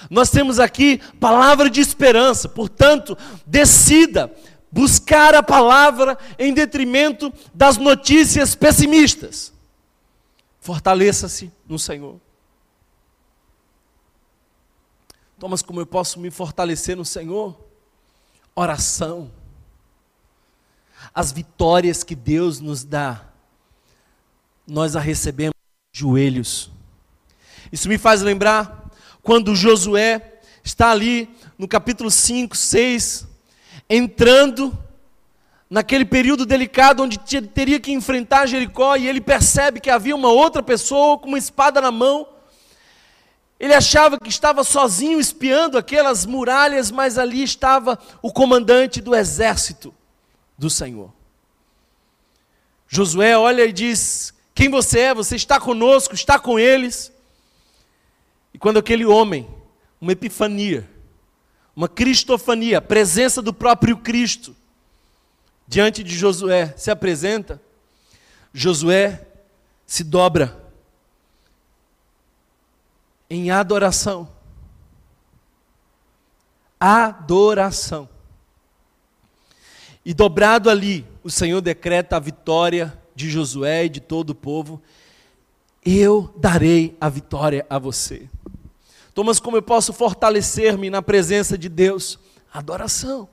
Nós 0.09 0.31
temos 0.31 0.61
aqui 0.61 0.99
palavra 1.19 1.69
de 1.69 1.81
esperança. 1.81 2.49
Portanto, 2.49 3.19
decida 3.45 4.33
buscar 4.71 5.35
a 5.35 5.43
palavra 5.43 6.17
em 6.39 6.55
detrimento 6.55 7.33
das 7.53 7.77
notícias 7.77 8.55
pessimistas. 8.55 9.53
Fortaleça-se 10.61 11.51
no 11.67 11.79
Senhor. 11.79 12.21
Thomas, 15.39 15.63
como 15.63 15.81
eu 15.81 15.87
posso 15.87 16.19
me 16.19 16.33
fortalecer 16.33 16.97
no 16.97 17.05
Senhor? 17.05 17.57
Oração. 18.57 19.31
As 21.15 21.31
vitórias 21.31 22.03
que 22.03 22.17
Deus 22.17 22.59
nos 22.59 22.83
dá, 22.83 23.25
nós 24.67 24.97
a 24.97 25.01
recebemos 25.01 25.55
de 25.93 26.01
joelhos. 26.01 26.73
Isso 27.71 27.89
me 27.89 27.97
faz 27.99 28.21
lembrar 28.21 28.91
quando 29.23 29.55
Josué 29.55 30.41
está 30.65 30.91
ali 30.91 31.31
no 31.57 31.69
capítulo 31.69 32.11
5, 32.11 32.57
6, 32.57 33.29
entrando 33.89 34.77
naquele 35.71 36.05
período 36.05 36.45
delicado 36.45 37.01
onde 37.05 37.17
teria 37.47 37.79
que 37.79 37.93
enfrentar 37.93 38.47
Jericó 38.47 38.97
e 38.97 39.07
ele 39.07 39.21
percebe 39.21 39.79
que 39.79 39.89
havia 39.89 40.17
uma 40.17 40.31
outra 40.31 40.65
pessoa 40.65 41.17
com 41.17 41.29
uma 41.29 41.39
espada 41.39 41.81
na 41.81 41.93
mão 41.93 42.27
ele 43.59 43.75
achava 43.75 44.19
que 44.21 44.29
estava 44.29 44.63
sozinho 44.63 45.19
espiando 45.19 45.77
aquelas 45.77 46.25
muralhas, 46.25 46.91
mas 46.91 47.19
ali 47.19 47.43
estava 47.43 47.99
o 48.23 48.33
comandante 48.33 49.01
do 49.01 49.15
exército 49.15 49.93
do 50.57 50.71
Senhor. 50.71 51.13
Josué 52.87 53.37
olha 53.37 53.65
e 53.65 53.73
diz: 53.73 54.33
Quem 54.55 54.69
você 54.69 55.01
é? 55.01 55.15
Você 55.15 55.35
está 55.35 55.59
conosco, 55.61 56.15
está 56.15 56.39
com 56.39 56.59
eles. 56.59 57.13
E 58.55 58.59
quando 58.59 58.79
aquele 58.79 59.05
homem, 59.05 59.49
uma 60.01 60.13
epifania, 60.13 60.89
uma 61.75 61.89
cristofania, 61.89 62.79
a 62.79 62.83
presença 62.83 63.43
do 63.43 63.53
próprio 63.53 63.97
Cristo, 63.97 64.55
diante 65.67 66.05
de 66.05 66.17
Josué 66.17 66.75
se 66.77 66.91
apresenta, 66.93 67.61
Josué 68.55 69.27
se 69.85 70.05
dobra 70.05 70.68
em 73.31 73.51
adoração. 73.51 74.29
Adoração. 76.81 78.09
E 80.05 80.15
dobrado 80.15 80.71
ali, 80.71 81.07
o 81.23 81.31
Senhor 81.31 81.61
decreta 81.61 82.17
a 82.17 82.21
vitória 82.21 82.97
de 83.15 83.29
Josué 83.29 83.85
e 83.85 83.89
de 83.89 84.01
todo 84.01 84.31
o 84.31 84.35
povo. 84.35 84.81
Eu 85.85 86.33
darei 86.37 86.97
a 87.01 87.09
vitória 87.09 87.67
a 87.69 87.79
você. 87.79 88.29
Thomas, 89.13 89.41
como 89.41 89.57
eu 89.57 89.63
posso 89.63 89.93
fortalecer-me 89.93 90.89
na 90.89 91.03
presença 91.03 91.59
de 91.59 91.69
Deus? 91.69 92.19
Adoração. 92.53 93.29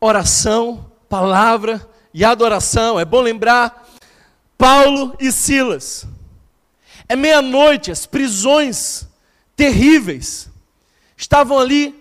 Oração, 0.00 0.90
palavra 1.08 1.86
e 2.14 2.24
adoração. 2.24 2.98
É 2.98 3.04
bom 3.04 3.20
lembrar 3.20 3.88
Paulo 4.56 5.16
e 5.20 5.30
Silas 5.32 6.06
é 7.12 7.16
meia-noite, 7.16 7.90
as 7.90 8.06
prisões 8.06 9.06
terríveis 9.54 10.48
estavam 11.14 11.58
ali 11.58 11.94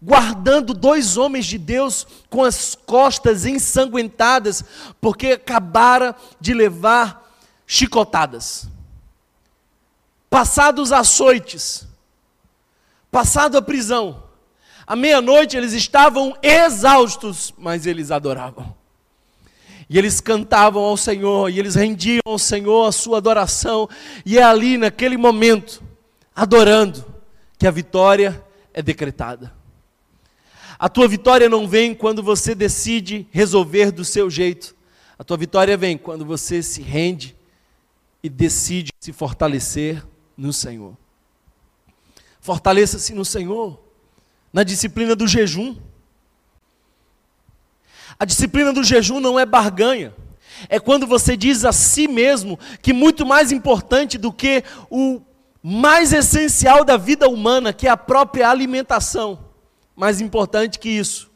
guardando 0.00 0.72
dois 0.72 1.18
homens 1.18 1.44
de 1.44 1.58
Deus 1.58 2.06
com 2.30 2.42
as 2.42 2.74
costas 2.74 3.44
ensanguentadas, 3.44 4.64
porque 4.98 5.32
acabara 5.32 6.16
de 6.40 6.54
levar 6.54 7.38
chicotadas. 7.66 8.66
Passados 10.30 10.90
açoites, 10.90 11.86
passado 13.10 13.58
a 13.58 13.62
prisão, 13.62 14.22
à 14.86 14.96
meia-noite 14.96 15.54
eles 15.54 15.74
estavam 15.74 16.34
exaustos, 16.42 17.52
mas 17.58 17.84
eles 17.84 18.10
adoravam. 18.10 18.74
E 19.88 19.98
eles 19.98 20.20
cantavam 20.20 20.82
ao 20.82 20.96
Senhor, 20.96 21.48
e 21.48 21.58
eles 21.58 21.74
rendiam 21.74 22.20
ao 22.24 22.38
Senhor 22.38 22.86
a 22.86 22.92
sua 22.92 23.18
adoração, 23.18 23.88
e 24.24 24.38
é 24.38 24.42
ali, 24.42 24.76
naquele 24.76 25.16
momento, 25.16 25.82
adorando, 26.34 27.04
que 27.58 27.66
a 27.66 27.70
vitória 27.70 28.44
é 28.74 28.82
decretada. 28.82 29.54
A 30.78 30.88
tua 30.88 31.08
vitória 31.08 31.48
não 31.48 31.66
vem 31.66 31.94
quando 31.94 32.22
você 32.22 32.54
decide 32.54 33.26
resolver 33.30 33.90
do 33.90 34.04
seu 34.04 34.28
jeito, 34.28 34.76
a 35.18 35.24
tua 35.24 35.36
vitória 35.36 35.76
vem 35.76 35.96
quando 35.96 36.24
você 36.26 36.62
se 36.62 36.82
rende 36.82 37.34
e 38.22 38.28
decide 38.28 38.90
se 39.00 39.12
fortalecer 39.12 40.04
no 40.36 40.52
Senhor. 40.52 40.96
Fortaleça-se 42.40 43.14
no 43.14 43.24
Senhor, 43.24 43.80
na 44.52 44.62
disciplina 44.62 45.16
do 45.16 45.26
jejum. 45.26 45.76
A 48.18 48.24
disciplina 48.24 48.72
do 48.72 48.82
jejum 48.82 49.20
não 49.20 49.38
é 49.38 49.44
barganha. 49.44 50.14
É 50.68 50.80
quando 50.80 51.06
você 51.06 51.36
diz 51.36 51.64
a 51.64 51.72
si 51.72 52.08
mesmo 52.08 52.58
que 52.80 52.92
muito 52.92 53.26
mais 53.26 53.52
importante 53.52 54.16
do 54.16 54.32
que 54.32 54.64
o 54.90 55.20
mais 55.62 56.12
essencial 56.12 56.84
da 56.84 56.96
vida 56.96 57.28
humana, 57.28 57.72
que 57.72 57.86
é 57.86 57.90
a 57.90 57.96
própria 57.96 58.48
alimentação, 58.48 59.38
mais 59.94 60.20
importante 60.20 60.78
que 60.78 60.88
isso, 60.88 61.30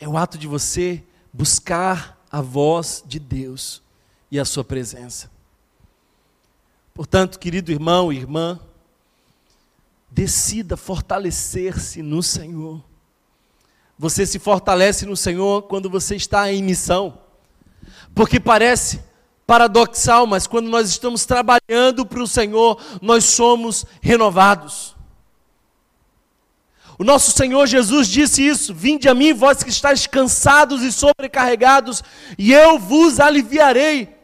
é 0.00 0.08
o 0.08 0.16
ato 0.16 0.38
de 0.38 0.46
você 0.46 1.02
buscar 1.32 2.18
a 2.30 2.40
voz 2.40 3.02
de 3.04 3.18
Deus 3.18 3.82
e 4.30 4.38
a 4.38 4.44
sua 4.44 4.62
presença. 4.62 5.30
Portanto, 6.94 7.38
querido 7.38 7.72
irmão 7.72 8.12
e 8.12 8.16
irmã, 8.16 8.58
decida 10.10 10.76
fortalecer-se 10.76 12.02
no 12.02 12.22
Senhor. 12.22 12.82
Você 13.98 14.26
se 14.26 14.38
fortalece 14.38 15.06
no 15.06 15.16
Senhor 15.16 15.62
quando 15.62 15.88
você 15.88 16.16
está 16.16 16.52
em 16.52 16.62
missão. 16.62 17.18
Porque 18.14 18.38
parece 18.38 19.00
paradoxal, 19.46 20.26
mas 20.26 20.46
quando 20.46 20.68
nós 20.68 20.88
estamos 20.88 21.24
trabalhando 21.24 22.04
para 22.04 22.22
o 22.22 22.26
Senhor, 22.26 22.80
nós 23.00 23.24
somos 23.24 23.86
renovados. 24.02 24.96
O 26.98 27.04
nosso 27.04 27.30
Senhor 27.30 27.66
Jesus 27.66 28.08
disse 28.08 28.46
isso: 28.46 28.74
Vinde 28.74 29.08
a 29.08 29.14
mim, 29.14 29.32
vós 29.32 29.62
que 29.62 29.70
estáis 29.70 30.06
cansados 30.06 30.82
e 30.82 30.90
sobrecarregados, 30.90 32.02
e 32.38 32.52
eu 32.52 32.78
vos 32.78 33.20
aliviarei. 33.20 34.14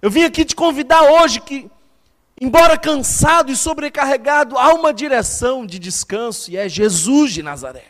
Eu 0.00 0.10
vim 0.10 0.22
aqui 0.22 0.44
te 0.44 0.56
convidar 0.56 1.02
hoje 1.02 1.40
que, 1.40 1.70
embora 2.40 2.78
cansado 2.78 3.52
e 3.52 3.56
sobrecarregado, 3.56 4.56
há 4.56 4.72
uma 4.72 4.94
direção 4.94 5.66
de 5.66 5.78
descanso, 5.78 6.50
e 6.50 6.56
é 6.56 6.68
Jesus 6.68 7.32
de 7.32 7.42
Nazaré. 7.42 7.89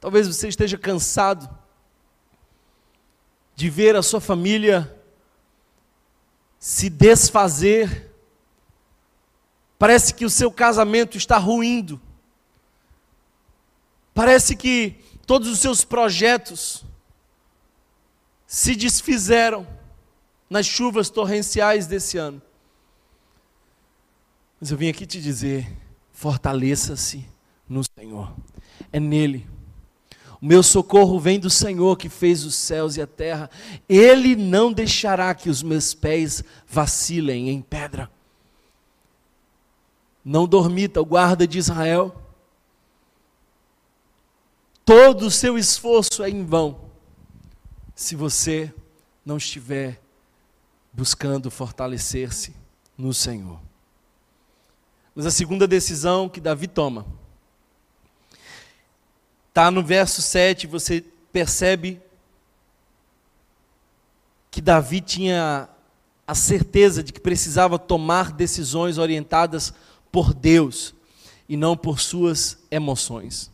Talvez 0.00 0.26
você 0.26 0.48
esteja 0.48 0.78
cansado 0.78 1.48
de 3.54 3.68
ver 3.68 3.94
a 3.94 4.02
sua 4.02 4.20
família 4.20 4.98
se 6.58 6.88
desfazer. 6.88 8.10
Parece 9.78 10.14
que 10.14 10.24
o 10.24 10.30
seu 10.30 10.50
casamento 10.50 11.18
está 11.18 11.36
ruindo. 11.36 12.00
Parece 14.14 14.56
que 14.56 14.96
todos 15.26 15.48
os 15.48 15.58
seus 15.58 15.84
projetos 15.84 16.84
se 18.46 18.74
desfizeram 18.74 19.66
nas 20.48 20.64
chuvas 20.64 21.10
torrenciais 21.10 21.86
desse 21.86 22.16
ano. 22.16 22.40
Mas 24.58 24.70
eu 24.70 24.78
vim 24.78 24.88
aqui 24.88 25.06
te 25.06 25.20
dizer: 25.20 25.70
fortaleça-se 26.10 27.26
no 27.68 27.82
Senhor. 27.84 28.34
É 28.90 28.98
nele 28.98 29.46
O 30.40 30.46
meu 30.46 30.62
socorro 30.62 31.20
vem 31.20 31.38
do 31.38 31.50
Senhor 31.50 31.96
que 31.96 32.08
fez 32.08 32.44
os 32.44 32.54
céus 32.54 32.96
e 32.96 33.02
a 33.02 33.06
terra. 33.06 33.50
Ele 33.88 34.34
não 34.34 34.72
deixará 34.72 35.34
que 35.34 35.50
os 35.50 35.62
meus 35.62 35.92
pés 35.92 36.42
vacilem 36.66 37.50
em 37.50 37.60
pedra. 37.60 38.10
Não 40.24 40.46
dormita 40.46 41.00
o 41.00 41.04
guarda 41.04 41.46
de 41.46 41.58
Israel. 41.58 42.16
Todo 44.84 45.26
o 45.26 45.30
seu 45.30 45.58
esforço 45.58 46.22
é 46.22 46.30
em 46.30 46.44
vão 46.44 46.90
se 47.94 48.16
você 48.16 48.72
não 49.24 49.36
estiver 49.36 50.00
buscando 50.90 51.50
fortalecer-se 51.50 52.56
no 52.96 53.12
Senhor. 53.12 53.60
Mas 55.14 55.26
a 55.26 55.30
segunda 55.30 55.68
decisão 55.68 56.30
que 56.30 56.40
Davi 56.40 56.66
toma 56.66 57.04
está 59.50 59.70
no 59.70 59.82
verso 59.82 60.22
7, 60.22 60.66
você 60.66 61.04
percebe 61.32 62.00
que 64.50 64.60
Davi 64.60 65.00
tinha 65.00 65.68
a 66.26 66.34
certeza 66.34 67.02
de 67.02 67.12
que 67.12 67.20
precisava 67.20 67.78
tomar 67.78 68.32
decisões 68.32 68.98
orientadas 68.98 69.74
por 70.10 70.32
Deus 70.32 70.94
e 71.48 71.56
não 71.56 71.76
por 71.76 72.00
suas 72.00 72.58
emoções. 72.70 73.50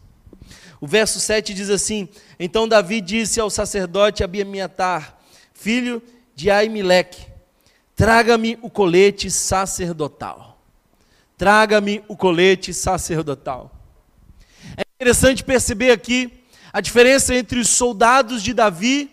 O 0.78 0.86
verso 0.86 1.18
7 1.18 1.54
diz 1.54 1.70
assim: 1.70 2.08
Então 2.38 2.68
Davi 2.68 3.00
disse 3.00 3.40
ao 3.40 3.48
sacerdote 3.48 4.22
Abiamiatar, 4.22 5.18
filho 5.54 6.02
de 6.34 6.50
Aimeleque: 6.50 7.26
Traga-me 7.94 8.58
o 8.60 8.68
colete 8.68 9.30
sacerdotal. 9.30 10.60
Traga-me 11.38 12.04
o 12.08 12.16
colete 12.16 12.74
sacerdotal. 12.74 13.75
Interessante 14.98 15.44
perceber 15.44 15.90
aqui 15.90 16.32
a 16.72 16.80
diferença 16.80 17.34
entre 17.34 17.58
os 17.58 17.68
soldados 17.68 18.42
de 18.42 18.54
Davi 18.54 19.10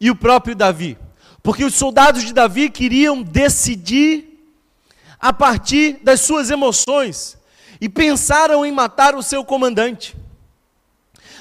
e 0.00 0.10
o 0.10 0.16
próprio 0.16 0.56
Davi. 0.56 0.98
Porque 1.40 1.64
os 1.64 1.74
soldados 1.74 2.24
de 2.24 2.32
Davi 2.32 2.68
queriam 2.68 3.22
decidir 3.22 4.48
a 5.20 5.32
partir 5.32 6.00
das 6.02 6.20
suas 6.20 6.50
emoções 6.50 7.38
e 7.80 7.88
pensaram 7.88 8.66
em 8.66 8.72
matar 8.72 9.14
o 9.14 9.22
seu 9.22 9.44
comandante. 9.44 10.16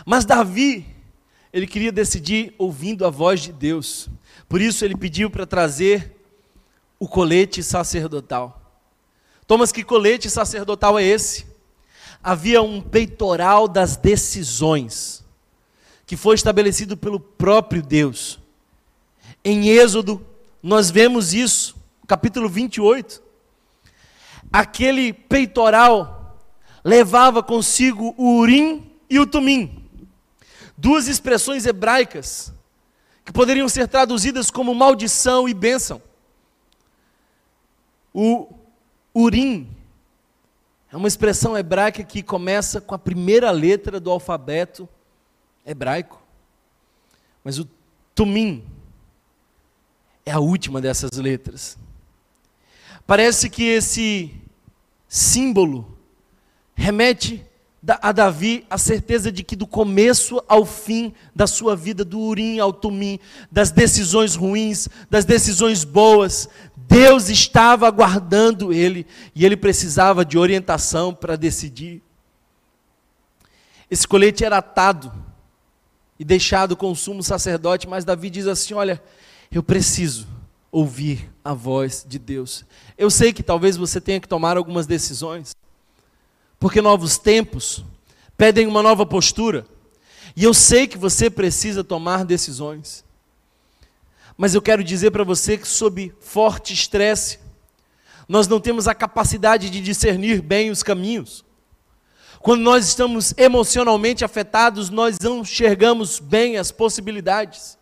Mas 0.05 0.23
Davi, 0.23 0.86
ele 1.51 1.65
queria 1.65 1.91
decidir 1.91 2.53
ouvindo 2.59 3.07
a 3.07 3.09
voz 3.09 3.41
de 3.41 3.51
Deus. 3.51 4.07
Por 4.47 4.62
isso 4.62 4.86
ele 4.86 4.95
pediu 4.95 5.31
para 5.31 5.47
trazer 5.47 6.15
o 6.99 7.07
colete 7.07 7.63
sacerdotal. 7.63 8.62
Thomas, 9.47 9.71
que 9.71 9.83
colete 9.83 10.29
sacerdotal 10.29 10.99
é 10.99 11.03
esse? 11.03 11.53
Havia 12.23 12.62
um 12.62 12.81
peitoral 12.81 13.67
das 13.67 13.97
decisões, 13.97 15.23
que 16.05 16.15
foi 16.15 16.36
estabelecido 16.36 16.95
pelo 16.95 17.19
próprio 17.19 17.81
Deus. 17.81 18.39
Em 19.43 19.69
Êxodo, 19.69 20.25
nós 20.62 20.89
vemos 20.89 21.33
isso, 21.33 21.75
capítulo 22.07 22.47
28. 22.47 23.21
Aquele 24.51 25.12
peitoral 25.12 26.39
levava 26.83 27.43
consigo 27.43 28.15
o 28.17 28.38
urim 28.38 28.89
e 29.09 29.19
o 29.19 29.27
tumim 29.27 29.83
duas 30.77 31.07
expressões 31.07 31.65
hebraicas 31.65 32.51
que 33.23 33.31
poderiam 33.31 33.69
ser 33.69 33.88
traduzidas 33.88 34.51
como 34.51 34.75
maldição 34.75 35.47
e 35.47 35.53
bênção. 35.53 36.01
O 38.13 38.53
Urim 39.15 39.72
é 40.93 40.95
uma 40.95 41.08
expressão 41.08 41.58
hebraica 41.58 42.03
que 42.03 42.21
começa 42.21 42.79
com 42.79 42.93
a 42.93 42.99
primeira 42.99 43.49
letra 43.49 43.99
do 43.99 44.12
alfabeto 44.12 44.88
hebraico. 45.65 46.21
Mas 47.43 47.58
o 47.58 47.67
Tumim 48.13 48.63
é 50.23 50.32
a 50.32 50.39
última 50.39 50.79
dessas 50.79 51.13
letras. 51.13 51.79
Parece 53.08 53.49
que 53.49 53.63
esse 53.63 54.39
símbolo 55.10 55.97
remete 56.75 57.43
a 57.88 58.12
Davi 58.12 58.65
a 58.69 58.78
certeza 58.78 59.32
de 59.32 59.43
que 59.43 59.56
do 59.56 59.67
começo 59.67 60.41
ao 60.48 60.65
fim 60.65 61.13
da 61.36 61.46
sua 61.46 61.76
vida, 61.76 62.06
do 62.06 62.19
Urim 62.19 62.60
ao 62.60 62.72
Tumim, 62.72 63.19
das 63.52 63.72
decisões 63.72 64.36
ruins, 64.36 64.88
das 65.10 65.26
decisões 65.26 65.84
boas, 65.84 66.48
Deus 66.76 67.30
estava 67.30 67.88
aguardando 67.88 68.72
ele 68.72 69.06
e 69.36 69.46
ele 69.46 69.58
precisava 69.58 70.24
de 70.24 70.38
orientação 70.38 71.13
para 71.13 71.36
decidir. 71.36 72.02
Esse 73.91 74.08
colete 74.08 74.46
era 74.46 74.58
atado 74.58 75.12
e 76.17 76.24
deixado 76.24 76.78
com 76.78 76.89
o 76.89 76.96
sumo 76.96 77.22
sacerdote, 77.22 77.88
mas 77.88 78.06
Davi 78.06 78.30
diz 78.30 78.48
assim: 78.48 78.74
Olha, 78.74 79.02
eu 79.52 79.62
preciso 79.62 80.28
ouvir 80.72 81.30
a 81.43 81.54
voz 81.54 82.06
de 82.08 82.17
Deus. 82.17 82.65
Eu 82.98 83.10
sei 83.10 83.34
que 83.34 83.43
talvez 83.43 83.76
você 83.76 84.00
tenha 84.00 84.19
que 84.19 84.28
tomar 84.28 84.56
algumas 84.56 84.88
decisões 84.88 85.54
porque 86.63 86.82
novos 86.82 87.17
tempos 87.17 87.84
pedem 88.38 88.67
uma 88.67 88.82
nova 88.82 89.06
postura. 89.06 89.65
E 90.34 90.45
eu 90.45 90.54
sei 90.54 90.88
que 90.88 90.97
você 90.97 91.30
precisa 91.30 91.84
tomar 91.84 92.23
decisões. 92.23 93.04
Mas 94.38 94.56
eu 94.56 94.62
quero 94.62 94.82
dizer 94.82 95.12
para 95.12 95.26
você 95.26 95.58
que, 95.58 95.67
sob 95.67 96.15
forte 96.21 96.71
estresse, 96.71 97.38
nós 98.30 98.47
não 98.47 98.62
temos 98.62 98.88
a 98.88 98.95
capacidade 98.95 99.69
de 99.69 99.82
discernir 99.82 100.41
bem 100.41 100.71
os 100.71 100.82
caminhos. 100.82 101.43
Quando 102.39 102.62
nós 102.62 102.88
estamos 102.88 103.34
emocionalmente 103.36 104.23
afetados, 104.23 104.89
nós 104.89 105.19
não 105.19 105.39
enxergamos 105.39 106.17
bem 106.17 106.56
as 106.56 106.71
possibilidades. 106.71 107.78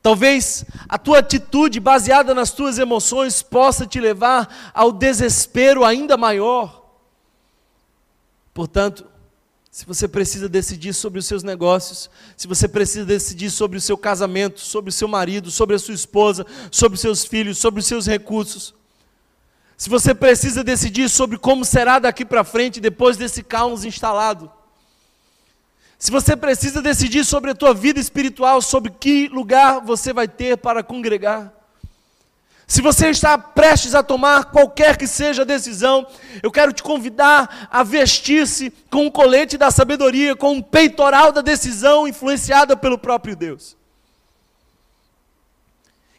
Talvez 0.00 0.64
a 0.88 0.96
tua 0.96 1.18
atitude 1.18 1.80
baseada 1.80 2.36
nas 2.36 2.52
tuas 2.52 2.78
emoções 2.78 3.42
possa 3.42 3.84
te 3.84 3.98
levar 3.98 4.70
ao 4.72 4.92
desespero 4.92 5.84
ainda 5.84 6.16
maior. 6.16 6.81
Portanto, 8.54 9.06
se 9.70 9.86
você 9.86 10.06
precisa 10.06 10.48
decidir 10.48 10.92
sobre 10.92 11.18
os 11.18 11.24
seus 11.24 11.42
negócios, 11.42 12.10
se 12.36 12.46
você 12.46 12.68
precisa 12.68 13.06
decidir 13.06 13.50
sobre 13.50 13.78
o 13.78 13.80
seu 13.80 13.96
casamento, 13.96 14.60
sobre 14.60 14.90
o 14.90 14.92
seu 14.92 15.08
marido, 15.08 15.50
sobre 15.50 15.74
a 15.74 15.78
sua 15.78 15.94
esposa, 15.94 16.44
sobre 16.70 16.96
os 16.96 17.00
seus 17.00 17.24
filhos, 17.24 17.56
sobre 17.56 17.80
os 17.80 17.86
seus 17.86 18.06
recursos, 18.06 18.74
se 19.76 19.88
você 19.88 20.14
precisa 20.14 20.62
decidir 20.62 21.08
sobre 21.08 21.38
como 21.38 21.64
será 21.64 21.98
daqui 21.98 22.24
para 22.24 22.44
frente 22.44 22.80
depois 22.80 23.16
desse 23.16 23.42
caos 23.42 23.84
instalado, 23.84 24.52
se 25.98 26.10
você 26.10 26.36
precisa 26.36 26.82
decidir 26.82 27.24
sobre 27.24 27.52
a 27.52 27.54
tua 27.54 27.72
vida 27.72 27.98
espiritual, 27.98 28.60
sobre 28.60 28.90
que 28.90 29.28
lugar 29.28 29.80
você 29.80 30.12
vai 30.12 30.28
ter 30.28 30.58
para 30.58 30.82
congregar, 30.82 31.50
se 32.72 32.80
você 32.80 33.10
está 33.10 33.36
prestes 33.36 33.94
a 33.94 34.02
tomar 34.02 34.46
qualquer 34.46 34.96
que 34.96 35.06
seja 35.06 35.42
a 35.42 35.44
decisão, 35.44 36.06
eu 36.42 36.50
quero 36.50 36.72
te 36.72 36.82
convidar 36.82 37.68
a 37.70 37.82
vestir-se 37.82 38.72
com 38.88 39.06
o 39.06 39.12
colete 39.12 39.58
da 39.58 39.70
sabedoria, 39.70 40.34
com 40.34 40.56
o 40.56 40.62
peitoral 40.62 41.32
da 41.32 41.42
decisão 41.42 42.08
influenciada 42.08 42.74
pelo 42.74 42.96
próprio 42.96 43.36
Deus. 43.36 43.76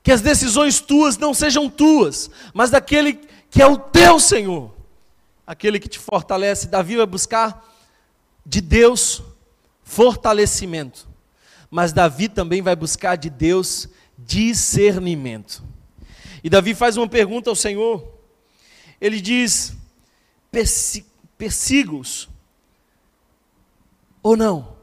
Que 0.03 0.11
as 0.11 0.21
decisões 0.21 0.79
tuas 0.79 1.17
não 1.17 1.33
sejam 1.33 1.67
tuas, 1.67 2.29
mas 2.53 2.69
daquele 2.69 3.19
que 3.49 3.59
é 3.59 3.65
o 3.65 3.75
teu 3.75 4.19
Senhor, 4.19 4.71
aquele 5.47 5.79
que 5.79 5.89
te 5.89 5.97
fortalece. 5.97 6.67
Davi 6.67 6.97
vai 6.97 7.07
buscar 7.07 7.67
de 8.45 8.61
Deus 8.61 9.23
fortalecimento, 9.83 11.07
mas 11.71 11.91
Davi 11.91 12.29
também 12.29 12.61
vai 12.61 12.75
buscar 12.75 13.15
de 13.15 13.31
Deus 13.31 13.89
discernimento. 14.15 15.72
E 16.43 16.49
Davi 16.49 16.75
faz 16.75 16.97
uma 16.97 17.07
pergunta 17.07 17.49
ao 17.49 17.55
Senhor. 17.55 18.05
Ele 18.99 19.21
diz: 19.21 19.73
persiga-os 21.37 22.29
ou 24.21 24.35
não? 24.35 24.75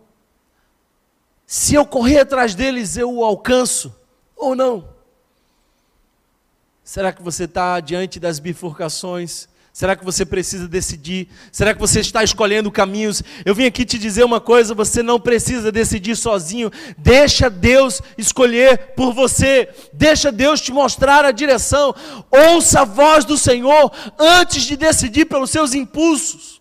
Se 1.47 1.74
eu 1.74 1.84
correr 1.84 2.20
atrás 2.20 2.55
deles, 2.55 2.97
eu 2.97 3.12
o 3.12 3.24
alcanço 3.24 3.95
ou 4.37 4.55
não? 4.55 4.89
Será 6.82 7.12
que 7.12 7.22
você 7.22 7.45
está 7.45 7.78
diante 7.80 8.18
das 8.18 8.39
bifurcações 8.39 9.49
Será 9.73 9.95
que 9.95 10.05
você 10.05 10.27
precisa 10.27 10.66
decidir? 10.66 11.29
Será 11.53 11.73
que 11.73 11.81
você 11.81 12.01
está 12.01 12.25
escolhendo 12.25 12.73
caminhos? 12.73 13.23
Eu 13.45 13.55
vim 13.55 13.66
aqui 13.66 13.85
te 13.85 13.99
dizer 13.99 14.25
uma 14.25 14.41
coisa: 14.41 14.75
você 14.75 15.03
não 15.03 15.21
precisa 15.21 15.71
decidir 15.71 16.16
sozinho. 16.16 16.71
Deixa 16.99 17.49
Deus 17.49 18.03
escolher 18.18 18.95
por 18.97 19.12
você. 19.12 19.68
Deixa 19.93 20.33
Deus 20.33 20.61
te 20.61 20.73
mostrar 20.73 21.25
a 21.25 21.31
direção. 21.31 21.95
Ouça 22.31 22.81
a 22.81 22.85
voz 22.85 23.25
do 23.25 23.39
Senhor 23.39 23.93
antes 24.18 24.64
de 24.64 24.77
decidir 24.77 25.27
pelos 25.27 25.51
seus 25.51 25.73
impulsos. 25.73 26.61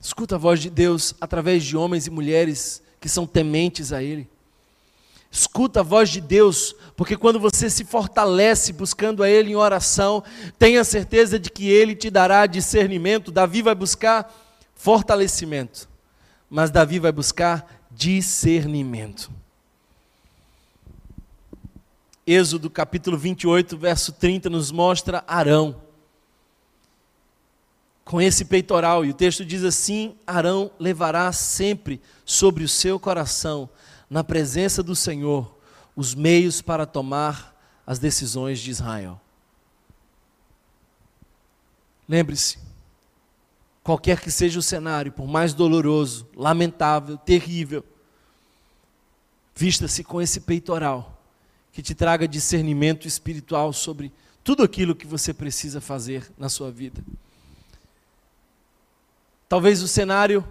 Escuta 0.00 0.36
a 0.36 0.38
voz 0.38 0.60
de 0.60 0.70
Deus 0.70 1.14
através 1.20 1.64
de 1.64 1.76
homens 1.76 2.06
e 2.06 2.10
mulheres 2.10 2.80
que 3.00 3.08
são 3.08 3.26
tementes 3.26 3.92
a 3.92 4.04
Ele. 4.04 4.30
Escuta 5.30 5.80
a 5.80 5.82
voz 5.82 6.08
de 6.08 6.20
Deus, 6.20 6.74
porque 6.96 7.16
quando 7.16 7.38
você 7.38 7.68
se 7.68 7.84
fortalece 7.84 8.72
buscando 8.72 9.22
a 9.22 9.28
Ele 9.28 9.50
em 9.50 9.56
oração, 9.56 10.22
tenha 10.58 10.82
certeza 10.84 11.38
de 11.38 11.50
que 11.50 11.68
Ele 11.68 11.94
te 11.94 12.10
dará 12.10 12.46
discernimento. 12.46 13.30
Davi 13.30 13.62
vai 13.62 13.74
buscar 13.74 14.32
fortalecimento, 14.74 15.88
mas 16.48 16.70
Davi 16.70 16.98
vai 16.98 17.12
buscar 17.12 17.86
discernimento. 17.90 19.30
Êxodo 22.26 22.68
capítulo 22.68 23.16
28, 23.16 23.76
verso 23.76 24.12
30 24.12 24.50
nos 24.50 24.72
mostra 24.72 25.22
Arão 25.28 25.86
com 28.06 28.20
esse 28.20 28.44
peitoral, 28.44 29.04
e 29.04 29.10
o 29.10 29.14
texto 29.14 29.44
diz 29.44 29.64
assim: 29.64 30.14
Arão 30.24 30.70
levará 30.78 31.30
sempre 31.32 32.00
sobre 32.24 32.62
o 32.62 32.68
seu 32.68 33.00
coração, 33.00 33.68
na 34.08 34.22
presença 34.22 34.82
do 34.82 34.94
Senhor, 34.94 35.56
os 35.94 36.14
meios 36.14 36.62
para 36.62 36.86
tomar 36.86 37.54
as 37.86 37.98
decisões 37.98 38.58
de 38.60 38.70
Israel. 38.70 39.20
Lembre-se, 42.08 42.58
qualquer 43.82 44.20
que 44.20 44.30
seja 44.30 44.58
o 44.58 44.62
cenário, 44.62 45.12
por 45.12 45.26
mais 45.26 45.54
doloroso, 45.54 46.28
lamentável, 46.36 47.16
terrível, 47.16 47.84
vista-se 49.54 50.04
com 50.04 50.20
esse 50.20 50.40
peitoral 50.40 51.20
que 51.72 51.82
te 51.82 51.94
traga 51.94 52.28
discernimento 52.28 53.06
espiritual 53.06 53.72
sobre 53.72 54.12
tudo 54.42 54.62
aquilo 54.62 54.94
que 54.94 55.06
você 55.06 55.34
precisa 55.34 55.80
fazer 55.80 56.30
na 56.38 56.48
sua 56.48 56.70
vida. 56.70 57.02
Talvez 59.48 59.82
o 59.82 59.88
cenário 59.88 60.46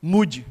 mude. 0.00 0.46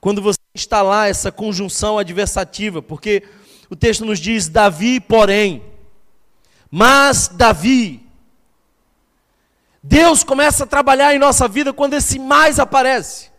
Quando 0.00 0.22
você 0.22 0.38
instalar 0.54 1.08
essa 1.08 1.30
conjunção 1.32 1.98
adversativa, 1.98 2.80
porque 2.80 3.22
o 3.70 3.76
texto 3.76 4.04
nos 4.04 4.18
diz 4.18 4.48
Davi, 4.48 5.00
porém, 5.00 5.62
mas 6.70 7.28
Davi. 7.28 8.06
Deus 9.82 10.22
começa 10.22 10.64
a 10.64 10.66
trabalhar 10.66 11.14
em 11.14 11.18
nossa 11.18 11.48
vida 11.48 11.72
quando 11.72 11.94
esse 11.94 12.18
mais 12.18 12.58
aparece. 12.58 13.30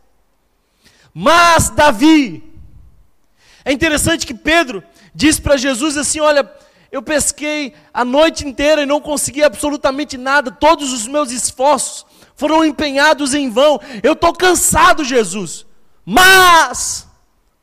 Mas 1.13 1.69
Davi. 1.69 2.43
É 3.63 3.71
interessante 3.71 4.25
que 4.25 4.33
Pedro 4.33 4.83
diz 5.13 5.39
para 5.39 5.57
Jesus 5.57 5.97
assim: 5.97 6.19
Olha, 6.19 6.49
eu 6.91 7.01
pesquei 7.03 7.73
a 7.93 8.03
noite 8.03 8.47
inteira 8.47 8.81
e 8.81 8.85
não 8.85 8.99
consegui 8.99 9.43
absolutamente 9.43 10.17
nada, 10.17 10.49
todos 10.49 10.91
os 10.91 11.07
meus 11.07 11.31
esforços 11.31 12.05
foram 12.35 12.63
empenhados 12.63 13.33
em 13.33 13.49
vão. 13.49 13.79
Eu 14.01 14.13
estou 14.13 14.33
cansado, 14.33 15.03
Jesus. 15.03 15.65
Mas, 16.11 17.07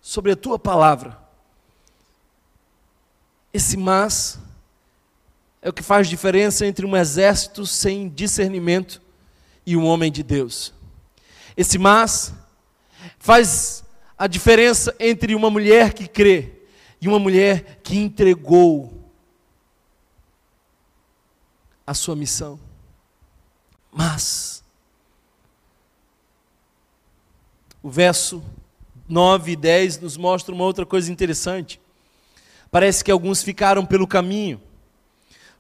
sobre 0.01 0.31
a 0.31 0.37
tua 0.37 0.57
palavra, 0.57 1.19
esse 3.53 3.77
mas 3.77 4.39
é 5.61 5.69
o 5.69 5.73
que 5.73 5.83
faz 5.83 6.07
diferença 6.07 6.65
entre 6.65 6.87
um 6.87 6.97
exército 6.97 7.67
sem 7.67 8.09
discernimento 8.09 9.03
e 9.67 9.77
um 9.77 9.85
homem 9.85 10.13
de 10.13 10.23
Deus. 10.23 10.73
Esse 11.57 11.77
mas 11.77 12.33
faz 13.19 13.83
a 14.17 14.29
diferença 14.29 14.95
entre 15.01 15.35
uma 15.35 15.51
mulher 15.51 15.93
que 15.93 16.07
crê 16.07 16.53
e 17.01 17.09
uma 17.09 17.19
mulher 17.19 17.81
que 17.83 17.99
entregou 17.99 19.11
a 21.85 21.95
sua 21.95 22.15
missão. 22.15 22.61
Mas 23.91 24.56
o 27.87 27.89
verso 27.89 28.43
9 29.09 29.53
e 29.53 29.55
10 29.55 30.01
nos 30.01 30.17
mostra 30.17 30.53
uma 30.53 30.65
outra 30.65 30.85
coisa 30.85 31.13
interessante. 31.13 31.81
Parece 32.69 33.05
que 33.05 33.13
alguns 33.13 33.45
ficaram 33.45 33.87
pelo 33.87 34.09
caminho, 34.09 34.61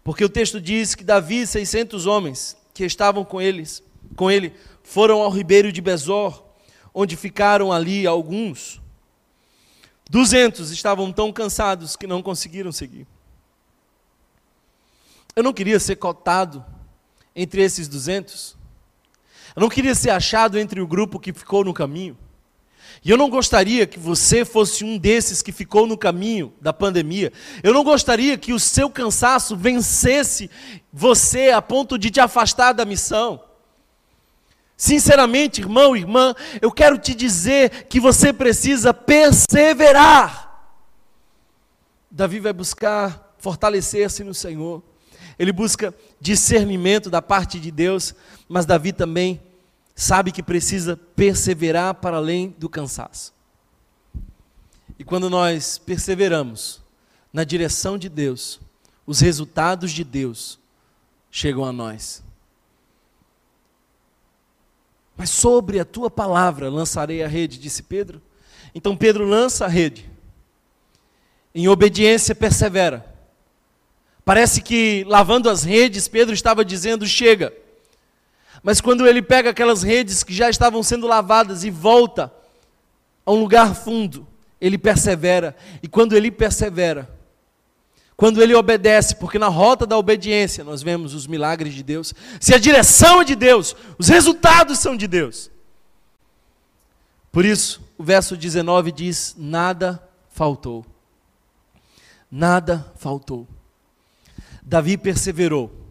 porque 0.02 0.24
o 0.24 0.28
texto 0.28 0.60
diz 0.60 0.96
que 0.96 1.04
Davi 1.04 1.42
e 1.42 1.46
600 1.46 2.04
homens 2.04 2.56
que 2.74 2.84
estavam 2.84 3.24
com 3.24 3.40
eles, 3.40 3.80
com 4.16 4.28
ele, 4.28 4.52
foram 4.82 5.22
ao 5.22 5.30
ribeiro 5.30 5.70
de 5.70 5.80
Bezor, 5.80 6.42
onde 6.92 7.14
ficaram 7.14 7.72
ali 7.72 8.08
alguns. 8.08 8.80
200 10.10 10.72
estavam 10.72 11.12
tão 11.12 11.32
cansados 11.32 11.94
que 11.94 12.08
não 12.08 12.20
conseguiram 12.20 12.72
seguir. 12.72 13.06
Eu 15.36 15.44
não 15.44 15.52
queria 15.52 15.78
ser 15.78 15.94
cotado 15.94 16.64
entre 17.36 17.62
esses 17.62 17.86
200. 17.86 18.56
Eu 19.56 19.62
não 19.62 19.70
queria 19.70 19.94
ser 19.94 20.10
achado 20.10 20.58
entre 20.58 20.82
o 20.82 20.86
grupo 20.86 21.18
que 21.18 21.32
ficou 21.32 21.64
no 21.64 21.72
caminho. 21.72 22.16
E 23.02 23.10
eu 23.10 23.16
não 23.16 23.30
gostaria 23.30 23.86
que 23.86 23.98
você 23.98 24.44
fosse 24.44 24.84
um 24.84 24.98
desses 24.98 25.40
que 25.40 25.52
ficou 25.52 25.86
no 25.86 25.96
caminho 25.96 26.52
da 26.60 26.72
pandemia. 26.72 27.32
Eu 27.62 27.72
não 27.72 27.82
gostaria 27.82 28.36
que 28.36 28.52
o 28.52 28.60
seu 28.60 28.90
cansaço 28.90 29.56
vencesse 29.56 30.50
você 30.92 31.50
a 31.50 31.62
ponto 31.62 31.98
de 31.98 32.10
te 32.10 32.20
afastar 32.20 32.72
da 32.72 32.84
missão. 32.84 33.42
Sinceramente, 34.76 35.62
irmão, 35.62 35.96
irmã, 35.96 36.34
eu 36.60 36.70
quero 36.70 36.98
te 36.98 37.14
dizer 37.14 37.84
que 37.84 37.98
você 37.98 38.32
precisa 38.32 38.92
perseverar. 38.92 40.44
Davi 42.10 42.40
vai 42.40 42.52
buscar 42.52 43.34
fortalecer-se 43.38 44.22
no 44.22 44.34
Senhor. 44.34 44.82
Ele 45.38 45.52
busca 45.52 45.94
discernimento 46.20 47.08
da 47.08 47.22
parte 47.22 47.60
de 47.60 47.70
Deus, 47.70 48.14
mas 48.48 48.66
Davi 48.66 48.92
também 48.92 49.40
sabe 49.98 50.30
que 50.30 50.42
precisa 50.42 50.94
perseverar 50.94 51.94
para 51.94 52.18
além 52.18 52.54
do 52.58 52.68
cansaço. 52.68 53.34
E 54.98 55.02
quando 55.02 55.30
nós 55.30 55.78
perseveramos 55.78 56.82
na 57.32 57.44
direção 57.44 57.96
de 57.96 58.10
Deus, 58.10 58.60
os 59.06 59.20
resultados 59.20 59.90
de 59.90 60.04
Deus 60.04 60.58
chegam 61.30 61.64
a 61.64 61.72
nós. 61.72 62.22
Mas 65.16 65.30
sobre 65.30 65.80
a 65.80 65.84
tua 65.84 66.10
palavra 66.10 66.68
lançarei 66.68 67.22
a 67.22 67.28
rede, 67.28 67.58
disse 67.58 67.82
Pedro. 67.82 68.20
Então 68.74 68.94
Pedro 68.94 69.24
lança 69.24 69.64
a 69.64 69.68
rede. 69.68 70.10
Em 71.54 71.68
obediência 71.68 72.34
persevera. 72.34 73.14
Parece 74.26 74.60
que 74.60 75.04
lavando 75.04 75.48
as 75.48 75.62
redes, 75.62 76.06
Pedro 76.06 76.34
estava 76.34 76.62
dizendo: 76.62 77.06
chega. 77.06 77.65
Mas 78.66 78.80
quando 78.80 79.06
ele 79.06 79.22
pega 79.22 79.50
aquelas 79.50 79.84
redes 79.84 80.24
que 80.24 80.34
já 80.34 80.50
estavam 80.50 80.82
sendo 80.82 81.06
lavadas 81.06 81.62
e 81.62 81.70
volta 81.70 82.34
a 83.24 83.30
um 83.30 83.38
lugar 83.38 83.76
fundo, 83.76 84.26
ele 84.60 84.76
persevera. 84.76 85.54
E 85.80 85.86
quando 85.86 86.16
ele 86.16 86.32
persevera, 86.32 87.08
quando 88.16 88.42
ele 88.42 88.56
obedece, 88.56 89.14
porque 89.14 89.38
na 89.38 89.46
rota 89.46 89.86
da 89.86 89.96
obediência 89.96 90.64
nós 90.64 90.82
vemos 90.82 91.14
os 91.14 91.28
milagres 91.28 91.74
de 91.74 91.84
Deus. 91.84 92.12
Se 92.40 92.52
a 92.56 92.58
direção 92.58 93.20
é 93.20 93.24
de 93.24 93.36
Deus, 93.36 93.76
os 93.96 94.08
resultados 94.08 94.80
são 94.80 94.96
de 94.96 95.06
Deus. 95.06 95.48
Por 97.30 97.44
isso, 97.44 97.80
o 97.96 98.02
verso 98.02 98.36
19 98.36 98.90
diz: 98.90 99.36
Nada 99.38 100.02
faltou. 100.28 100.84
Nada 102.28 102.92
faltou. 102.96 103.46
Davi 104.60 104.98
perseverou. 104.98 105.85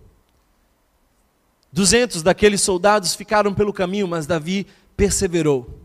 Duzentos 1.75 2.23
daqueles 2.23 2.61
soldados 2.61 3.15
ficaram 3.15 3.53
pelo 3.53 3.73
caminho, 3.73 4.07
mas 4.07 4.25
Davi 4.25 4.65
perseverou. 4.95 5.77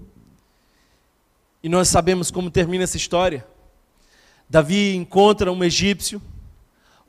E 1.65 1.69
nós 1.69 1.89
sabemos 1.89 2.31
como 2.31 2.49
termina 2.49 2.85
essa 2.85 2.97
história. 2.97 3.45
Davi 4.49 4.95
encontra 4.95 5.51
um 5.51 5.65
egípcio, 5.65 6.23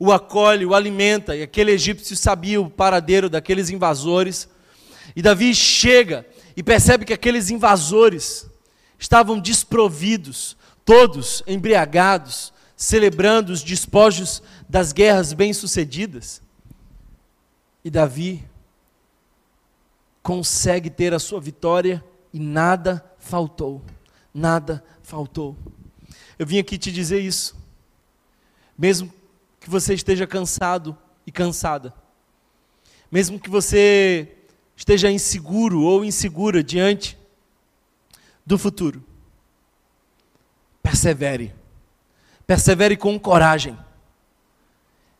o 0.00 0.10
acolhe, 0.10 0.66
o 0.66 0.74
alimenta, 0.74 1.36
e 1.36 1.44
aquele 1.44 1.70
egípcio 1.70 2.16
sabia 2.16 2.60
o 2.60 2.68
paradeiro 2.68 3.30
daqueles 3.30 3.70
invasores. 3.70 4.48
E 5.14 5.22
Davi 5.22 5.54
chega 5.54 6.26
e 6.56 6.60
percebe 6.60 7.04
que 7.04 7.12
aqueles 7.12 7.50
invasores 7.50 8.50
estavam 8.98 9.38
desprovidos, 9.38 10.56
todos 10.84 11.40
embriagados, 11.46 12.52
celebrando 12.76 13.52
os 13.52 13.62
despojos 13.62 14.42
das 14.68 14.92
guerras 14.92 15.32
bem-sucedidas. 15.32 16.42
E 17.84 17.88
Davi 17.88 18.50
consegue 20.22 20.88
ter 20.88 21.12
a 21.12 21.18
sua 21.18 21.40
vitória 21.40 22.04
e 22.32 22.38
nada 22.38 23.04
faltou. 23.18 23.82
Nada 24.32 24.84
faltou. 25.02 25.56
Eu 26.38 26.46
vim 26.46 26.58
aqui 26.58 26.78
te 26.78 26.90
dizer 26.90 27.20
isso. 27.20 27.56
Mesmo 28.76 29.12
que 29.60 29.68
você 29.68 29.94
esteja 29.94 30.26
cansado 30.26 30.96
e 31.26 31.30
cansada, 31.30 31.94
mesmo 33.10 33.38
que 33.38 33.50
você 33.50 34.36
esteja 34.74 35.10
inseguro 35.10 35.82
ou 35.82 36.04
insegura 36.04 36.64
diante 36.64 37.18
do 38.44 38.58
futuro, 38.58 39.04
persevere. 40.82 41.54
Persevere 42.46 42.96
com 42.96 43.18
coragem 43.20 43.78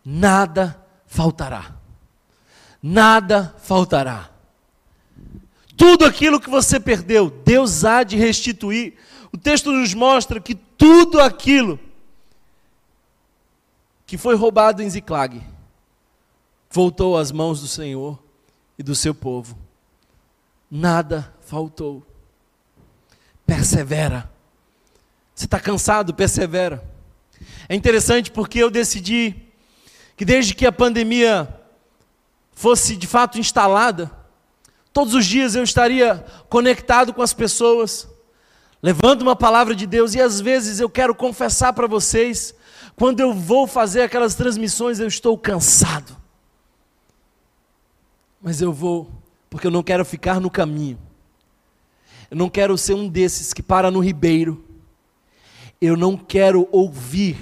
nada 0.04 0.80
faltará. 1.06 1.76
Nada 2.82 3.54
faltará. 3.58 4.30
Tudo 5.82 6.04
aquilo 6.04 6.38
que 6.38 6.48
você 6.48 6.78
perdeu, 6.78 7.28
Deus 7.28 7.84
há 7.84 8.04
de 8.04 8.16
restituir. 8.16 8.94
O 9.32 9.36
texto 9.36 9.72
nos 9.72 9.92
mostra 9.92 10.38
que 10.38 10.54
tudo 10.54 11.20
aquilo 11.20 11.76
que 14.06 14.16
foi 14.16 14.36
roubado 14.36 14.80
em 14.80 14.88
Ziclag 14.88 15.42
voltou 16.70 17.18
às 17.18 17.32
mãos 17.32 17.60
do 17.60 17.66
Senhor 17.66 18.16
e 18.78 18.82
do 18.84 18.94
seu 18.94 19.12
povo. 19.12 19.58
nada 20.70 21.34
faltou. 21.40 22.06
Persevera. 23.44 24.30
Você 25.34 25.46
está 25.46 25.58
cansado? 25.58 26.14
Persevera. 26.14 26.80
É 27.68 27.74
interessante 27.74 28.30
porque 28.30 28.60
eu 28.60 28.70
decidi 28.70 29.34
que 30.16 30.24
desde 30.24 30.54
que 30.54 30.64
a 30.64 30.70
pandemia 30.70 31.60
fosse 32.52 32.96
de 32.96 33.08
fato 33.08 33.36
instalada, 33.36 34.21
todos 34.92 35.14
os 35.14 35.24
dias 35.26 35.54
eu 35.54 35.62
estaria 35.62 36.24
conectado 36.48 37.14
com 37.14 37.22
as 37.22 37.32
pessoas, 37.32 38.08
levando 38.82 39.22
uma 39.22 39.36
palavra 39.36 39.74
de 39.74 39.86
Deus, 39.86 40.14
e 40.14 40.20
às 40.20 40.40
vezes 40.40 40.80
eu 40.80 40.90
quero 40.90 41.14
confessar 41.14 41.72
para 41.72 41.86
vocês, 41.86 42.54
quando 42.96 43.20
eu 43.20 43.32
vou 43.32 43.66
fazer 43.66 44.02
aquelas 44.02 44.34
transmissões, 44.34 45.00
eu 45.00 45.08
estou 45.08 45.36
cansado. 45.38 46.16
Mas 48.40 48.60
eu 48.60 48.72
vou, 48.72 49.10
porque 49.48 49.66
eu 49.66 49.70
não 49.70 49.82
quero 49.82 50.04
ficar 50.04 50.40
no 50.40 50.50
caminho. 50.50 50.98
Eu 52.30 52.36
não 52.36 52.48
quero 52.48 52.76
ser 52.76 52.94
um 52.94 53.08
desses 53.08 53.52
que 53.52 53.62
para 53.62 53.90
no 53.90 54.00
ribeiro. 54.00 54.64
Eu 55.80 55.96
não 55.96 56.16
quero 56.16 56.68
ouvir 56.72 57.36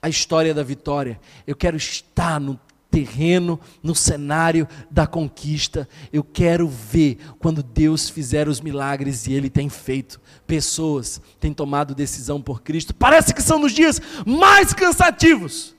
a 0.00 0.08
história 0.08 0.54
da 0.54 0.62
vitória. 0.62 1.20
Eu 1.46 1.56
quero 1.56 1.76
estar 1.76 2.38
no 2.38 2.60
terreno, 2.90 3.60
no 3.82 3.94
cenário 3.94 4.66
da 4.90 5.06
conquista. 5.06 5.88
Eu 6.12 6.24
quero 6.24 6.66
ver 6.68 7.18
quando 7.38 7.62
Deus 7.62 8.08
fizer 8.08 8.48
os 8.48 8.60
milagres 8.60 9.26
e 9.26 9.32
Ele 9.32 9.50
tem 9.50 9.68
feito. 9.68 10.20
Pessoas 10.46 11.20
têm 11.38 11.52
tomado 11.52 11.94
decisão 11.94 12.40
por 12.40 12.62
Cristo. 12.62 12.94
Parece 12.94 13.34
que 13.34 13.42
são 13.42 13.58
nos 13.58 13.72
dias 13.72 14.00
mais 14.26 14.72
cansativos 14.72 15.74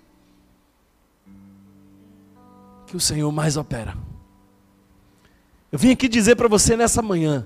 que 2.90 2.98
o 2.98 3.00
Senhor 3.00 3.32
mais 3.32 3.56
opera. 3.56 3.96
Eu 5.72 5.78
vim 5.78 5.92
aqui 5.92 6.08
dizer 6.08 6.36
para 6.36 6.48
você 6.48 6.76
nessa 6.76 7.02
manhã: 7.02 7.46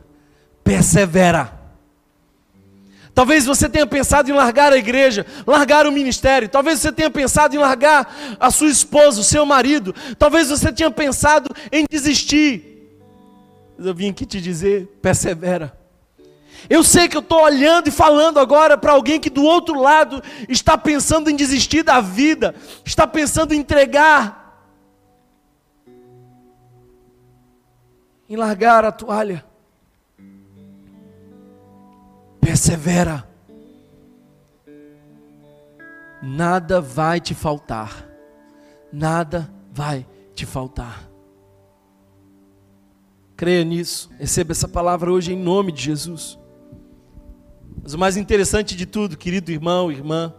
persevera. 0.64 1.63
Talvez 3.14 3.46
você 3.46 3.70
tenha 3.70 3.86
pensado 3.86 4.30
em 4.30 4.34
largar 4.34 4.74
a 4.74 4.78
igreja, 4.78 5.26
largar 5.46 5.86
o 5.86 5.92
ministério. 5.92 6.50
Talvez 6.50 6.80
você 6.80 6.92
tenha 6.92 7.12
pensado 7.12 7.56
em 7.56 7.60
largar 7.60 8.38
a 8.40 8.50
sua 8.50 8.70
esposa, 8.70 9.22
o 9.22 9.24
seu 9.24 9.46
marido. 9.46 9.94
Talvez 10.18 10.50
você 10.50 10.72
tenha 10.72 10.90
pensado 10.90 11.54
em 11.72 11.86
desistir. 11.90 12.74
Mas 13.78 13.86
eu 13.86 13.94
vim 13.94 14.10
aqui 14.10 14.26
te 14.26 14.42
dizer: 14.42 14.88
persevera. 15.02 15.78
Eu 16.70 16.84
sei 16.84 17.08
que 17.08 17.18
eu 17.18 17.22
estou 17.22 17.42
olhando 17.42 17.90
e 17.90 17.92
falando 17.92 18.40
agora 18.40 18.78
para 18.78 18.94
alguém 18.94 19.20
que 19.20 19.30
do 19.30 19.44
outro 19.44 19.80
lado 19.80 20.24
está 20.48 20.78
pensando 20.78 21.30
em 21.30 21.36
desistir 21.36 21.84
da 21.84 22.00
vida, 22.00 22.56
está 22.86 23.06
pensando 23.06 23.54
em 23.54 23.60
entregar, 23.60 24.66
em 28.30 28.36
largar 28.36 28.86
a 28.86 28.92
toalha. 28.92 29.44
Persevera. 32.44 33.28
Nada 36.22 36.82
vai 36.82 37.22
te 37.22 37.34
faltar. 37.34 38.08
Nada 38.92 39.50
vai 39.72 40.06
te 40.36 40.46
faltar. 40.46 41.10
Creia 43.38 43.64
nisso. 43.64 44.12
Receba 44.20 44.52
essa 44.52 44.68
palavra 44.68 45.12
hoje 45.12 45.32
em 45.32 45.38
nome 45.38 45.72
de 45.72 45.84
Jesus. 45.84 46.38
Mas 47.82 47.94
o 47.94 47.98
mais 47.98 48.18
interessante 48.18 48.76
de 48.76 48.86
tudo, 48.86 49.18
querido 49.18 49.52
irmão, 49.52 49.92
irmã, 49.92 50.34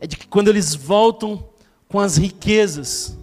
é 0.00 0.06
de 0.06 0.16
que 0.16 0.26
quando 0.26 0.48
eles 0.48 0.74
voltam 0.74 1.48
com 1.88 2.00
as 2.00 2.16
riquezas 2.16 3.16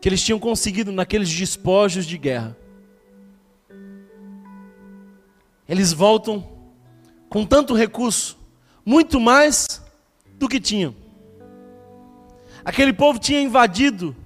que 0.00 0.08
eles 0.08 0.22
tinham 0.22 0.38
conseguido 0.38 0.92
naqueles 0.92 1.28
despojos 1.28 2.06
de 2.06 2.16
guerra, 2.16 2.56
eles 5.68 5.92
voltam 5.92 6.46
com 7.28 7.44
tanto 7.44 7.74
recurso, 7.74 8.38
muito 8.84 9.20
mais 9.20 9.82
do 10.38 10.48
que 10.48 10.58
tinham. 10.58 10.94
Aquele 12.64 12.92
povo 12.92 13.18
tinha 13.18 13.40
invadido 13.40 14.16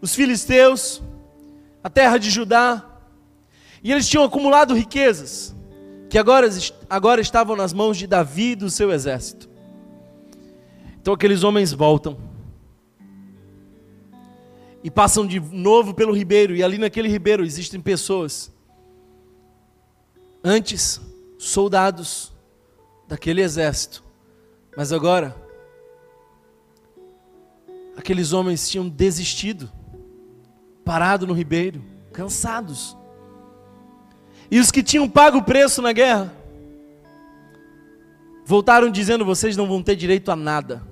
os 0.00 0.14
filisteus, 0.14 1.00
a 1.82 1.88
terra 1.88 2.18
de 2.18 2.30
Judá, 2.30 2.84
e 3.82 3.92
eles 3.92 4.08
tinham 4.08 4.24
acumulado 4.24 4.74
riquezas, 4.74 5.54
que 6.10 6.18
agora, 6.18 6.48
agora 6.90 7.20
estavam 7.20 7.54
nas 7.54 7.72
mãos 7.72 7.96
de 7.96 8.06
Davi 8.06 8.50
e 8.50 8.56
do 8.56 8.68
seu 8.68 8.90
exército. 8.90 9.48
Então 11.00 11.14
aqueles 11.14 11.44
homens 11.44 11.72
voltam 11.72 12.18
e 14.82 14.90
passam 14.90 15.26
de 15.26 15.38
novo 15.38 15.94
pelo 15.94 16.12
ribeiro, 16.12 16.56
e 16.56 16.62
ali 16.62 16.76
naquele 16.76 17.08
ribeiro 17.08 17.44
existem 17.44 17.80
pessoas 17.80 18.52
Antes, 20.42 21.00
soldados 21.38 22.32
daquele 23.08 23.42
exército, 23.42 24.04
mas 24.76 24.92
agora, 24.92 25.34
aqueles 27.96 28.32
homens 28.32 28.68
tinham 28.68 28.88
desistido, 28.88 29.70
parado 30.84 31.26
no 31.26 31.32
ribeiro, 31.32 31.82
cansados. 32.12 32.96
E 34.50 34.60
os 34.60 34.70
que 34.70 34.82
tinham 34.82 35.08
pago 35.08 35.38
o 35.38 35.44
preço 35.44 35.82
na 35.82 35.92
guerra, 35.92 36.32
voltaram 38.44 38.90
dizendo: 38.90 39.24
vocês 39.24 39.56
não 39.56 39.66
vão 39.66 39.82
ter 39.82 39.96
direito 39.96 40.30
a 40.30 40.36
nada. 40.36 40.82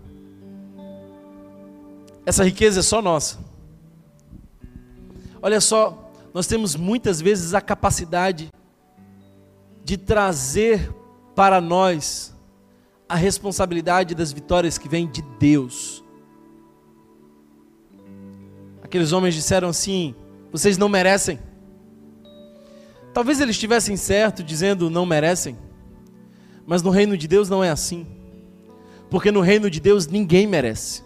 Essa 2.26 2.44
riqueza 2.44 2.80
é 2.80 2.82
só 2.82 3.00
nossa. 3.00 3.38
Olha 5.40 5.60
só, 5.60 6.10
nós 6.34 6.48
temos 6.48 6.74
muitas 6.74 7.20
vezes 7.20 7.54
a 7.54 7.60
capacidade 7.60 8.50
de 9.86 9.96
trazer 9.96 10.92
para 11.32 11.60
nós 11.60 12.34
a 13.08 13.14
responsabilidade 13.14 14.16
das 14.16 14.32
vitórias 14.32 14.76
que 14.76 14.88
vêm 14.88 15.06
de 15.06 15.22
Deus. 15.38 16.02
Aqueles 18.82 19.12
homens 19.12 19.32
disseram 19.32 19.68
assim: 19.68 20.12
vocês 20.50 20.76
não 20.76 20.88
merecem. 20.88 21.38
Talvez 23.14 23.40
eles 23.40 23.54
estivessem 23.54 23.96
certo 23.96 24.42
dizendo 24.42 24.90
não 24.90 25.06
merecem, 25.06 25.56
mas 26.66 26.82
no 26.82 26.90
reino 26.90 27.16
de 27.16 27.28
Deus 27.28 27.48
não 27.48 27.62
é 27.62 27.70
assim, 27.70 28.08
porque 29.08 29.30
no 29.30 29.40
reino 29.40 29.70
de 29.70 29.78
Deus 29.78 30.08
ninguém 30.08 30.48
merece, 30.48 31.04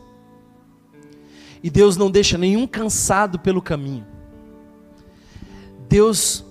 e 1.62 1.68
Deus 1.68 1.98
não 1.98 2.10
deixa 2.10 2.38
nenhum 2.38 2.66
cansado 2.66 3.38
pelo 3.38 3.60
caminho. 3.60 4.06
Deus 5.86 6.46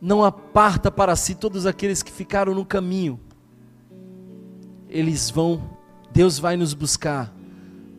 não 0.00 0.24
aparta 0.24 0.90
para 0.90 1.14
si 1.16 1.34
todos 1.34 1.66
aqueles 1.66 2.02
que 2.02 2.12
ficaram 2.12 2.54
no 2.54 2.64
caminho. 2.64 3.18
Eles 4.88 5.30
vão, 5.30 5.76
Deus 6.12 6.38
vai 6.38 6.56
nos 6.56 6.72
buscar 6.72 7.34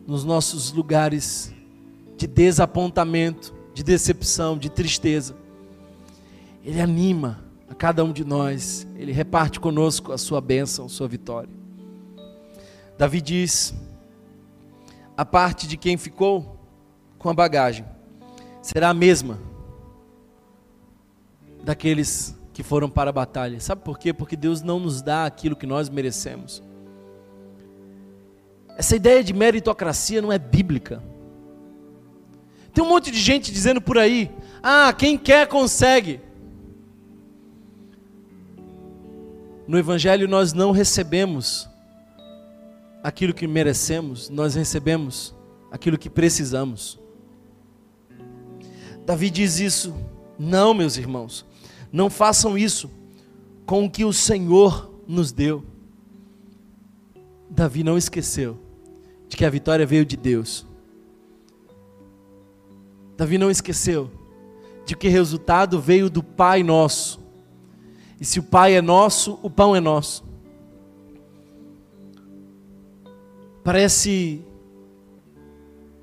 nos 0.06 0.24
nossos 0.24 0.72
lugares 0.72 1.54
de 2.16 2.26
desapontamento, 2.26 3.54
de 3.74 3.82
decepção, 3.82 4.58
de 4.58 4.68
tristeza. 4.68 5.36
Ele 6.64 6.80
anima 6.80 7.44
a 7.68 7.74
cada 7.74 8.04
um 8.04 8.12
de 8.12 8.24
nós, 8.24 8.86
ele 8.96 9.12
reparte 9.12 9.60
conosco 9.60 10.12
a 10.12 10.18
sua 10.18 10.40
bênção, 10.40 10.86
a 10.86 10.88
sua 10.88 11.06
vitória. 11.06 11.50
Davi 12.98 13.20
diz: 13.20 13.72
a 15.16 15.24
parte 15.24 15.68
de 15.68 15.76
quem 15.76 15.96
ficou 15.96 16.58
com 17.18 17.28
a 17.30 17.34
bagagem 17.34 17.84
será 18.62 18.90
a 18.90 18.94
mesma 18.94 19.38
daqueles 21.62 22.38
que 22.52 22.62
foram 22.62 22.88
para 22.90 23.10
a 23.10 23.12
batalha. 23.12 23.60
Sabe 23.60 23.82
por 23.82 23.98
quê? 23.98 24.12
Porque 24.12 24.36
Deus 24.36 24.62
não 24.62 24.78
nos 24.78 25.02
dá 25.02 25.26
aquilo 25.26 25.56
que 25.56 25.66
nós 25.66 25.88
merecemos. 25.88 26.62
Essa 28.76 28.96
ideia 28.96 29.22
de 29.22 29.32
meritocracia 29.32 30.22
não 30.22 30.32
é 30.32 30.38
bíblica. 30.38 31.02
Tem 32.72 32.82
um 32.82 32.88
monte 32.88 33.10
de 33.10 33.18
gente 33.18 33.52
dizendo 33.52 33.80
por 33.80 33.98
aí: 33.98 34.30
ah, 34.62 34.92
quem 34.92 35.18
quer 35.18 35.46
consegue. 35.46 36.20
No 39.66 39.78
Evangelho 39.78 40.26
nós 40.26 40.52
não 40.52 40.72
recebemos 40.72 41.68
aquilo 43.02 43.32
que 43.32 43.46
merecemos, 43.46 44.28
nós 44.28 44.54
recebemos 44.54 45.34
aquilo 45.70 45.96
que 45.96 46.10
precisamos. 46.10 46.98
Davi 49.06 49.30
diz 49.30 49.58
isso, 49.60 49.94
não, 50.38 50.74
meus 50.74 50.96
irmãos. 50.96 51.46
Não 51.92 52.08
façam 52.08 52.56
isso 52.56 52.90
com 53.66 53.84
o 53.84 53.90
que 53.90 54.04
o 54.04 54.12
Senhor 54.12 54.90
nos 55.06 55.32
deu. 55.32 55.64
Davi 57.48 57.82
não 57.82 57.98
esqueceu 57.98 58.58
de 59.28 59.36
que 59.36 59.44
a 59.44 59.50
vitória 59.50 59.84
veio 59.84 60.04
de 60.04 60.16
Deus. 60.16 60.66
Davi 63.16 63.38
não 63.38 63.50
esqueceu 63.50 64.10
de 64.86 64.96
que 64.96 65.08
resultado 65.08 65.80
veio 65.80 66.08
do 66.08 66.22
Pai 66.22 66.62
nosso. 66.62 67.20
E 68.20 68.24
se 68.24 68.38
o 68.38 68.42
Pai 68.42 68.74
é 68.74 68.82
nosso, 68.82 69.38
o 69.42 69.50
pão 69.50 69.74
é 69.74 69.80
nosso. 69.80 70.24
Parece 73.62 74.44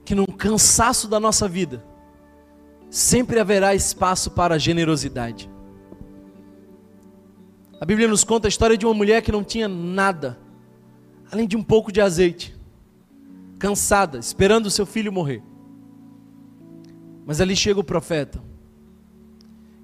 que 0.05 0.15
num 0.15 0.25
cansaço 0.25 1.07
da 1.07 1.19
nossa 1.19 1.49
vida, 1.49 1.83
sempre 2.89 3.39
haverá 3.39 3.75
espaço 3.75 4.31
para 4.31 4.57
generosidade. 4.57 5.49
A 7.79 7.85
Bíblia 7.85 8.07
nos 8.07 8.23
conta 8.23 8.47
a 8.47 8.49
história 8.49 8.77
de 8.77 8.85
uma 8.85 8.93
mulher 8.93 9.21
que 9.21 9.31
não 9.31 9.43
tinha 9.43 9.67
nada, 9.67 10.37
além 11.31 11.47
de 11.47 11.55
um 11.55 11.61
pouco 11.61 11.91
de 11.91 12.01
azeite, 12.01 12.55
cansada, 13.59 14.17
esperando 14.17 14.65
o 14.65 14.71
seu 14.71 14.85
filho 14.85 15.11
morrer. 15.11 15.43
Mas 17.25 17.39
ali 17.39 17.55
chega 17.55 17.79
o 17.79 17.83
profeta, 17.83 18.41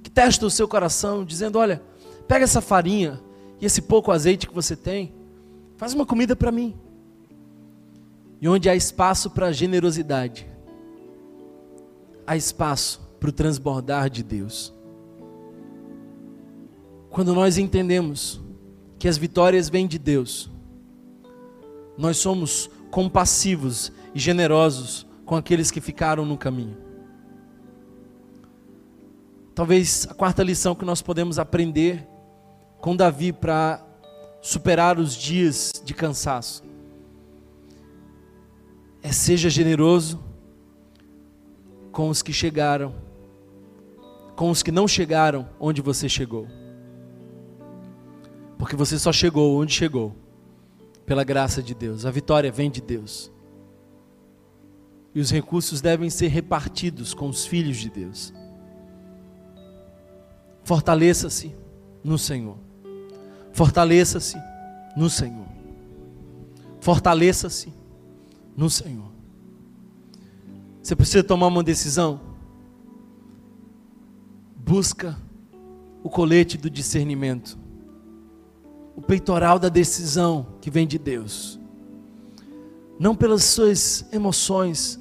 que 0.01 0.09
testa 0.09 0.45
o 0.45 0.49
seu 0.49 0.67
coração, 0.67 1.23
dizendo: 1.23 1.59
Olha, 1.59 1.83
pega 2.27 2.45
essa 2.45 2.61
farinha 2.61 3.21
e 3.61 3.65
esse 3.65 3.81
pouco 3.81 4.11
azeite 4.11 4.47
que 4.47 4.53
você 4.53 4.75
tem, 4.75 5.13
faz 5.77 5.93
uma 5.93 6.05
comida 6.05 6.35
para 6.35 6.51
mim. 6.51 6.75
E 8.41 8.47
onde 8.47 8.69
há 8.69 8.75
espaço 8.75 9.29
para 9.29 9.51
generosidade, 9.51 10.47
há 12.25 12.35
espaço 12.35 13.01
para 13.19 13.29
o 13.29 13.33
transbordar 13.33 14.09
de 14.09 14.23
Deus. 14.23 14.73
Quando 17.13 17.31
nós 17.31 17.59
entendemos 17.59 18.41
que 18.97 19.07
as 19.07 19.19
vitórias 19.19 19.69
vêm 19.69 19.85
de 19.85 19.99
Deus, 19.99 20.49
nós 21.95 22.17
somos 22.17 22.71
compassivos 22.89 23.91
e 24.15 24.19
generosos 24.19 25.05
com 25.23 25.35
aqueles 25.35 25.69
que 25.69 25.79
ficaram 25.79 26.25
no 26.25 26.35
caminho. 26.35 26.75
Talvez 29.53 30.07
a 30.09 30.15
quarta 30.15 30.41
lição 30.41 30.73
que 30.73 30.83
nós 30.83 31.03
podemos 31.03 31.37
aprender 31.37 32.07
com 32.81 32.95
Davi 32.95 33.31
para 33.31 33.85
superar 34.41 34.97
os 34.97 35.13
dias 35.13 35.71
de 35.85 35.93
cansaço 35.93 36.63
é 39.03 39.11
seja 39.11 39.51
generoso 39.51 40.19
com 41.91 42.09
os 42.09 42.23
que 42.23 42.33
chegaram, 42.33 42.91
com 44.35 44.49
os 44.49 44.63
que 44.63 44.71
não 44.71 44.87
chegaram 44.87 45.47
onde 45.59 45.79
você 45.79 46.09
chegou. 46.09 46.62
Porque 48.63 48.77
você 48.77 48.97
só 48.97 49.11
chegou 49.11 49.59
onde 49.59 49.73
chegou 49.73 50.15
pela 51.05 51.25
graça 51.25 51.61
de 51.61 51.75
Deus. 51.75 52.05
A 52.05 52.11
vitória 52.11 52.49
vem 52.49 52.71
de 52.71 52.79
Deus. 52.79 53.29
E 55.13 55.19
os 55.19 55.29
recursos 55.29 55.81
devem 55.81 56.09
ser 56.09 56.29
repartidos 56.29 57.13
com 57.13 57.27
os 57.27 57.45
filhos 57.45 57.75
de 57.75 57.89
Deus. 57.89 58.33
Fortaleça-se 60.63 61.53
no 62.01 62.17
Senhor. 62.17 62.57
Fortaleça-se 63.51 64.37
no 64.95 65.09
Senhor. 65.09 65.47
Fortaleça-se 66.79 67.73
no 68.55 68.69
Senhor. 68.69 69.11
Você 70.81 70.95
precisa 70.95 71.21
tomar 71.21 71.47
uma 71.47 71.63
decisão. 71.63 72.21
Busca 74.55 75.19
o 76.01 76.09
colete 76.09 76.57
do 76.57 76.69
discernimento. 76.69 77.61
O 78.95 79.01
peitoral 79.01 79.57
da 79.57 79.69
decisão 79.69 80.45
que 80.61 80.69
vem 80.69 80.87
de 80.87 80.97
Deus. 80.97 81.59
Não 82.99 83.15
pelas 83.15 83.43
suas 83.43 84.05
emoções, 84.11 84.99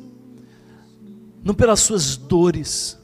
não 1.44 1.54
pelas 1.54 1.80
suas 1.80 2.16
dores, 2.16 2.98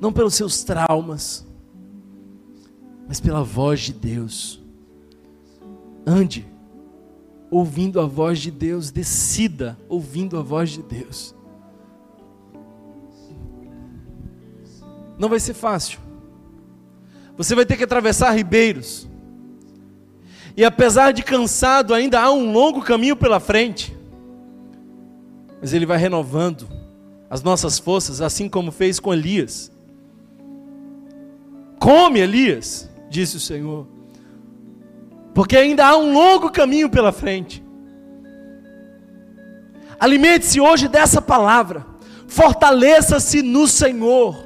não 0.00 0.12
pelos 0.12 0.34
seus 0.34 0.62
traumas, 0.62 1.46
mas 3.08 3.20
pela 3.20 3.42
voz 3.42 3.80
de 3.80 3.92
Deus. 3.92 4.62
Ande 6.06 6.46
ouvindo 7.50 8.00
a 8.00 8.06
voz 8.06 8.40
de 8.40 8.50
Deus, 8.50 8.90
decida 8.90 9.78
ouvindo 9.88 10.38
a 10.38 10.42
voz 10.42 10.70
de 10.70 10.82
Deus. 10.82 11.34
Não 15.18 15.28
vai 15.28 15.40
ser 15.40 15.54
fácil. 15.54 16.05
Você 17.36 17.54
vai 17.54 17.66
ter 17.66 17.76
que 17.76 17.84
atravessar 17.84 18.30
ribeiros. 18.30 19.08
E 20.56 20.64
apesar 20.64 21.12
de 21.12 21.22
cansado, 21.22 21.92
ainda 21.92 22.20
há 22.20 22.32
um 22.32 22.52
longo 22.52 22.80
caminho 22.80 23.16
pela 23.16 23.38
frente. 23.38 23.96
Mas 25.60 25.72
Ele 25.72 25.84
vai 25.84 25.98
renovando 25.98 26.68
as 27.28 27.42
nossas 27.42 27.78
forças, 27.78 28.20
assim 28.20 28.48
como 28.48 28.70
fez 28.70 28.98
com 28.98 29.12
Elias. 29.12 29.70
Come, 31.78 32.20
Elias, 32.20 32.88
disse 33.10 33.36
o 33.36 33.40
Senhor, 33.40 33.86
porque 35.34 35.56
ainda 35.56 35.86
há 35.86 35.96
um 35.96 36.12
longo 36.12 36.50
caminho 36.50 36.88
pela 36.88 37.12
frente. 37.12 37.62
Alimente-se 39.98 40.60
hoje 40.60 40.88
dessa 40.88 41.20
palavra, 41.20 41.86
fortaleça-se 42.26 43.42
no 43.42 43.66
Senhor, 43.66 44.44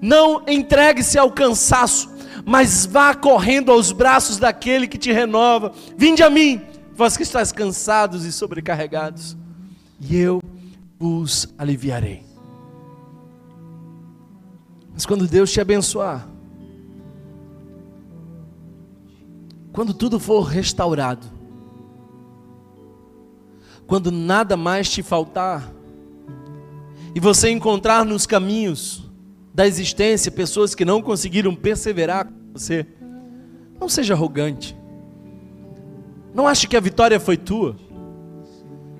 não 0.00 0.42
entregue-se 0.46 1.18
ao 1.18 1.30
cansaço, 1.30 2.13
mas 2.44 2.84
vá 2.84 3.14
correndo 3.14 3.72
aos 3.72 3.90
braços 3.90 4.38
daquele 4.38 4.86
que 4.86 4.98
te 4.98 5.10
renova. 5.12 5.72
Vinde 5.96 6.22
a 6.22 6.28
mim, 6.28 6.60
vós 6.94 7.16
que 7.16 7.22
estáis 7.22 7.52
cansados 7.52 8.24
e 8.24 8.32
sobrecarregados, 8.32 9.36
e 10.00 10.16
eu 10.16 10.42
vos 10.98 11.48
aliviarei. 11.56 12.22
Mas 14.92 15.06
quando 15.06 15.26
Deus 15.26 15.50
te 15.50 15.60
abençoar, 15.60 16.28
quando 19.72 19.92
tudo 19.92 20.20
for 20.20 20.42
restaurado, 20.42 21.26
quando 23.86 24.12
nada 24.12 24.56
mais 24.56 24.88
te 24.88 25.02
faltar, 25.02 25.72
e 27.14 27.20
você 27.20 27.50
encontrar 27.50 28.04
nos 28.04 28.26
caminhos 28.26 29.03
da 29.54 29.68
existência 29.68 30.32
pessoas 30.32 30.74
que 30.74 30.84
não 30.84 31.00
conseguiram 31.00 31.54
perseverar 31.54 32.26
com 32.26 32.32
você, 32.52 32.84
não 33.80 33.88
seja 33.88 34.12
arrogante, 34.12 34.76
não 36.34 36.48
ache 36.48 36.66
que 36.66 36.76
a 36.76 36.80
vitória 36.80 37.20
foi 37.20 37.36
tua, 37.36 37.76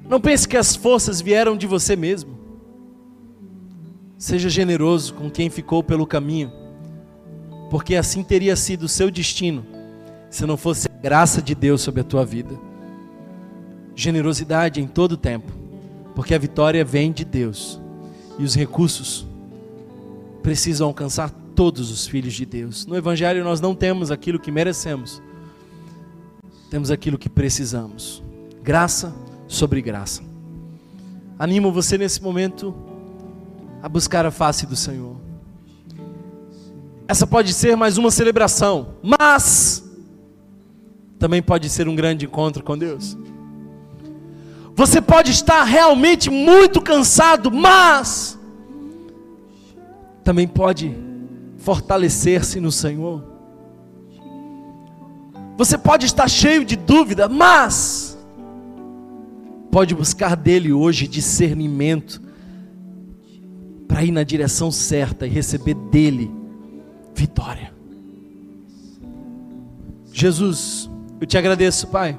não 0.09 0.20
pense 0.20 0.46
que 0.46 0.57
as 0.57 0.76
forças 0.76 1.20
vieram 1.20 1.57
de 1.57 1.66
você 1.66 1.96
mesmo, 1.96 2.38
seja 4.16 4.48
generoso 4.48 5.14
com 5.14 5.28
quem 5.28 5.50
ficou 5.50 5.82
pelo 5.82 6.07
caminho, 6.07 6.52
porque 7.68 7.96
assim 7.96 8.22
teria 8.22 8.55
sido 8.55 8.84
o 8.84 8.88
seu 8.88 9.11
destino 9.11 9.66
se 10.30 10.46
não 10.46 10.57
fosse 10.57 10.88
a 10.88 11.02
graça 11.02 11.42
de 11.42 11.55
Deus 11.55 11.80
sobre 11.80 12.00
a 12.00 12.05
tua 12.05 12.24
vida. 12.24 12.59
Generosidade 13.94 14.80
em 14.80 14.86
todo 14.86 15.16
tempo, 15.16 15.52
porque 16.14 16.34
a 16.34 16.38
vitória 16.38 16.84
vem 16.84 17.12
de 17.12 17.24
Deus 17.24 17.80
e 18.38 18.44
os 18.44 18.55
recursos 18.55 19.26
precisam 20.45 20.88
alcançar 20.88 21.30
todos 21.57 21.90
os 21.90 22.07
filhos 22.07 22.34
de 22.34 22.45
Deus. 22.45 22.84
No 22.84 22.95
Evangelho 22.95 23.42
nós 23.42 23.62
não 23.62 23.74
temos 23.74 24.11
aquilo 24.11 24.38
que 24.38 24.53
merecemos, 24.53 25.22
temos 26.68 26.90
aquilo 26.90 27.16
que 27.16 27.30
precisamos. 27.30 28.22
Graça 28.62 29.14
sobre 29.49 29.80
graça. 29.80 30.22
Animo 31.38 31.72
você 31.72 31.97
nesse 31.97 32.22
momento 32.22 32.74
a 33.82 33.88
buscar 33.88 34.26
a 34.26 34.30
face 34.30 34.66
do 34.66 34.76
Senhor. 34.76 35.16
Essa 37.09 37.26
pode 37.26 37.55
ser 37.55 37.74
mais 37.74 37.97
uma 37.97 38.11
celebração, 38.11 38.97
mas 39.03 39.82
também 41.18 41.42
pode 41.42 41.70
ser 41.70 41.88
um 41.88 41.97
grande 41.97 42.26
encontro 42.26 42.62
com 42.62 42.76
Deus. 42.76 43.16
Você 44.76 45.01
pode 45.01 45.30
estar 45.30 45.64
realmente 45.64 46.28
muito 46.28 46.82
cansado, 46.82 47.51
mas 47.51 48.38
também 50.24 50.48
pode 50.48 50.96
fortalecer-se 51.58 52.58
no 52.58 52.72
Senhor. 52.72 53.22
Você 55.56 55.78
pode 55.78 56.06
estar 56.06 56.28
cheio 56.28 56.64
de 56.64 56.74
dúvida, 56.74 57.28
mas 57.28 58.18
pode 59.70 59.94
buscar 59.94 60.34
dele 60.34 60.72
hoje 60.72 61.06
discernimento 61.06 62.20
para 63.86 64.02
ir 64.02 64.10
na 64.10 64.24
direção 64.24 64.72
certa 64.72 65.26
e 65.26 65.30
receber 65.30 65.74
dele 65.74 66.30
vitória. 67.14 67.72
Jesus 70.12 70.90
eu 71.20 71.26
te 71.26 71.38
agradeço, 71.38 71.86
Pai, 71.86 72.18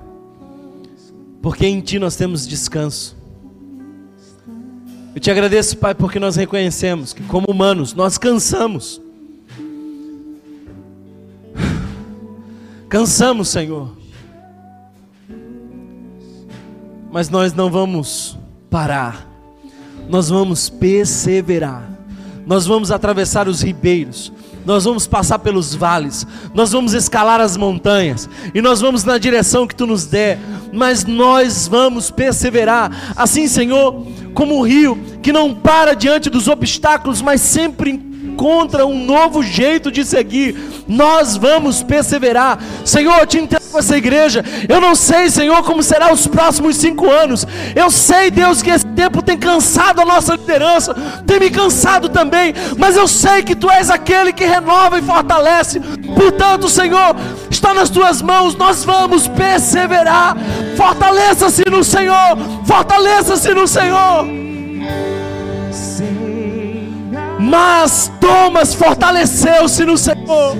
porque 1.41 1.65
em 1.65 1.81
Ti 1.81 1.99
nós 1.99 2.15
temos 2.15 2.47
descanso. 2.47 3.15
Eu 5.15 5.21
te 5.21 5.31
agradeço, 5.31 5.77
Pai, 5.77 5.95
porque 5.95 6.19
nós 6.19 6.35
reconhecemos 6.35 7.13
que, 7.13 7.23
como 7.23 7.47
humanos, 7.49 7.93
nós 7.93 8.17
cansamos. 8.17 9.01
Cansamos, 12.89 13.47
Senhor. 13.47 13.95
Mas 17.09 17.29
nós 17.29 17.53
não 17.53 17.71
vamos 17.71 18.37
parar, 18.69 19.25
nós 20.09 20.27
vamos 20.27 20.69
perseverar, 20.69 21.89
nós 22.45 22.65
vamos 22.65 22.91
atravessar 22.91 23.47
os 23.47 23.61
ribeiros, 23.61 24.33
nós 24.65 24.85
vamos 24.85 25.07
passar 25.07 25.39
pelos 25.39 25.75
vales, 25.75 26.25
nós 26.53 26.71
vamos 26.71 26.93
escalar 26.93 27.39
as 27.39 27.55
montanhas, 27.55 28.29
e 28.53 28.61
nós 28.61 28.81
vamos 28.81 29.03
na 29.03 29.17
direção 29.17 29.67
que 29.67 29.75
tu 29.75 29.85
nos 29.85 30.05
der, 30.05 30.39
mas 30.73 31.05
nós 31.05 31.67
vamos 31.67 32.11
perseverar. 32.11 33.13
Assim, 33.15 33.47
Senhor, 33.47 34.05
como 34.33 34.59
o 34.59 34.61
rio 34.61 34.97
que 35.21 35.31
não 35.31 35.53
para 35.53 35.93
diante 35.93 36.29
dos 36.29 36.47
obstáculos, 36.47 37.21
mas 37.21 37.41
sempre 37.41 38.04
encontra 38.35 38.85
um 38.85 39.05
novo 39.05 39.41
jeito 39.41 39.89
de 39.89 40.03
seguir, 40.03 40.83
nós 40.85 41.37
vamos 41.37 41.81
perseverar. 41.81 42.59
Senhor, 42.83 43.17
eu 43.19 43.25
te 43.25 43.39
entrego 43.39 43.79
essa 43.79 43.97
igreja. 43.97 44.43
Eu 44.67 44.81
não 44.81 44.93
sei, 44.93 45.29
Senhor, 45.29 45.63
como 45.63 45.81
será 45.81 46.11
os 46.11 46.27
próximos 46.27 46.75
cinco 46.75 47.09
anos. 47.09 47.47
Eu 47.73 47.89
sei, 47.89 48.29
Deus, 48.29 48.61
que 48.61 48.69
esse 48.69 48.85
tempo 48.87 49.21
tem 49.21 49.37
cansado 49.37 50.01
a 50.01 50.05
nossa 50.05 50.35
liderança, 50.35 50.93
tem 51.25 51.39
me 51.39 51.49
cansado 51.49 52.09
também, 52.09 52.53
mas 52.77 52.97
eu 52.97 53.07
sei 53.07 53.41
que 53.41 53.55
Tu 53.55 53.69
és 53.71 53.89
aquele 53.89 54.33
que 54.33 54.43
renova 54.43 54.99
e 54.99 55.01
fortalece. 55.01 55.79
Portanto, 56.13 56.67
Senhor, 56.67 57.15
está 57.49 57.73
nas 57.73 57.89
Tuas 57.89 58.21
mãos, 58.21 58.55
nós 58.55 58.83
vamos 58.83 59.29
perseverar. 59.29 60.35
Fortaleça-se 60.75 61.63
no 61.69 61.83
Senhor, 61.83 62.37
fortaleça-se 62.65 63.53
no 63.53 63.65
Senhor. 63.65 64.44
Mas 67.55 68.11
Thomas 68.19 68.73
fortaleceu-se 68.73 69.85
no 69.85 69.97
Senhor. 69.97 70.57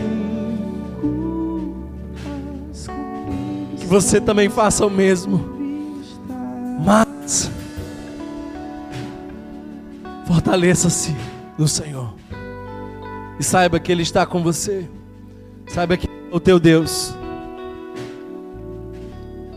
Que 3.77 3.85
você 3.85 4.21
também 4.21 4.47
faça 4.47 4.85
o 4.85 4.89
mesmo. 4.89 5.43
Mas 6.85 7.51
fortaleça-se 10.25 11.13
no 11.57 11.67
Senhor. 11.67 12.13
E 13.37 13.43
saiba 13.43 13.77
que 13.77 13.91
Ele 13.91 14.03
está 14.03 14.25
com 14.25 14.41
você. 14.41 14.87
Saiba 15.67 15.97
que 15.97 16.07
é 16.07 16.33
o 16.33 16.39
teu 16.39 16.61
Deus. 16.61 17.13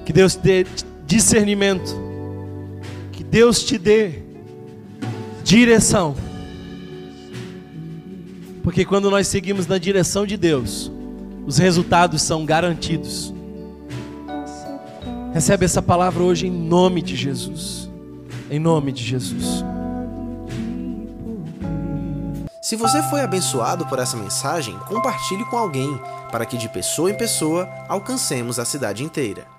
Que 0.05 0.13
Deus 0.13 0.35
te 0.35 0.43
dê 0.43 0.67
discernimento. 1.07 1.95
Que 3.13 3.23
Deus 3.23 3.63
te 3.63 3.79
dê 3.79 4.23
direção. 5.45 6.17
Porque 8.63 8.85
quando 8.85 9.11
nós 9.11 9.29
seguimos 9.29 9.67
na 9.67 9.79
direção 9.79 10.27
de 10.27 10.37
Deus, 10.37 10.91
os 11.47 11.59
resultados 11.59 12.23
são 12.23 12.45
garantidos. 12.45 13.33
Recebe 15.33 15.65
essa 15.65 15.81
palavra 15.81 16.23
hoje 16.23 16.47
em 16.47 16.51
nome 16.51 17.01
de 17.03 17.17
Jesus. 17.17 17.89
Em 18.51 18.59
nome 18.59 18.93
de 18.93 19.05
Jesus. 19.05 19.65
Se 22.63 22.77
você 22.77 23.03
foi 23.05 23.23
abençoado 23.23 23.87
por 23.87 23.99
essa 23.99 24.17
mensagem, 24.17 24.77
compartilhe 24.81 25.45
com 25.47 25.57
alguém, 25.57 25.99
para 26.31 26.45
que 26.45 26.59
de 26.59 26.69
pessoa 26.69 27.11
em 27.11 27.17
pessoa 27.17 27.67
alcancemos 27.89 28.59
a 28.59 28.65
cidade 28.65 29.03
inteira. 29.03 29.58